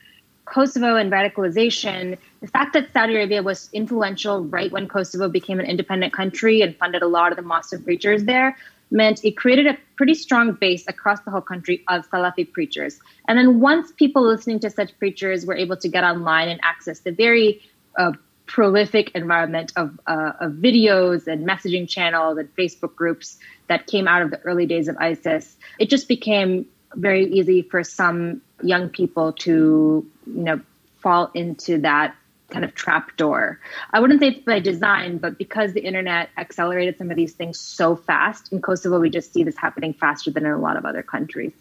Kosovo 0.46 0.96
and 0.96 1.12
radicalization, 1.12 2.18
the 2.42 2.48
fact 2.48 2.74
that 2.74 2.92
Saudi 2.92 3.16
Arabia 3.16 3.42
was 3.42 3.70
influential 3.74 4.44
right 4.46 4.72
when 4.72 4.88
Kosovo 4.88 5.30
became 5.30 5.60
an 5.60 5.66
independent 5.66 6.14
country 6.14 6.62
and 6.62 6.76
funded 6.76 7.02
a 7.02 7.08
lot 7.08 7.32
of 7.32 7.38
the 7.38 7.42
mosques 7.42 7.82
preachers 7.82 8.26
there 8.26 8.56
meant 8.92 9.24
it 9.26 9.36
created 9.36 9.66
a 9.66 9.78
pretty 9.96 10.14
strong 10.14 10.54
base 10.54 10.86
across 10.88 11.20
the 11.22 11.32
whole 11.32 11.42
country 11.42 11.84
of 11.88 12.08
Salafi 12.10 12.50
preachers. 12.52 13.00
And 13.28 13.38
then 13.38 13.60
once 13.60 13.92
people 13.92 14.22
listening 14.22 14.60
to 14.60 14.70
such 14.70 14.98
preachers 15.00 15.46
were 15.46 15.56
able 15.56 15.78
to 15.78 15.90
get 15.90 16.04
online 16.04 16.48
and 16.48 16.60
access 16.64 17.00
the 17.00 17.12
very 17.12 17.62
uh, 17.98 18.12
prolific 18.46 19.12
environment 19.16 19.72
of, 19.76 20.00
uh, 20.08 20.34
of 20.40 20.54
videos 20.54 21.28
and 21.28 21.48
messaging 21.48 21.88
channels 21.88 22.38
and 22.38 22.54
Facebook 22.56 22.96
groups 22.96 23.38
that 23.68 23.88
came 23.88 24.08
out 24.08 24.22
of 24.22 24.32
the 24.32 24.40
early 24.42 24.66
days 24.66 24.88
of 24.88 24.98
ISIS, 24.98 25.56
it 25.80 25.90
just 25.90 26.08
became 26.08 26.66
very 26.96 27.26
easy 27.26 27.62
for 27.62 27.84
some 27.84 28.42
young 28.62 28.90
people 28.90 29.34
to, 29.34 30.06
you 30.28 30.44
know, 30.44 30.62
fall 30.98 31.32
into 31.34 31.80
that 31.80 32.16
kind 32.50 32.64
of 32.64 32.76
trap 32.76 33.18
door. 33.18 33.60
I 33.92 34.00
wouldn't 34.00 34.20
say 34.20 34.28
it's 34.28 34.46
by 34.46 34.60
design, 34.60 35.18
but 35.18 35.38
because 35.38 35.74
the 35.74 35.82
internet 35.82 36.30
accelerated 36.38 36.98
some 36.98 37.10
of 37.10 37.18
these 37.18 37.34
things 37.34 37.60
so 37.60 37.96
fast 37.96 38.54
in 38.54 38.62
Kosovo, 38.62 39.00
we 39.00 39.10
just 39.10 39.34
see 39.34 39.44
this 39.44 39.58
happening 39.58 39.94
faster 39.94 40.30
than 40.30 40.46
in 40.46 40.52
a 40.52 40.60
lot 40.60 40.78
of 40.78 40.86
other 40.86 41.02
countries. 41.02 41.54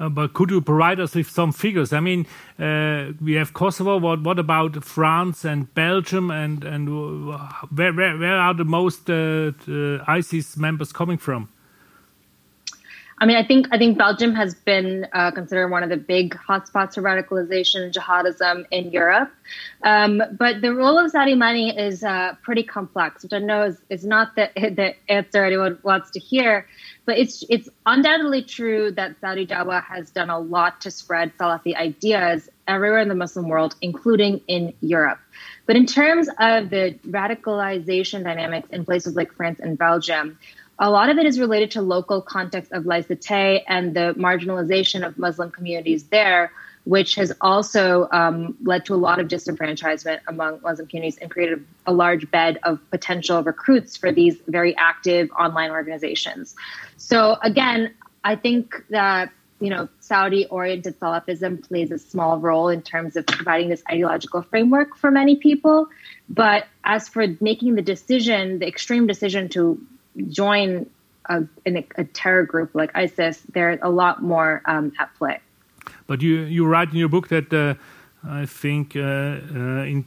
Uh, 0.00 0.08
but 0.08 0.32
could 0.32 0.50
you 0.50 0.60
provide 0.60 1.00
us 1.00 1.14
with 1.14 1.28
some 1.28 1.52
figures? 1.52 1.92
I 1.92 2.00
mean, 2.00 2.26
uh, 2.58 3.12
we 3.20 3.32
have 3.34 3.52
Kosovo. 3.52 3.98
What 3.98 4.22
what 4.22 4.38
about 4.38 4.84
France 4.84 5.44
and 5.44 5.72
Belgium? 5.74 6.30
And 6.30 6.64
and 6.64 7.28
where 7.74 7.92
where, 7.92 8.16
where 8.16 8.36
are 8.36 8.54
the 8.54 8.64
most 8.64 9.10
uh, 9.10 9.52
ISIS 10.06 10.56
members 10.56 10.92
coming 10.92 11.18
from? 11.18 11.48
I 13.20 13.26
mean, 13.26 13.36
I 13.36 13.44
think 13.44 13.68
I 13.72 13.78
think 13.78 13.98
Belgium 13.98 14.34
has 14.34 14.54
been 14.54 15.06
uh, 15.12 15.32
considered 15.32 15.68
one 15.68 15.82
of 15.82 15.88
the 15.88 15.96
big 15.96 16.36
hotspots 16.36 16.94
for 16.94 17.02
radicalization 17.02 17.82
and 17.82 17.92
jihadism 17.92 18.66
in 18.70 18.92
Europe. 18.92 19.32
Um, 19.82 20.22
but 20.32 20.60
the 20.60 20.72
role 20.72 20.98
of 20.98 21.10
Saudi 21.10 21.34
money 21.34 21.76
is 21.76 22.04
uh, 22.04 22.34
pretty 22.42 22.62
complex, 22.62 23.24
which 23.24 23.32
I 23.32 23.38
know 23.38 23.64
is, 23.64 23.80
is 23.88 24.04
not 24.04 24.36
the, 24.36 24.50
the 24.56 24.94
answer 25.08 25.44
anyone 25.44 25.78
wants 25.82 26.12
to 26.12 26.20
hear. 26.20 26.66
But 27.06 27.18
it's 27.18 27.42
it's 27.48 27.68
undoubtedly 27.86 28.42
true 28.42 28.92
that 28.92 29.18
Saudi 29.20 29.46
Dawa 29.46 29.82
has 29.82 30.10
done 30.10 30.30
a 30.30 30.38
lot 30.38 30.82
to 30.82 30.90
spread 30.90 31.36
Salafi 31.38 31.74
ideas 31.74 32.48
everywhere 32.68 33.00
in 33.00 33.08
the 33.08 33.14
Muslim 33.16 33.48
world, 33.48 33.74
including 33.80 34.42
in 34.46 34.74
Europe. 34.80 35.18
But 35.66 35.76
in 35.76 35.86
terms 35.86 36.28
of 36.28 36.70
the 36.70 36.98
radicalization 37.06 38.24
dynamics 38.24 38.68
in 38.70 38.84
places 38.84 39.16
like 39.16 39.32
France 39.32 39.58
and 39.60 39.76
Belgium, 39.76 40.38
a 40.78 40.90
lot 40.90 41.10
of 41.10 41.18
it 41.18 41.26
is 41.26 41.40
related 41.40 41.72
to 41.72 41.82
local 41.82 42.22
context 42.22 42.72
of 42.72 42.84
laicite 42.84 43.62
and 43.66 43.94
the 43.94 44.14
marginalization 44.16 45.04
of 45.06 45.18
Muslim 45.18 45.50
communities 45.50 46.04
there, 46.04 46.52
which 46.84 47.16
has 47.16 47.32
also 47.40 48.08
um, 48.12 48.56
led 48.62 48.84
to 48.86 48.94
a 48.94 48.96
lot 48.96 49.18
of 49.18 49.26
disenfranchisement 49.26 50.20
among 50.28 50.60
Muslim 50.62 50.86
communities 50.86 51.18
and 51.18 51.30
created 51.30 51.64
a 51.86 51.92
large 51.92 52.30
bed 52.30 52.60
of 52.62 52.78
potential 52.90 53.42
recruits 53.42 53.96
for 53.96 54.12
these 54.12 54.36
very 54.46 54.76
active 54.76 55.30
online 55.32 55.70
organizations. 55.70 56.54
So 56.96 57.36
again, 57.42 57.94
I 58.22 58.36
think 58.36 58.84
that 58.90 59.32
you 59.60 59.70
know 59.70 59.88
Saudi 59.98 60.46
oriented 60.46 61.00
Salafism 61.00 61.66
plays 61.66 61.90
a 61.90 61.98
small 61.98 62.38
role 62.38 62.68
in 62.68 62.82
terms 62.82 63.16
of 63.16 63.26
providing 63.26 63.68
this 63.68 63.82
ideological 63.90 64.42
framework 64.42 64.96
for 64.96 65.10
many 65.10 65.34
people. 65.34 65.88
But 66.28 66.66
as 66.84 67.08
for 67.08 67.26
making 67.40 67.74
the 67.74 67.82
decision, 67.82 68.60
the 68.60 68.68
extreme 68.68 69.08
decision 69.08 69.48
to 69.50 69.84
join 70.28 70.88
a, 71.26 71.44
a, 71.66 71.86
a 71.96 72.04
terror 72.04 72.44
group 72.44 72.74
like 72.74 72.90
ISIS, 72.94 73.42
there's 73.52 73.78
a 73.82 73.90
lot 73.90 74.22
more 74.22 74.62
um, 74.66 74.92
at 74.98 75.14
play. 75.16 75.40
But 76.06 76.22
you, 76.22 76.40
you 76.40 76.66
write 76.66 76.90
in 76.90 76.96
your 76.96 77.08
book 77.08 77.28
that 77.28 77.52
uh, 77.52 77.74
I 78.24 78.46
think 78.46 78.96
uh, 78.96 79.00
uh, 79.00 79.84
in 79.84 80.04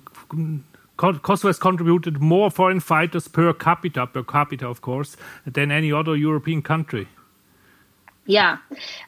Kosovo 0.98 1.48
has 1.50 1.58
contributed 1.58 2.22
more 2.22 2.52
foreign 2.52 2.80
fighters 2.80 3.28
per 3.28 3.54
capita, 3.54 4.06
per 4.08 4.24
capita, 4.24 4.68
of 4.68 4.82
course, 4.82 5.18
than 5.46 5.72
any 5.72 5.92
other 5.92 6.16
European 6.16 6.62
country. 6.62 7.08
Yeah, 8.28 8.58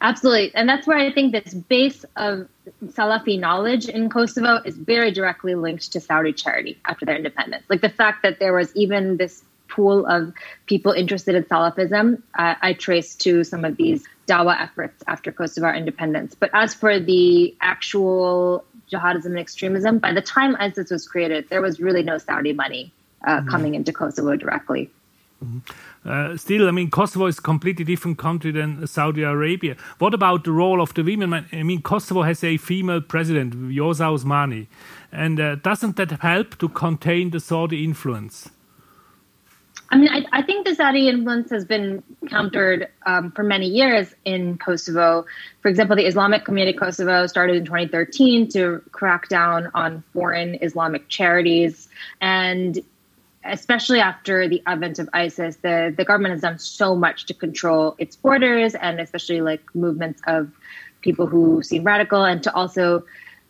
absolutely. 0.01 0.53
And 0.55 0.67
that's 0.67 0.87
where 0.87 0.97
I 0.97 1.11
think 1.11 1.31
this 1.33 1.53
base 1.53 2.03
of 2.15 2.47
Salafi 2.83 3.39
knowledge 3.39 3.87
in 3.87 4.09
Kosovo 4.09 4.59
is 4.65 4.75
very 4.75 5.11
directly 5.11 5.53
linked 5.53 5.91
to 5.91 5.99
Saudi 5.99 6.33
charity 6.33 6.79
after 6.85 7.05
their 7.05 7.15
independence. 7.15 7.63
Like 7.69 7.81
the 7.81 7.89
fact 7.89 8.23
that 8.23 8.39
there 8.39 8.53
was 8.53 8.75
even 8.75 9.17
this 9.17 9.43
pool 9.75 10.05
of 10.05 10.33
people 10.67 10.91
interested 10.91 11.35
in 11.35 11.43
Salafism, 11.45 12.21
uh, 12.37 12.55
I 12.61 12.73
trace 12.73 13.15
to 13.15 13.43
some 13.43 13.65
of 13.65 13.77
these 13.77 14.05
Dawa 14.27 14.61
efforts 14.61 15.03
after 15.07 15.31
Kosovo 15.31 15.69
independence. 15.71 16.35
But 16.35 16.51
as 16.53 16.73
for 16.73 16.99
the 16.99 17.55
actual 17.61 18.63
jihadism 18.91 19.25
and 19.25 19.39
extremism, 19.39 19.99
by 19.99 20.13
the 20.13 20.21
time 20.21 20.55
ISIS 20.59 20.91
was 20.91 21.07
created, 21.07 21.49
there 21.49 21.61
was 21.61 21.79
really 21.79 22.03
no 22.03 22.17
Saudi 22.17 22.53
money 22.53 22.91
uh, 23.25 23.39
mm-hmm. 23.39 23.49
coming 23.49 23.75
into 23.75 23.91
Kosovo 23.91 24.35
directly. 24.35 24.89
Mm-hmm. 25.43 25.59
Uh, 26.05 26.37
still, 26.37 26.67
I 26.67 26.71
mean, 26.71 26.89
Kosovo 26.89 27.27
is 27.27 27.39
a 27.39 27.41
completely 27.41 27.85
different 27.85 28.17
country 28.17 28.51
than 28.51 28.85
Saudi 28.87 29.23
Arabia. 29.23 29.75
What 29.99 30.13
about 30.13 30.43
the 30.43 30.51
role 30.51 30.81
of 30.81 30.93
the 30.93 31.03
women? 31.03 31.45
I 31.51 31.63
mean, 31.63 31.81
Kosovo 31.81 32.23
has 32.23 32.43
a 32.43 32.57
female 32.57 33.01
president, 33.01 33.53
Vjosa 33.53 34.07
Osmani, 34.13 34.67
and 35.11 35.39
uh, 35.39 35.55
doesn't 35.55 35.95
that 35.95 36.11
help 36.21 36.57
to 36.59 36.69
contain 36.69 37.31
the 37.31 37.39
Saudi 37.39 37.83
influence? 37.83 38.49
I 39.93 39.95
mean, 39.95 40.09
I, 40.09 40.25
I 40.31 40.41
think 40.41 40.65
the 40.65 40.73
Saudi 40.73 41.07
influence 41.07 41.51
has 41.51 41.65
been 41.65 42.01
countered 42.27 42.87
um, 43.05 43.29
for 43.29 43.43
many 43.43 43.67
years 43.67 44.15
in 44.25 44.57
Kosovo. 44.57 45.27
For 45.61 45.67
example, 45.67 45.95
the 45.95 46.07
Islamic 46.07 46.45
Community 46.45 46.75
Kosovo 46.75 47.27
started 47.27 47.57
in 47.57 47.65
2013 47.65 48.49
to 48.53 48.81
crack 48.91 49.29
down 49.29 49.69
on 49.75 50.03
foreign 50.11 50.55
Islamic 50.63 51.09
charities. 51.09 51.89
And 52.21 52.79
especially 53.43 53.99
after 53.99 54.49
the 54.49 54.63
advent 54.65 54.97
of 54.97 55.09
ISIS, 55.13 55.57
the, 55.57 55.93
the 55.95 56.05
government 56.05 56.31
has 56.31 56.41
done 56.41 56.57
so 56.57 56.95
much 56.95 57.27
to 57.27 57.35
control 57.35 57.93
its 57.99 58.15
borders 58.15 58.73
and 58.73 58.99
especially 58.99 59.41
like 59.41 59.61
movements 59.75 60.23
of 60.25 60.51
people 61.01 61.27
who 61.27 61.61
seem 61.61 61.83
radical 61.83 62.25
and 62.25 62.41
to 62.41 62.53
also 62.55 63.05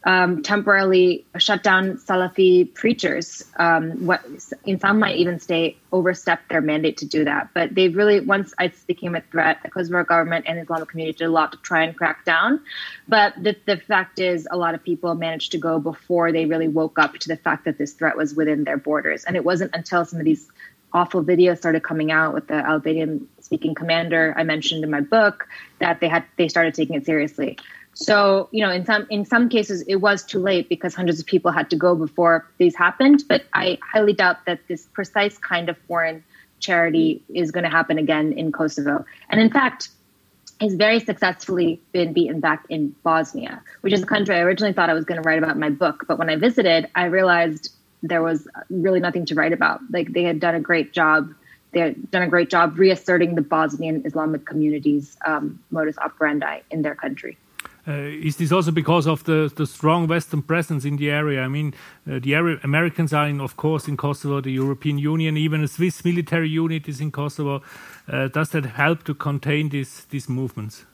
um, 0.06 0.44
temporarily 0.44 1.26
shut 1.38 1.64
down 1.64 1.98
Salafi 1.98 2.74
preachers. 2.74 3.44
Um, 3.56 4.06
what 4.06 4.22
in 4.66 4.80
some 4.80 5.00
might 5.00 5.16
even 5.16 5.40
stay 5.40 5.78
overstep 5.92 6.48
their 6.50 6.62
mandate 6.62 6.98
to 6.98 7.06
do 7.06 7.24
that. 7.24 7.50
But 7.54 7.74
they 7.74 7.88
really, 7.88 8.20
once 8.20 8.54
ISIS 8.58 8.84
became 8.84 9.16
a 9.16 9.22
threat, 9.22 9.60
the 9.64 9.70
Kosovo 9.70 10.04
government 10.04 10.46
and 10.48 10.58
the 10.58 10.64
Islamic 10.64 10.90
community 10.90 11.18
did 11.18 11.26
a 11.26 11.32
lot 11.32 11.54
to 11.54 11.58
try 11.60 11.84
and 11.84 11.96
crack 11.96 12.26
down. 12.26 12.62
But 13.08 13.42
the, 13.42 13.56
the 13.66 13.78
fact 13.78 14.20
is, 14.20 14.48
a 14.52 14.58
lot 14.58 14.76
of 14.76 14.84
people 14.84 15.16
managed 15.16 15.52
to 15.54 15.58
go 15.58 15.80
before 15.80 16.32
they 16.32 16.46
really 16.46 16.68
woke 16.68 17.00
up 17.00 17.14
to 17.20 17.28
the 17.28 17.38
fact 17.38 17.66
that 17.66 17.78
this 17.78 17.94
threat 17.94 18.18
was 18.18 18.34
within 18.34 18.66
their 18.66 18.78
borders. 18.78 19.24
And 19.24 19.38
it 19.38 19.46
wasn't 19.46 19.74
until 19.74 20.04
some 20.04 20.20
of 20.20 20.26
these 20.26 20.50
awful 20.92 21.24
videos 21.24 21.58
started 21.58 21.82
coming 21.82 22.12
out 22.12 22.34
with 22.34 22.48
the 22.48 22.56
Albanian 22.56 23.28
speaking 23.40 23.74
commander 23.74 24.34
I 24.38 24.44
mentioned 24.44 24.84
in 24.84 24.92
my 24.92 25.02
book 25.02 25.48
that 25.80 26.00
they 26.00 26.08
had 26.08 26.24
they 26.38 26.48
started 26.48 26.76
taking 26.76 26.96
it 26.96 27.06
seriously. 27.06 27.58
So, 27.94 28.50
you 28.52 28.66
know, 28.66 28.72
in 28.72 28.86
some 28.86 29.08
in 29.10 29.26
some 29.26 29.50
cases 29.50 29.84
it 29.88 29.98
was 29.98 30.24
too 30.24 30.40
late 30.40 30.68
because 30.68 30.96
hundreds 30.96 31.20
of 31.20 31.26
people 31.26 31.52
had 31.52 31.70
to 31.70 31.76
go 31.76 31.96
before 31.96 32.50
these 32.58 32.76
happened. 32.76 33.24
But 33.28 33.44
I 33.54 33.78
highly 33.84 34.14
doubt 34.14 34.46
that 34.46 34.60
this 34.68 34.88
precise 34.94 35.38
kind 35.38 35.70
of 35.70 35.78
foreign 35.88 36.24
charity 36.60 37.22
is 37.34 37.52
going 37.52 37.64
to 37.64 37.70
happen 37.70 37.98
again 37.98 38.34
in 38.34 38.52
Kosovo. 38.52 39.06
And 39.30 39.40
in 39.40 39.52
fact, 39.52 39.90
has 40.60 40.76
very 40.76 41.00
successfully 41.00 41.82
been 41.92 42.14
beaten 42.14 42.40
back 42.40 42.66
in 42.70 42.96
Bosnia, 43.04 43.62
which 43.82 43.94
is 43.94 44.02
a 44.02 44.06
country 44.06 44.36
I 44.36 44.40
originally 44.40 44.74
thought 44.74 44.90
I 44.90 44.94
was 44.94 45.06
going 45.06 45.22
to 45.22 45.28
write 45.28 45.38
about 45.38 45.52
in 45.52 45.60
my 45.60 45.70
book. 45.70 46.06
But 46.08 46.18
when 46.18 46.30
I 46.30 46.36
visited, 46.38 46.90
I 46.96 47.06
realized 47.06 47.74
there 48.02 48.22
was 48.22 48.48
really 48.70 49.00
nothing 49.00 49.26
to 49.28 49.36
write 49.36 49.54
about. 49.54 49.82
Like 49.92 50.14
they 50.14 50.24
had 50.24 50.40
done 50.40 50.56
a 50.56 50.60
great 50.60 50.94
job. 50.94 51.34
They 51.72 51.80
had 51.80 52.12
done 52.12 52.22
a 52.22 52.28
great 52.28 52.50
job 52.50 52.78
reasserting 52.78 53.36
the 53.36 53.42
Bosnian 53.42 54.04
Islamic 54.06 54.46
community's 54.46 55.18
um, 55.26 55.60
modus 55.72 55.98
operandi 55.98 56.62
in 56.70 56.82
their 56.82 56.96
country. 56.96 57.38
Uh, 57.86 57.92
is 57.92 58.38
this 58.38 58.52
also 58.52 58.72
because 58.72 59.06
of 59.08 59.24
the, 59.26 59.52
the 59.56 59.66
strong 59.66 60.08
Western 60.08 60.42
presence 60.42 60.86
in 60.86 60.96
the 60.96 61.10
area? 61.12 61.42
I 61.42 61.50
mean, 61.50 61.74
uh, 62.10 62.20
the 62.20 62.34
Americans 62.64 63.14
are, 63.14 63.28
in, 63.28 63.42
of 63.42 63.58
course, 63.58 63.88
in 63.90 63.98
Kosovo, 63.98 64.40
the 64.40 64.52
European 64.52 64.98
Union, 64.98 65.36
even 65.36 65.64
a 65.64 65.68
Swiss 65.68 66.06
military 66.06 66.50
unit 66.50 66.88
is 66.88 67.02
in 67.02 67.12
Kosovo. 67.12 67.62
Uh, 68.08 68.30
does 68.30 68.50
that 68.50 68.66
help 68.66 69.04
to 69.04 69.14
contain 69.14 69.70
these, 69.70 70.06
these 70.06 70.30
movements? 70.30 70.86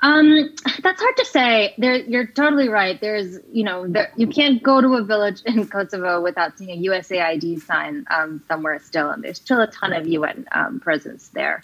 Um, 0.00 0.54
that's 0.82 1.02
hard 1.02 1.16
to 1.16 1.24
say. 1.24 1.74
There, 1.76 1.96
you're 1.96 2.26
totally 2.26 2.68
right. 2.68 3.00
There's, 3.00 3.38
you 3.52 3.64
know, 3.64 3.86
there, 3.88 4.12
you 4.16 4.28
can't 4.28 4.62
go 4.62 4.80
to 4.80 4.94
a 4.94 5.02
village 5.02 5.42
in 5.44 5.66
Kosovo 5.66 6.20
without 6.20 6.56
seeing 6.56 6.70
a 6.70 6.88
USAID 6.88 7.60
sign 7.62 8.06
um, 8.10 8.42
somewhere 8.48 8.78
still, 8.78 9.10
and 9.10 9.24
there's 9.24 9.38
still 9.38 9.60
a 9.60 9.66
ton 9.66 9.92
of 9.92 10.06
UN 10.06 10.46
um, 10.52 10.80
presence 10.80 11.28
there. 11.28 11.62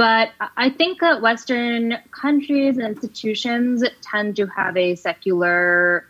But 0.00 0.30
I 0.56 0.70
think 0.70 1.02
that 1.02 1.20
Western 1.20 1.98
countries 2.10 2.78
and 2.78 2.86
institutions 2.86 3.84
tend 4.00 4.34
to 4.36 4.46
have 4.46 4.74
a 4.74 4.94
secular 4.94 6.06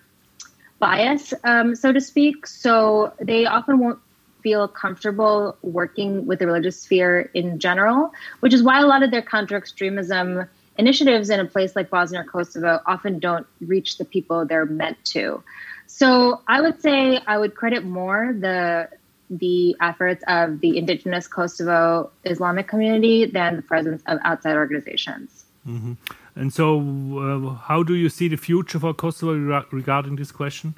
bias, 0.78 1.34
um, 1.42 1.74
so 1.74 1.92
to 1.92 2.00
speak. 2.00 2.46
So 2.46 3.12
they 3.20 3.46
often 3.46 3.80
won't 3.80 3.98
feel 4.44 4.68
comfortable 4.68 5.56
working 5.62 6.24
with 6.24 6.38
the 6.38 6.46
religious 6.46 6.80
sphere 6.80 7.32
in 7.34 7.58
general, 7.58 8.12
which 8.38 8.54
is 8.54 8.62
why 8.62 8.80
a 8.80 8.86
lot 8.86 9.02
of 9.02 9.10
their 9.10 9.22
counter 9.22 9.56
extremism 9.56 10.48
initiatives 10.78 11.28
in 11.28 11.40
a 11.40 11.44
place 11.44 11.74
like 11.74 11.90
Bosnia 11.90 12.20
or 12.20 12.24
Kosovo 12.24 12.78
often 12.86 13.18
don't 13.18 13.48
reach 13.60 13.98
the 13.98 14.04
people 14.04 14.46
they're 14.46 14.66
meant 14.66 15.04
to. 15.06 15.42
So 15.88 16.42
I 16.46 16.60
would 16.60 16.80
say 16.80 17.18
I 17.26 17.38
would 17.38 17.56
credit 17.56 17.84
more 17.84 18.32
the 18.38 18.88
the 19.30 19.76
efforts 19.80 20.24
of 20.26 20.60
the 20.60 20.76
indigenous 20.76 21.28
Kosovo 21.28 22.10
Islamic 22.24 22.66
community 22.68 23.26
than 23.26 23.56
the 23.56 23.62
presence 23.62 24.02
of 24.06 24.18
outside 24.24 24.56
organizations. 24.56 25.44
Mm-hmm. 25.66 25.92
And 26.34 26.52
so, 26.52 26.78
uh, 26.78 27.54
how 27.54 27.82
do 27.82 27.94
you 27.94 28.08
see 28.08 28.28
the 28.28 28.36
future 28.36 28.78
for 28.78 28.94
Kosovo 28.94 29.64
regarding 29.70 30.16
this 30.16 30.32
question? 30.32 30.74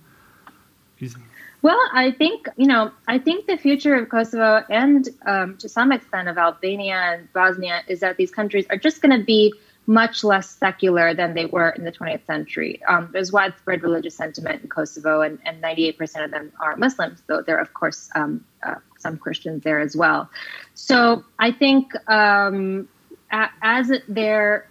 Is 1.01 1.17
well, 1.63 1.79
I 1.93 2.11
think 2.11 2.49
you 2.57 2.67
know, 2.67 2.91
I 3.07 3.19
think 3.19 3.47
the 3.47 3.57
future 3.57 3.95
of 3.95 4.09
Kosovo 4.09 4.65
and 4.69 5.09
um, 5.27 5.57
to 5.59 5.69
some 5.69 5.93
extent 5.93 6.29
of 6.29 6.37
Albania 6.37 6.97
and 6.97 7.33
Bosnia 7.33 7.83
is 7.87 8.01
that 8.01 8.17
these 8.17 8.31
countries 8.31 8.67
are 8.71 8.77
just 8.77 9.01
going 9.01 9.17
to 9.19 9.25
be 9.25 9.55
much 9.87 10.23
less 10.23 10.49
secular 10.49 11.13
than 11.15 11.35
they 11.35 11.47
were 11.47 11.71
in 11.71 11.85
the 11.85 11.93
20th 11.93 12.25
century. 12.27 12.81
Um, 12.87 13.11
there's 13.13 13.33
widespread 13.33 13.83
religious 13.83 14.17
sentiment 14.17 14.63
in 14.63 14.69
Kosovo, 14.69 15.23
and, 15.23 15.39
and 15.45 15.63
98% 15.63 16.25
of 16.25 16.31
them 16.31 16.53
are 16.61 16.77
Muslims, 16.77 17.23
though 17.27 17.43
there 17.43 17.59
are, 17.59 17.63
of 17.63 17.75
course, 17.75 18.09
um, 18.15 18.45
uh, 18.63 18.77
some 18.99 19.19
Christians 19.19 19.65
there 19.65 19.81
as 19.81 19.97
well. 19.97 20.31
So 20.75 21.25
I 21.39 21.51
think 21.51 21.93
um, 22.09 22.89
as 23.31 23.93
their 24.09 24.69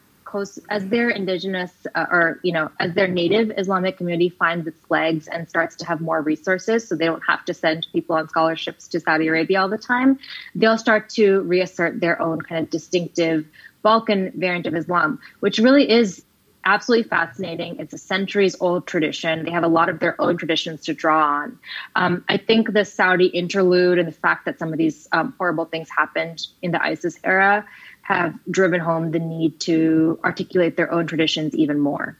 as 0.70 0.88
their 0.88 1.10
indigenous 1.10 1.72
uh, 1.94 2.06
or 2.10 2.40
you 2.42 2.54
know 2.54 2.72
as 2.80 2.94
their 2.94 3.08
native 3.08 3.52
Islamic 3.58 3.98
community 3.98 4.30
finds 4.30 4.66
its 4.66 4.80
legs 4.90 5.28
and 5.28 5.50
starts 5.50 5.76
to 5.78 5.86
have 5.86 6.00
more 6.00 6.22
resources, 6.22 6.88
so 6.88 6.96
they 6.96 7.06
don't 7.06 7.24
have 7.28 7.44
to 7.46 7.54
send 7.54 7.86
people 7.92 8.16
on 8.16 8.30
scholarships 8.30 8.88
to 8.88 9.00
Saudi 9.02 9.28
Arabia 9.28 9.62
all 9.62 9.68
the 9.68 9.78
time, 9.78 10.20
they'll 10.56 10.78
start 10.78 11.10
to 11.10 11.42
reassert 11.42 12.00
their 12.00 12.22
own 12.22 12.42
kind 12.42 12.64
of 12.64 12.70
distinctive 12.70 13.46
Balkan 13.82 14.32
variant 14.36 14.68
of 14.68 14.76
Islam, 14.76 15.20
which 15.40 15.60
really 15.60 15.90
is 15.90 16.24
absolutely 16.66 17.10
fascinating. 17.10 17.80
It's 17.80 17.94
a 17.94 17.98
centuries 17.98 18.56
old 18.60 18.88
tradition. 18.88 19.46
They 19.46 19.52
have 19.52 19.64
a 19.64 19.68
lot 19.68 19.90
of 19.90 20.00
their 20.00 20.20
own 20.22 20.38
traditions 20.38 20.82
to 20.82 20.94
draw 20.94 21.42
on. 21.42 21.60
Um, 21.96 22.24
I 22.30 22.38
think 22.38 22.74
the 22.74 22.86
Saudi 22.86 23.28
interlude 23.28 23.98
and 23.98 24.08
the 24.08 24.14
fact 24.14 24.46
that 24.46 24.60
some 24.60 24.72
of 24.72 24.78
these 24.78 25.08
um, 25.12 25.34
horrible 25.38 25.66
things 25.66 25.90
happened 25.90 26.46
in 26.62 26.72
the 26.72 26.84
ISIS 26.84 27.18
era 27.24 27.66
have 28.04 28.38
driven 28.50 28.80
home 28.80 29.12
the 29.12 29.20
need 29.20 29.60
to 29.62 30.20
articulate 30.24 30.78
their 30.78 30.92
own 30.92 31.08
traditions 31.08 31.56
even 31.56 31.80
more. 31.80 32.18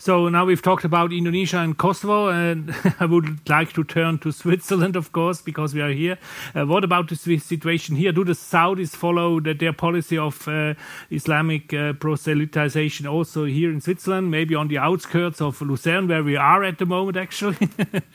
So 0.00 0.28
now 0.28 0.44
we've 0.44 0.62
talked 0.62 0.84
about 0.84 1.12
Indonesia 1.12 1.58
and 1.58 1.76
Kosovo, 1.76 2.28
and 2.28 2.72
I 3.00 3.04
would 3.04 3.48
like 3.48 3.72
to 3.72 3.82
turn 3.82 4.18
to 4.18 4.30
Switzerland, 4.30 4.94
of 4.94 5.10
course, 5.10 5.40
because 5.40 5.74
we 5.74 5.80
are 5.80 5.90
here. 5.90 6.18
Uh, 6.54 6.66
what 6.66 6.84
about 6.84 7.08
the 7.08 7.16
situation 7.16 7.96
here? 7.96 8.12
Do 8.12 8.22
the 8.22 8.32
Saudis 8.32 8.94
follow 8.94 9.40
the, 9.40 9.54
their 9.54 9.72
policy 9.72 10.16
of 10.16 10.46
uh, 10.46 10.74
Islamic 11.10 11.74
uh, 11.74 11.94
proselytization 11.94 13.10
also 13.10 13.44
here 13.44 13.72
in 13.72 13.80
Switzerland, 13.80 14.30
maybe 14.30 14.54
on 14.54 14.68
the 14.68 14.78
outskirts 14.78 15.40
of 15.40 15.60
Lucerne, 15.60 16.06
where 16.06 16.22
we 16.22 16.36
are 16.36 16.62
at 16.62 16.78
the 16.78 16.86
moment, 16.86 17.16
actually? 17.16 17.68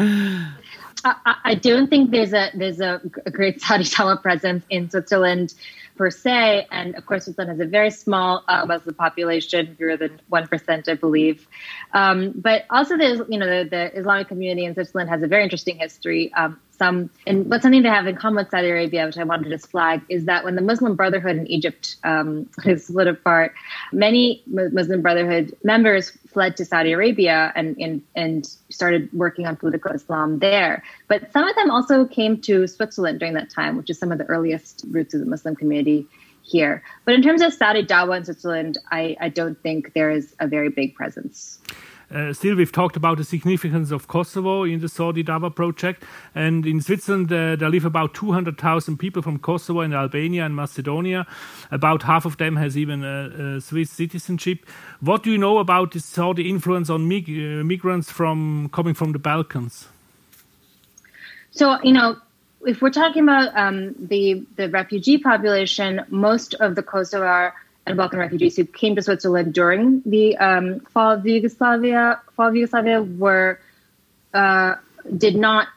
I, 1.03 1.35
I, 1.43 1.55
don't 1.55 1.89
think 1.89 2.11
there's 2.11 2.33
a 2.33 2.49
there's 2.53 2.79
a, 2.79 3.01
a 3.25 3.31
great 3.31 3.61
Saudi 3.61 3.83
telepresence 3.83 4.63
in 4.69 4.89
Switzerland 4.89 5.53
per 5.95 6.09
se. 6.09 6.67
And 6.71 6.95
of 6.95 7.05
course, 7.05 7.25
Switzerland 7.25 7.59
has 7.59 7.65
a 7.65 7.69
very 7.69 7.91
small 7.91 8.43
uh, 8.47 8.65
Muslim 8.65 8.95
population, 8.95 9.75
fewer 9.75 9.97
than 9.97 10.19
1%, 10.31 10.89
I 10.89 10.93
believe. 10.95 11.47
Um, 11.93 12.33
but 12.35 12.65
also, 12.69 12.97
there's, 12.97 13.21
you 13.29 13.37
know, 13.37 13.63
the, 13.63 13.69
the, 13.69 13.97
Islamic 13.97 14.27
community 14.27 14.65
in 14.65 14.73
Switzerland 14.73 15.09
has 15.09 15.21
a 15.21 15.27
very 15.27 15.43
interesting 15.43 15.77
history. 15.77 16.33
Um, 16.33 16.59
some, 16.71 17.11
and 17.27 17.49
what's 17.49 17.61
something 17.61 17.83
they 17.83 17.89
have 17.89 18.07
in 18.07 18.15
common 18.15 18.43
with 18.43 18.49
Saudi 18.49 18.69
Arabia, 18.69 19.05
which 19.05 19.17
I 19.17 19.23
wanted 19.23 19.43
to 19.45 19.49
just 19.51 19.69
flag, 19.69 20.01
is 20.09 20.25
that 20.25 20.43
when 20.43 20.55
the 20.55 20.61
Muslim 20.61 20.95
Brotherhood 20.95 21.37
in 21.37 21.47
Egypt 21.47 21.97
um, 22.03 22.49
split 22.77 23.07
apart, 23.07 23.53
many 23.91 24.41
Muslim 24.47 25.01
Brotherhood 25.01 25.55
members 25.63 26.17
fled 26.33 26.57
to 26.57 26.65
Saudi 26.65 26.91
Arabia 26.91 27.51
and, 27.55 27.77
and, 27.77 28.01
and 28.15 28.45
started 28.69 29.09
working 29.13 29.45
on 29.45 29.55
political 29.55 29.91
Islam 29.91 30.39
there. 30.39 30.83
But 31.07 31.31
some 31.31 31.47
of 31.47 31.55
them 31.55 31.69
also 31.71 32.05
came 32.05 32.41
to 32.41 32.67
Switzerland 32.67 33.19
during 33.19 33.35
that 33.35 33.49
time, 33.49 33.77
which 33.77 33.89
is 33.89 33.99
some 33.99 34.11
of 34.11 34.17
the 34.17 34.25
earliest 34.25 34.85
roots 34.89 35.13
of 35.13 35.19
the 35.19 35.25
Muslim 35.25 35.55
community 35.55 36.07
here. 36.43 36.83
But 37.05 37.15
in 37.15 37.21
terms 37.21 37.41
of 37.41 37.53
Saudi 37.53 37.83
Dawa 37.83 38.17
in 38.17 38.25
Switzerland, 38.25 38.77
I, 38.91 39.15
I 39.19 39.29
don't 39.29 39.61
think 39.61 39.93
there 39.93 40.11
is 40.11 40.35
a 40.39 40.47
very 40.47 40.69
big 40.69 40.95
presence. 40.95 41.59
Uh, 42.13 42.31
still, 42.31 42.55
we've 42.55 42.71
talked 42.71 42.95
about 42.95 43.17
the 43.17 43.23
significance 43.23 43.89
of 43.89 44.07
Kosovo 44.07 44.63
in 44.63 44.81
the 44.81 44.87
Saudi 44.87 45.23
Dawa 45.23 45.53
project. 45.53 46.03
And 46.35 46.63
in 46.63 46.79
Switzerland, 46.79 47.33
uh, 47.33 47.55
there 47.55 47.69
live 47.69 47.85
about 47.85 48.13
200,000 48.13 48.97
people 48.97 49.23
from 49.23 49.39
Kosovo 49.39 49.79
and 49.79 49.95
Albania 49.95 50.45
and 50.45 50.55
Macedonia. 50.55 51.25
About 51.71 52.03
half 52.03 52.25
of 52.25 52.37
them 52.37 52.55
has 52.57 52.77
even 52.77 53.03
a, 53.03 53.55
a 53.55 53.61
Swiss 53.61 53.89
citizenship. 53.89 54.65
What 54.99 55.23
do 55.23 55.31
you 55.31 55.39
know 55.39 55.57
about 55.57 55.91
the 55.91 55.99
Saudi 55.99 56.49
influence 56.49 56.91
on 56.91 57.07
mig 57.07 57.27
uh, 57.29 57.63
migrants 57.63 58.11
from 58.11 58.69
coming 58.69 58.93
from 58.93 59.13
the 59.13 59.19
Balkans? 59.19 59.87
So, 61.49 61.81
you 61.83 61.93
know, 61.93 62.17
if 62.65 62.81
we're 62.81 62.91
talking 62.91 63.23
about 63.23 63.57
um, 63.57 63.95
the 63.99 64.45
the 64.55 64.69
refugee 64.69 65.17
population, 65.17 66.01
most 66.09 66.53
of 66.55 66.75
the 66.75 66.83
Kosovar 66.83 67.53
and 67.85 67.97
Balkan 67.97 68.19
refugees 68.19 68.55
who 68.55 68.65
came 68.65 68.95
to 68.95 69.01
Switzerland 69.01 69.53
during 69.53 70.01
the 70.05 70.37
um, 70.37 70.79
fall 70.79 71.11
of 71.11 71.25
Yugoslavia, 71.25 72.21
fall 72.35 72.49
of 72.49 72.55
Yugoslavia, 72.55 73.01
were 73.01 73.59
uh, 74.33 74.75
did 75.15 75.35
not 75.35 75.67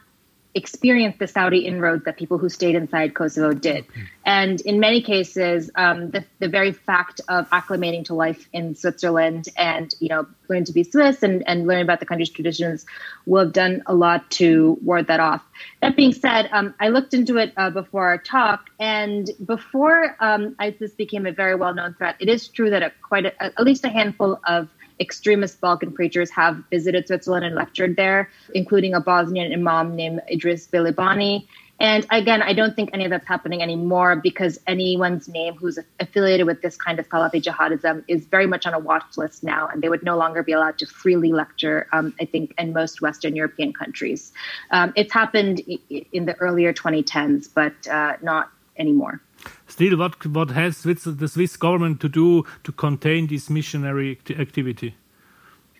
experience 0.57 1.15
the 1.17 1.27
Saudi 1.27 1.59
inroads 1.59 2.03
that 2.05 2.17
people 2.17 2.37
who 2.37 2.49
stayed 2.49 2.75
inside 2.75 3.13
Kosovo 3.13 3.53
did. 3.53 3.85
And 4.25 4.59
in 4.61 4.79
many 4.79 5.01
cases, 5.01 5.71
um, 5.75 6.11
the, 6.11 6.25
the, 6.39 6.49
very 6.49 6.73
fact 6.73 7.21
of 7.29 7.49
acclimating 7.51 8.05
to 8.05 8.13
life 8.13 8.49
in 8.51 8.75
Switzerland 8.75 9.47
and, 9.55 9.93
you 9.99 10.09
know, 10.09 10.27
learning 10.49 10.65
to 10.65 10.73
be 10.73 10.83
Swiss 10.83 11.23
and, 11.23 11.47
and 11.47 11.67
learning 11.67 11.83
about 11.83 11.99
the 11.99 12.05
country's 12.05 12.29
traditions 12.29 12.85
will 13.25 13.45
have 13.45 13.53
done 13.53 13.83
a 13.85 13.93
lot 13.93 14.29
to 14.31 14.77
ward 14.83 15.07
that 15.07 15.19
off. 15.19 15.43
That 15.81 15.95
being 15.95 16.13
said, 16.13 16.49
um, 16.51 16.73
I 16.79 16.89
looked 16.89 17.13
into 17.13 17.37
it 17.37 17.53
uh, 17.55 17.69
before 17.69 18.07
our 18.07 18.17
talk, 18.17 18.69
and 18.79 19.29
before 19.45 20.15
um, 20.19 20.55
ISIS 20.59 20.91
became 20.91 21.25
a 21.25 21.31
very 21.31 21.55
well-known 21.55 21.93
threat, 21.93 22.15
it 22.19 22.29
is 22.29 22.47
true 22.47 22.69
that 22.71 22.83
a, 22.83 22.91
quite 23.01 23.25
a, 23.25 23.43
at 23.43 23.63
least 23.63 23.85
a 23.85 23.89
handful 23.89 24.39
of 24.45 24.69
extremist 24.99 25.61
Balkan 25.61 25.91
preachers 25.91 26.29
have 26.31 26.63
visited 26.69 27.07
Switzerland 27.07 27.45
and 27.45 27.55
lectured 27.55 27.95
there, 27.95 28.29
including 28.53 28.93
a 28.93 29.01
Bosnian 29.01 29.51
imam 29.53 29.95
named 29.95 30.21
Idriz 30.31 30.69
Bilibani. 30.69 31.47
And 31.79 32.07
again, 32.09 32.41
I 32.41 32.53
don't 32.53 32.75
think 32.75 32.89
any 32.93 33.05
of 33.05 33.11
that's 33.11 33.27
happening 33.27 33.61
anymore 33.61 34.15
because 34.15 34.59
anyone's 34.65 35.27
name 35.27 35.53
who's 35.53 35.77
affiliated 35.99 36.47
with 36.47 36.61
this 36.63 36.75
kind 36.75 36.97
of 36.97 37.07
Salafi 37.07 37.41
jihadism 37.41 38.03
is 38.07 38.25
very 38.25 38.47
much 38.47 38.65
on 38.65 38.73
a 38.73 38.79
watch 38.79 39.15
list 39.15 39.43
now, 39.43 39.67
and 39.67 39.83
they 39.83 39.89
would 39.89 40.01
no 40.01 40.17
longer 40.17 40.41
be 40.41 40.53
allowed 40.53 40.79
to 40.79 40.87
freely 40.87 41.31
lecture, 41.31 41.87
um, 41.91 42.15
I 42.19 42.25
think, 42.25 42.55
in 42.57 42.73
most 42.73 43.01
Western 43.01 43.35
European 43.35 43.73
countries. 43.73 44.33
Um, 44.71 44.91
it's 44.95 45.13
happened 45.13 45.59
in 45.89 46.25
the 46.25 46.33
earlier 46.39 46.73
2010s, 46.73 47.47
but 47.53 47.87
uh, 47.87 48.17
not 48.23 48.49
anymore. 48.75 49.21
Still, 49.67 49.97
what, 49.97 50.25
what 50.25 50.49
has 50.51 50.83
the 50.83 51.27
Swiss 51.27 51.57
government 51.57 51.99
to 52.01 52.09
do 52.09 52.45
to 52.63 52.71
contain 52.71 53.27
this 53.27 53.49
missionary 53.49 54.19
activity? 54.29 54.95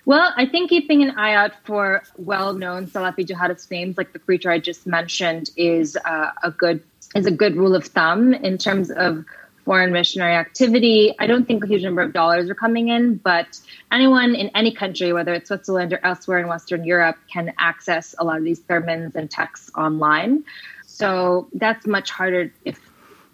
Well, 0.06 0.32
I 0.38 0.46
think 0.46 0.70
keeping 0.70 1.04
an 1.04 1.12
eye 1.18 1.34
out 1.34 1.52
for 1.66 2.02
well-known 2.18 2.88
Salafi 2.88 3.28
jihadist 3.28 3.70
names, 3.70 3.98
like 3.98 4.14
the 4.14 4.20
preacher 4.20 4.50
I 4.50 4.58
just 4.58 4.88
mentioned, 4.88 5.50
is 5.58 5.98
uh, 6.06 6.32
a 6.44 6.52
good 6.52 6.82
is 7.14 7.26
a 7.26 7.32
good 7.32 7.56
rule 7.56 7.76
of 7.76 7.86
thumb 7.86 8.34
in 8.34 8.58
terms 8.58 8.90
of 8.92 9.26
foreign 9.66 9.92
missionary 9.92 10.34
activity. 10.34 11.14
I 11.20 11.28
don't 11.28 11.46
think 11.46 11.62
a 11.62 11.68
huge 11.68 11.84
number 11.84 12.02
of 12.02 12.14
dollars 12.14 12.50
are 12.50 12.56
coming 12.56 12.88
in, 12.88 13.16
but 13.18 13.60
anyone 13.92 14.34
in 14.34 14.50
any 14.56 14.74
country, 14.74 15.12
whether 15.12 15.34
it's 15.34 15.50
Switzerland 15.50 15.92
or 15.92 16.00
elsewhere 16.06 16.40
in 16.40 16.48
Western 16.48 16.86
Europe, 16.86 17.18
can 17.30 17.54
access 17.60 18.16
a 18.18 18.24
lot 18.24 18.38
of 18.38 18.46
these 18.46 18.62
sermons 18.66 19.14
and 19.14 19.30
texts 19.30 19.70
online. 19.76 20.46
So 20.86 21.50
that's 21.54 21.86
much 21.86 22.12
harder 22.12 22.50
if 22.64 22.80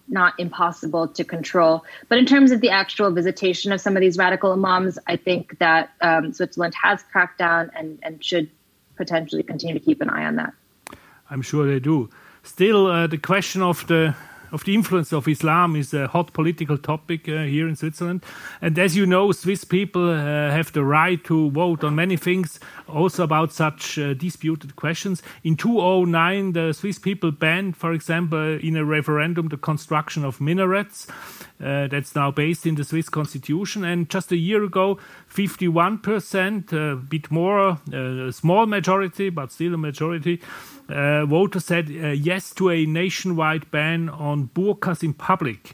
not 0.08 0.34
impossible 0.40 1.08
to 1.08 1.24
control. 1.24 1.86
But 2.10 2.18
in 2.18 2.26
terms 2.26 2.52
of 2.52 2.62
the 2.62 2.70
actual 2.70 3.12
visitation 3.12 3.72
of 3.72 3.82
some 3.82 3.96
of 3.96 4.02
these 4.02 4.18
radical 4.18 4.52
imams, 4.52 5.00
I 5.08 5.16
think 5.16 5.60
that 5.60 5.92
um, 6.02 6.34
Switzerland 6.34 6.76
has 6.82 7.04
cracked 7.04 7.40
down 7.40 7.72
and, 7.76 8.00
and 8.04 8.24
should 8.24 8.50
potentially 8.96 9.44
continue 9.44 9.74
to 9.74 9.84
keep 9.84 10.02
an 10.02 10.10
eye 10.10 10.26
on 10.26 10.36
that. 10.36 10.54
I'm 11.30 11.42
sure 11.42 11.66
they 11.66 11.80
do. 11.80 12.10
Still, 12.44 12.88
uh, 12.88 13.08
the 13.08 13.18
question 13.18 13.62
of 13.62 13.88
the 13.88 14.16
of 14.54 14.64
the 14.66 14.76
influence 14.76 15.12
of 15.12 15.28
Islam 15.28 15.76
is 15.76 15.94
a 15.94 16.08
hot 16.08 16.32
political 16.32 16.78
topic 16.78 17.28
uh, 17.28 17.44
here 17.44 17.68
in 17.68 17.76
Switzerland. 17.76 18.24
And 18.62 18.78
as 18.78 18.96
you 18.96 19.06
know, 19.06 19.32
Swiss 19.32 19.64
people 19.64 20.12
uh, 20.12 20.52
have 20.52 20.72
the 20.72 20.84
right 20.84 21.22
to 21.26 21.50
vote 21.50 21.84
on 21.84 21.96
many 21.96 22.18
things, 22.18 22.60
also 22.88 23.24
about 23.24 23.52
such 23.52 23.98
uh, 23.98 24.14
disputed 24.14 24.76
questions. 24.76 25.24
In 25.44 25.58
2009, 25.58 26.54
the 26.54 26.72
Swiss 26.74 27.00
people 27.00 27.32
banned, 27.32 27.76
for 27.76 27.94
example, 27.94 28.60
in 28.60 28.78
a 28.78 28.86
referendum, 28.86 29.48
the 29.48 29.58
construction 29.58 30.24
of 30.24 30.40
minarets. 30.40 31.08
Uh, 31.64 31.88
that's 31.88 32.14
now 32.14 32.30
based 32.30 32.66
in 32.66 32.76
the 32.76 32.84
Swiss 32.84 33.08
constitution. 33.08 33.86
And 33.86 34.10
just 34.10 34.34
a 34.34 34.36
year 34.36 34.64
ago, 34.66 35.00
51%, 35.34 36.74
a 36.74 36.96
bit 36.98 37.32
more, 37.32 37.80
uh, 37.94 38.28
a 38.28 38.34
small 38.34 38.66
majority, 38.66 39.30
but 39.30 39.52
still 39.52 39.76
a 39.76 39.78
majority, 39.78 40.42
uh, 40.90 41.26
voters 41.26 41.64
said 41.64 41.90
uh, 41.90 42.10
yes 42.10 42.54
to 42.56 42.70
a 42.70 42.86
nationwide 42.86 43.72
ban 43.72 44.10
on 44.10 44.50
burqas 44.54 45.04
in 45.04 45.14
public. 45.14 45.74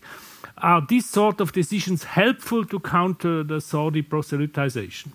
Are 0.60 0.86
these 0.86 1.10
sort 1.10 1.42
of 1.42 1.54
decisions 1.54 2.04
helpful 2.04 2.66
to 2.66 2.80
counter 2.80 3.44
the 3.44 3.60
Saudi 3.60 4.04
proselytization? 4.04 5.08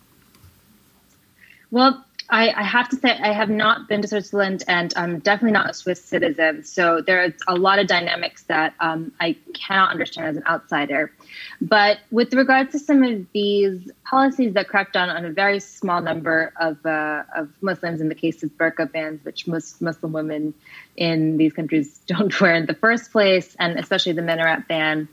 Well, 1.70 2.04
I, 2.30 2.50
I, 2.50 2.62
have 2.62 2.88
to 2.88 2.96
say, 2.96 3.10
I 3.10 3.32
have 3.32 3.50
not 3.50 3.88
been 3.88 4.00
to 4.02 4.08
Switzerland 4.08 4.64
and 4.66 4.92
I'm 4.96 5.18
definitely 5.18 5.52
not 5.52 5.70
a 5.70 5.74
Swiss 5.74 6.02
citizen. 6.02 6.64
So 6.64 7.02
there's 7.02 7.34
a 7.46 7.54
lot 7.54 7.78
of 7.78 7.86
dynamics 7.86 8.44
that 8.44 8.74
um, 8.80 9.12
I 9.20 9.36
cannot 9.52 9.90
understand 9.90 10.28
as 10.28 10.36
an 10.38 10.44
outsider. 10.46 11.12
But 11.60 11.98
with 12.10 12.32
regards 12.32 12.72
to 12.72 12.78
some 12.78 13.02
of 13.02 13.26
these 13.32 13.90
policies 14.04 14.54
that 14.54 14.68
crack 14.68 14.92
down 14.92 15.10
on 15.10 15.24
a 15.24 15.30
very 15.30 15.60
small 15.60 16.00
number 16.00 16.52
of, 16.58 16.84
uh, 16.86 17.24
of 17.36 17.50
Muslims, 17.60 18.00
in 18.00 18.08
the 18.08 18.14
case 18.14 18.42
of 18.42 18.50
burqa 18.50 18.90
bans, 18.90 19.22
which 19.24 19.46
most 19.46 19.82
Muslim 19.82 20.12
women 20.12 20.54
in 20.96 21.36
these 21.36 21.52
countries 21.52 21.98
don't 22.06 22.40
wear 22.40 22.54
in 22.54 22.66
the 22.66 22.74
first 22.74 23.12
place, 23.12 23.54
and 23.58 23.78
especially 23.78 24.12
the 24.12 24.22
minaret 24.22 24.66
ban, 24.66 25.08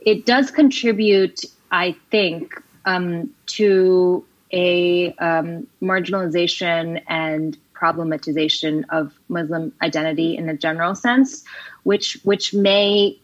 it 0.00 0.26
does 0.26 0.50
contribute, 0.50 1.44
I 1.70 1.96
think, 2.10 2.54
um, 2.84 3.30
to 3.46 4.24
a 4.52 5.12
um, 5.14 5.66
marginalization 5.80 7.02
and 7.08 7.56
problematization 7.74 8.84
of 8.90 9.12
Muslim 9.28 9.72
identity 9.82 10.36
in 10.36 10.48
a 10.48 10.56
general 10.56 10.94
sense, 10.94 11.44
which 11.82 12.18
which 12.22 12.54
may 12.54 13.18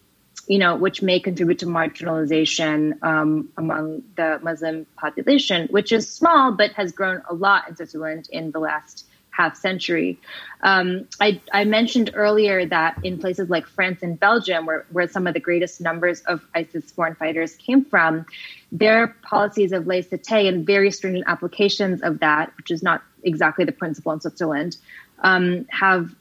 you 0.47 0.59
know 0.59 0.74
which 0.76 1.03
may 1.03 1.20
contribute 1.20 1.59
to 1.59 1.66
marginalization 1.66 3.01
um, 3.03 3.49
among 3.57 4.03
the 4.16 4.41
Muslim 4.43 4.87
population, 4.97 5.68
which 5.70 5.93
is 5.93 6.11
small 6.11 6.53
but 6.53 6.72
has 6.72 6.93
grown 6.93 7.22
a 7.29 7.35
lot 7.35 7.68
in 7.68 7.76
Switzerland 7.76 8.29
in 8.33 8.51
the 8.51 8.59
last 8.59 9.07
half 9.39 9.57
century. 9.57 10.18
Um, 10.62 11.07
I, 11.20 11.41
I, 11.53 11.64
mentioned 11.64 12.11
earlier 12.14 12.66
that 12.66 12.99
in 13.05 13.18
places 13.18 13.49
like 13.49 13.66
France 13.68 14.03
and 14.03 14.18
Belgium, 14.18 14.66
where, 14.66 14.84
where 14.91 15.07
some 15.07 15.28
of 15.28 15.34
the 15.34 15.41
greatest 15.41 15.80
numbers 15.80 16.20
of 16.22 16.45
ISIS 16.57 16.91
foreign 16.91 17.14
fighters 17.14 17.55
came 17.55 17.84
from, 17.84 18.26
their 18.72 19.07
policies 19.22 19.70
of 19.70 19.84
laïcité 19.84 20.49
and 20.49 20.66
very 20.66 20.91
stringent 20.91 21.24
applications 21.28 22.03
of 22.03 22.18
that, 22.18 22.53
which 22.57 22.72
is 22.72 22.82
not 22.82 23.05
exactly 23.22 23.64
the 23.64 23.70
principle 23.72 24.11
in 24.11 24.20
Switzerland, 24.20 24.76
um, 25.20 25.66
have 25.70 26.12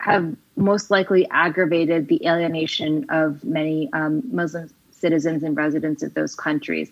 have 0.00 0.36
most 0.54 0.90
likely 0.90 1.26
aggravated 1.30 2.06
the 2.06 2.24
alienation 2.26 3.06
of 3.08 3.42
many 3.42 3.90
um, 3.92 4.22
Muslim 4.30 4.70
citizens 4.92 5.42
and 5.42 5.56
residents 5.56 6.02
of 6.02 6.14
those 6.14 6.34
countries. 6.36 6.90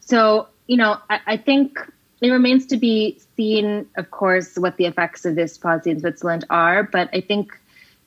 So, 0.00 0.48
you 0.66 0.76
know, 0.76 0.98
I, 1.08 1.20
I 1.26 1.36
think 1.36 1.78
it 2.20 2.30
remains 2.30 2.66
to 2.66 2.76
be 2.76 3.18
seen, 3.36 3.86
of 3.96 4.10
course, 4.10 4.56
what 4.56 4.76
the 4.76 4.86
effects 4.86 5.24
of 5.24 5.34
this 5.34 5.56
policy 5.56 5.90
in 5.90 6.00
Switzerland 6.00 6.44
are. 6.50 6.82
But 6.82 7.10
I 7.12 7.20
think 7.20 7.56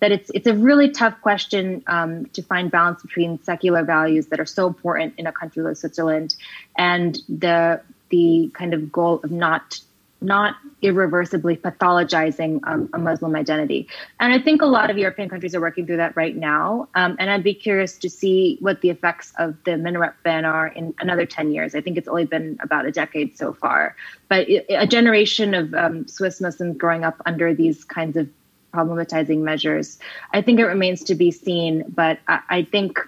that 0.02 0.12
it's 0.12 0.30
it's 0.34 0.48
a 0.48 0.54
really 0.54 0.90
tough 0.90 1.22
question 1.22 1.84
um, 1.88 2.26
to 2.34 2.42
find 2.42 2.70
balance 2.72 3.02
between 3.02 3.42
secular 3.44 3.84
values 3.84 4.28
that 4.28 4.40
are 4.40 4.46
so 4.46 4.68
important 4.68 5.14
in 5.18 5.28
a 5.28 5.32
country 5.32 5.64
like 5.64 5.78
Switzerland 5.78 6.36
and 6.78 7.18
the 7.30 7.82
the 8.10 8.52
kind 8.54 8.74
of 8.74 8.92
goal 8.92 9.22
of 9.24 9.32
not 9.32 9.80
not 10.22 10.56
irreversibly 10.84 11.58
pathologizing 11.58 12.60
um, 12.68 12.90
a 12.94 13.00
Muslim 13.00 13.36
identity. 13.36 13.88
And 14.20 14.32
I 14.32 14.40
think 14.40 14.62
a 14.62 14.68
lot 14.68 14.90
of 14.92 14.98
European 14.98 15.30
countries 15.30 15.56
are 15.56 15.62
working 15.62 15.88
through 15.88 15.98
that 15.98 16.16
right 16.16 16.36
now. 16.36 16.88
Um, 16.94 17.16
and 17.20 17.30
I'd 17.30 17.44
be 17.44 17.56
curious 17.56 17.98
to 17.98 18.10
see 18.10 18.58
what 18.62 18.82
the 18.82 18.92
effects 18.92 19.34
of 19.40 19.56
the 19.64 19.78
minaret 19.78 20.14
ban 20.24 20.46
are 20.46 20.68
in 20.68 20.94
another 21.00 21.26
10 21.26 21.52
years. 21.52 21.74
I 21.74 21.82
think 21.82 21.98
it's 21.98 22.08
only 22.08 22.26
been 22.26 22.58
about 22.62 22.86
a 22.86 22.92
decade 22.92 23.36
so 23.38 23.52
far. 23.52 23.96
But 24.30 24.48
a 24.70 24.86
generation 24.86 25.54
of 25.56 25.74
um, 25.74 26.08
Swiss 26.08 26.40
Muslims 26.40 26.78
growing 26.78 27.04
up 27.04 27.20
under 27.26 27.54
these 27.54 27.84
kinds 27.84 28.16
of 28.16 28.30
problematizing 28.74 29.40
measures, 29.40 30.00
I 30.34 30.42
think 30.42 30.60
it 30.60 30.66
remains 30.66 31.04
to 31.06 31.16
be 31.16 31.32
seen. 31.32 31.84
But 31.90 32.20
I, 32.28 32.40
I 32.50 32.64
think 32.64 33.00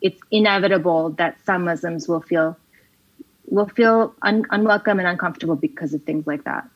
it's 0.00 0.20
inevitable 0.30 1.10
that 1.10 1.36
some 1.44 1.64
Muslims 1.64 2.08
will 2.08 2.20
feel 2.20 2.56
will 3.50 3.68
feel 3.68 4.14
un- 4.22 4.46
unwelcome 4.50 4.98
and 4.98 5.08
uncomfortable 5.08 5.56
because 5.56 5.92
of 5.92 6.02
things 6.04 6.26
like 6.26 6.44
that. 6.44 6.68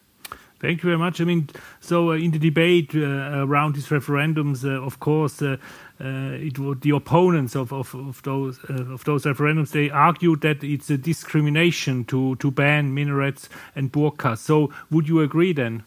Thank 0.60 0.82
you 0.82 0.88
very 0.88 0.98
much. 0.98 1.20
I 1.20 1.24
mean, 1.24 1.50
so 1.80 2.10
uh, 2.10 2.14
in 2.14 2.30
the 2.30 2.38
debate 2.38 2.94
uh, 2.94 3.44
around 3.44 3.74
these 3.74 3.88
referendums, 3.88 4.64
uh, 4.64 4.82
of 4.82 4.98
course, 4.98 5.42
uh, 5.42 5.56
uh, 6.00 6.38
it 6.40 6.58
was 6.58 6.78
the 6.80 6.90
opponents 6.90 7.54
of 7.54 7.72
of, 7.72 7.94
of 7.94 8.22
those 8.22 8.58
uh, 8.70 8.94
of 8.94 9.04
those 9.04 9.24
referendums. 9.24 9.72
They 9.72 9.90
argued 9.90 10.40
that 10.40 10.64
it's 10.64 10.88
a 10.88 10.96
discrimination 10.96 12.04
to 12.06 12.36
to 12.36 12.50
ban 12.50 12.94
minarets 12.94 13.48
and 13.76 13.92
burqas. 13.92 14.38
So, 14.38 14.72
would 14.90 15.06
you 15.06 15.20
agree 15.20 15.52
then? 15.52 15.82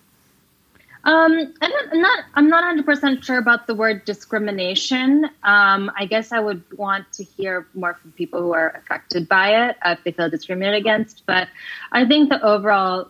Um, 1.08 1.54
I'm 1.62 2.02
not. 2.02 2.26
I'm 2.34 2.50
not 2.50 2.64
100 2.66 2.86
percent 2.86 3.24
sure 3.24 3.38
about 3.38 3.66
the 3.66 3.74
word 3.74 4.04
discrimination. 4.04 5.24
Um, 5.42 5.90
I 5.98 6.06
guess 6.06 6.34
I 6.34 6.42
would 6.42 6.62
want 6.78 7.14
to 7.14 7.24
hear 7.24 7.66
more 7.74 7.94
from 7.94 8.12
people 8.12 8.42
who 8.42 8.54
are 8.54 8.72
affected 8.72 9.30
by 9.30 9.70
it 9.70 9.78
uh, 9.84 9.96
if 9.98 10.04
they 10.04 10.12
feel 10.12 10.30
discriminated 10.30 10.82
against. 10.82 11.26
But 11.26 11.48
I 11.94 12.06
think 12.06 12.28
the 12.28 12.44
overall 12.46 13.10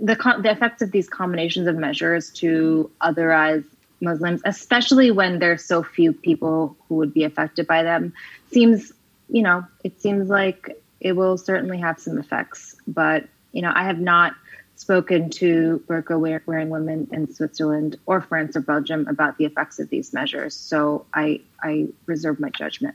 the 0.00 0.16
the 0.42 0.50
effects 0.50 0.82
of 0.82 0.90
these 0.90 1.08
combinations 1.08 1.68
of 1.68 1.76
measures 1.76 2.30
to 2.32 2.90
otherize 3.00 3.64
Muslims, 4.00 4.42
especially 4.44 5.12
when 5.12 5.38
there's 5.38 5.64
so 5.64 5.84
few 5.84 6.12
people 6.12 6.76
who 6.88 6.96
would 6.96 7.14
be 7.14 7.22
affected 7.22 7.68
by 7.68 7.84
them, 7.84 8.12
seems 8.50 8.92
you 9.28 9.42
know 9.42 9.64
it 9.84 10.00
seems 10.00 10.28
like 10.28 10.82
it 11.00 11.12
will 11.12 11.38
certainly 11.38 11.78
have 11.78 12.00
some 12.00 12.18
effects. 12.18 12.74
But 12.88 13.28
you 13.52 13.62
know, 13.62 13.72
I 13.72 13.84
have 13.84 14.00
not 14.00 14.34
spoken 14.76 15.30
to 15.30 15.82
burqa 15.88 16.18
wearing 16.46 16.68
women 16.68 17.08
in 17.10 17.32
Switzerland 17.32 17.96
or 18.06 18.20
France 18.20 18.56
or 18.56 18.60
Belgium 18.60 19.06
about 19.08 19.36
the 19.38 19.44
effects 19.44 19.78
of 19.78 19.88
these 19.90 20.12
measures. 20.12 20.54
So 20.54 21.06
I, 21.12 21.40
I 21.62 21.88
reserve 22.06 22.38
my 22.38 22.50
judgment. 22.50 22.94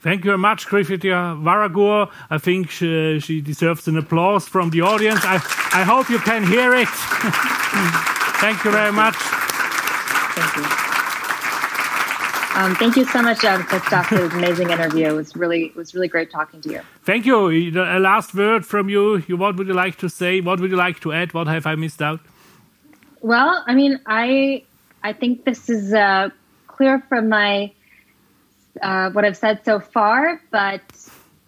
Thank 0.00 0.24
you 0.24 0.30
very 0.30 0.38
much, 0.38 0.66
Krithika 0.68 1.42
Varagur. 1.42 2.12
I 2.30 2.38
think 2.38 2.70
she, 2.70 3.18
she, 3.18 3.40
deserves 3.40 3.88
an 3.88 3.96
applause 3.96 4.46
from 4.46 4.70
the 4.70 4.82
audience. 4.82 5.20
I, 5.24 5.36
I 5.74 5.82
hope 5.82 6.08
you 6.08 6.20
can 6.20 6.46
hear 6.46 6.72
it. 6.74 6.88
Thank 8.38 8.64
you 8.64 8.70
very 8.70 8.92
much. 8.92 9.16
Thank 9.16 10.56
you. 10.56 10.87
Um, 12.58 12.74
thank 12.74 12.96
you 12.96 13.04
so 13.04 13.22
much, 13.22 13.44
um, 13.44 13.62
Christof, 13.62 14.06
for 14.06 14.16
this 14.16 14.32
amazing 14.42 14.70
interview. 14.70 15.06
It 15.06 15.12
was 15.12 15.36
really, 15.36 15.66
it 15.66 15.76
was 15.76 15.94
really 15.94 16.08
great 16.08 16.28
talking 16.28 16.60
to 16.62 16.68
you. 16.68 16.80
Thank 17.04 17.24
you. 17.24 17.46
A 17.48 18.00
last 18.00 18.34
word 18.34 18.66
from 18.66 18.88
you. 18.88 19.20
What 19.28 19.54
would 19.56 19.68
you 19.68 19.74
like 19.74 19.96
to 19.98 20.08
say? 20.08 20.40
What 20.40 20.58
would 20.58 20.68
you 20.68 20.76
like 20.76 20.98
to 21.02 21.12
add? 21.12 21.34
What 21.34 21.46
have 21.46 21.66
I 21.66 21.76
missed 21.76 22.02
out? 22.02 22.18
Well, 23.20 23.62
I 23.64 23.76
mean, 23.76 24.00
I, 24.06 24.64
I 25.04 25.12
think 25.12 25.44
this 25.44 25.70
is 25.70 25.94
uh, 25.94 26.30
clear 26.66 27.00
from 27.08 27.28
my 27.28 27.70
uh, 28.82 29.10
what 29.10 29.24
I've 29.24 29.36
said 29.36 29.64
so 29.64 29.78
far, 29.78 30.42
but 30.50 30.82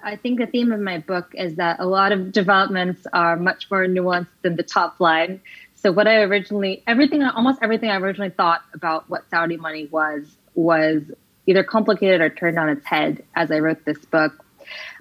I 0.05 0.15
think 0.15 0.39
the 0.39 0.47
theme 0.47 0.71
of 0.71 0.79
my 0.79 0.99
book 0.99 1.35
is 1.35 1.57
that 1.57 1.81
a 1.81 1.87
lot 1.87 2.13
of 2.13 2.31
developments 2.31 3.05
are 3.13 3.37
much 3.37 3.69
more 3.69 3.85
nuanced 3.87 4.29
than 4.43 4.55
the 4.55 4.63
top 4.63 5.01
line. 5.01 5.41
So 5.75 5.91
what 5.91 6.07
I 6.07 6.21
originally, 6.21 6.85
everything, 6.87 7.25
almost 7.25 7.59
everything 7.63 7.91
I 7.91 7.97
originally 7.97 8.31
thought 8.31 8.63
about 8.75 9.11
what 9.11 9.29
Saudi 9.29 9.57
money 9.57 9.87
was 9.87 10.37
was 10.55 11.03
either 11.47 11.65
complicated 11.65 12.21
or 12.21 12.31
turned 12.31 12.59
on 12.59 12.69
its 12.69 12.87
head 12.87 13.25
as 13.35 13.51
I 13.51 13.59
wrote 13.59 13.85
this 13.85 13.99
book. 13.99 14.45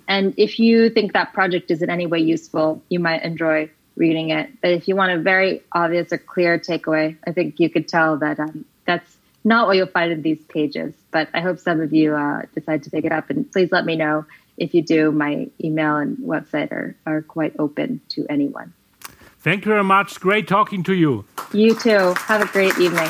And 0.08 0.34
if 0.38 0.60
you 0.60 0.90
think 0.90 1.14
that 1.14 1.34
project 1.34 1.70
is 1.70 1.82
in 1.82 1.90
any 1.90 2.08
way 2.08 2.20
useful, 2.20 2.82
you 2.90 3.00
might 3.00 3.24
enjoy 3.24 3.70
reading 3.96 4.30
it. 4.30 4.50
But 4.62 4.72
if 4.72 4.88
you 4.88 4.96
want 4.96 5.12
a 5.12 5.20
very 5.20 5.62
obvious 5.72 6.12
or 6.12 6.18
clear 6.18 6.58
takeaway, 6.58 7.18
I 7.28 7.32
think 7.32 7.60
you 7.60 7.70
could 7.70 7.88
tell 7.88 8.18
that 8.18 8.40
um, 8.40 8.66
that's 8.86 9.18
not 9.44 9.68
what 9.68 9.78
you'll 9.78 9.88
find 9.88 10.12
in 10.12 10.22
these 10.22 10.44
pages. 10.46 10.96
But 11.12 11.30
I 11.34 11.42
hope 11.42 11.60
some 11.60 11.82
of 11.82 11.94
you 11.94 12.16
uh, 12.16 12.44
decide 12.56 12.84
to 12.84 12.90
pick 12.90 13.06
it 13.06 13.12
up. 13.12 13.30
And 13.30 13.52
please 13.52 13.72
let 13.72 13.86
me 13.86 13.96
know 13.96 14.26
if 14.58 14.74
you 14.74 14.82
do. 14.82 15.12
My 15.12 15.48
email 15.64 15.98
and 15.98 16.18
website 16.18 16.72
are, 16.72 16.96
are 17.06 17.22
quite 17.22 17.54
open 17.60 18.02
to 18.10 18.26
anyone. 18.30 18.74
Thank 19.42 19.66
you 19.66 19.72
very 19.72 19.84
much. 19.84 20.20
Great 20.20 20.48
talking 20.48 20.84
to 20.84 20.94
you. 20.94 21.26
You 21.54 21.76
too. 21.76 22.14
Have 22.18 22.42
a 22.42 22.48
great 22.52 22.78
evening. 22.80 23.10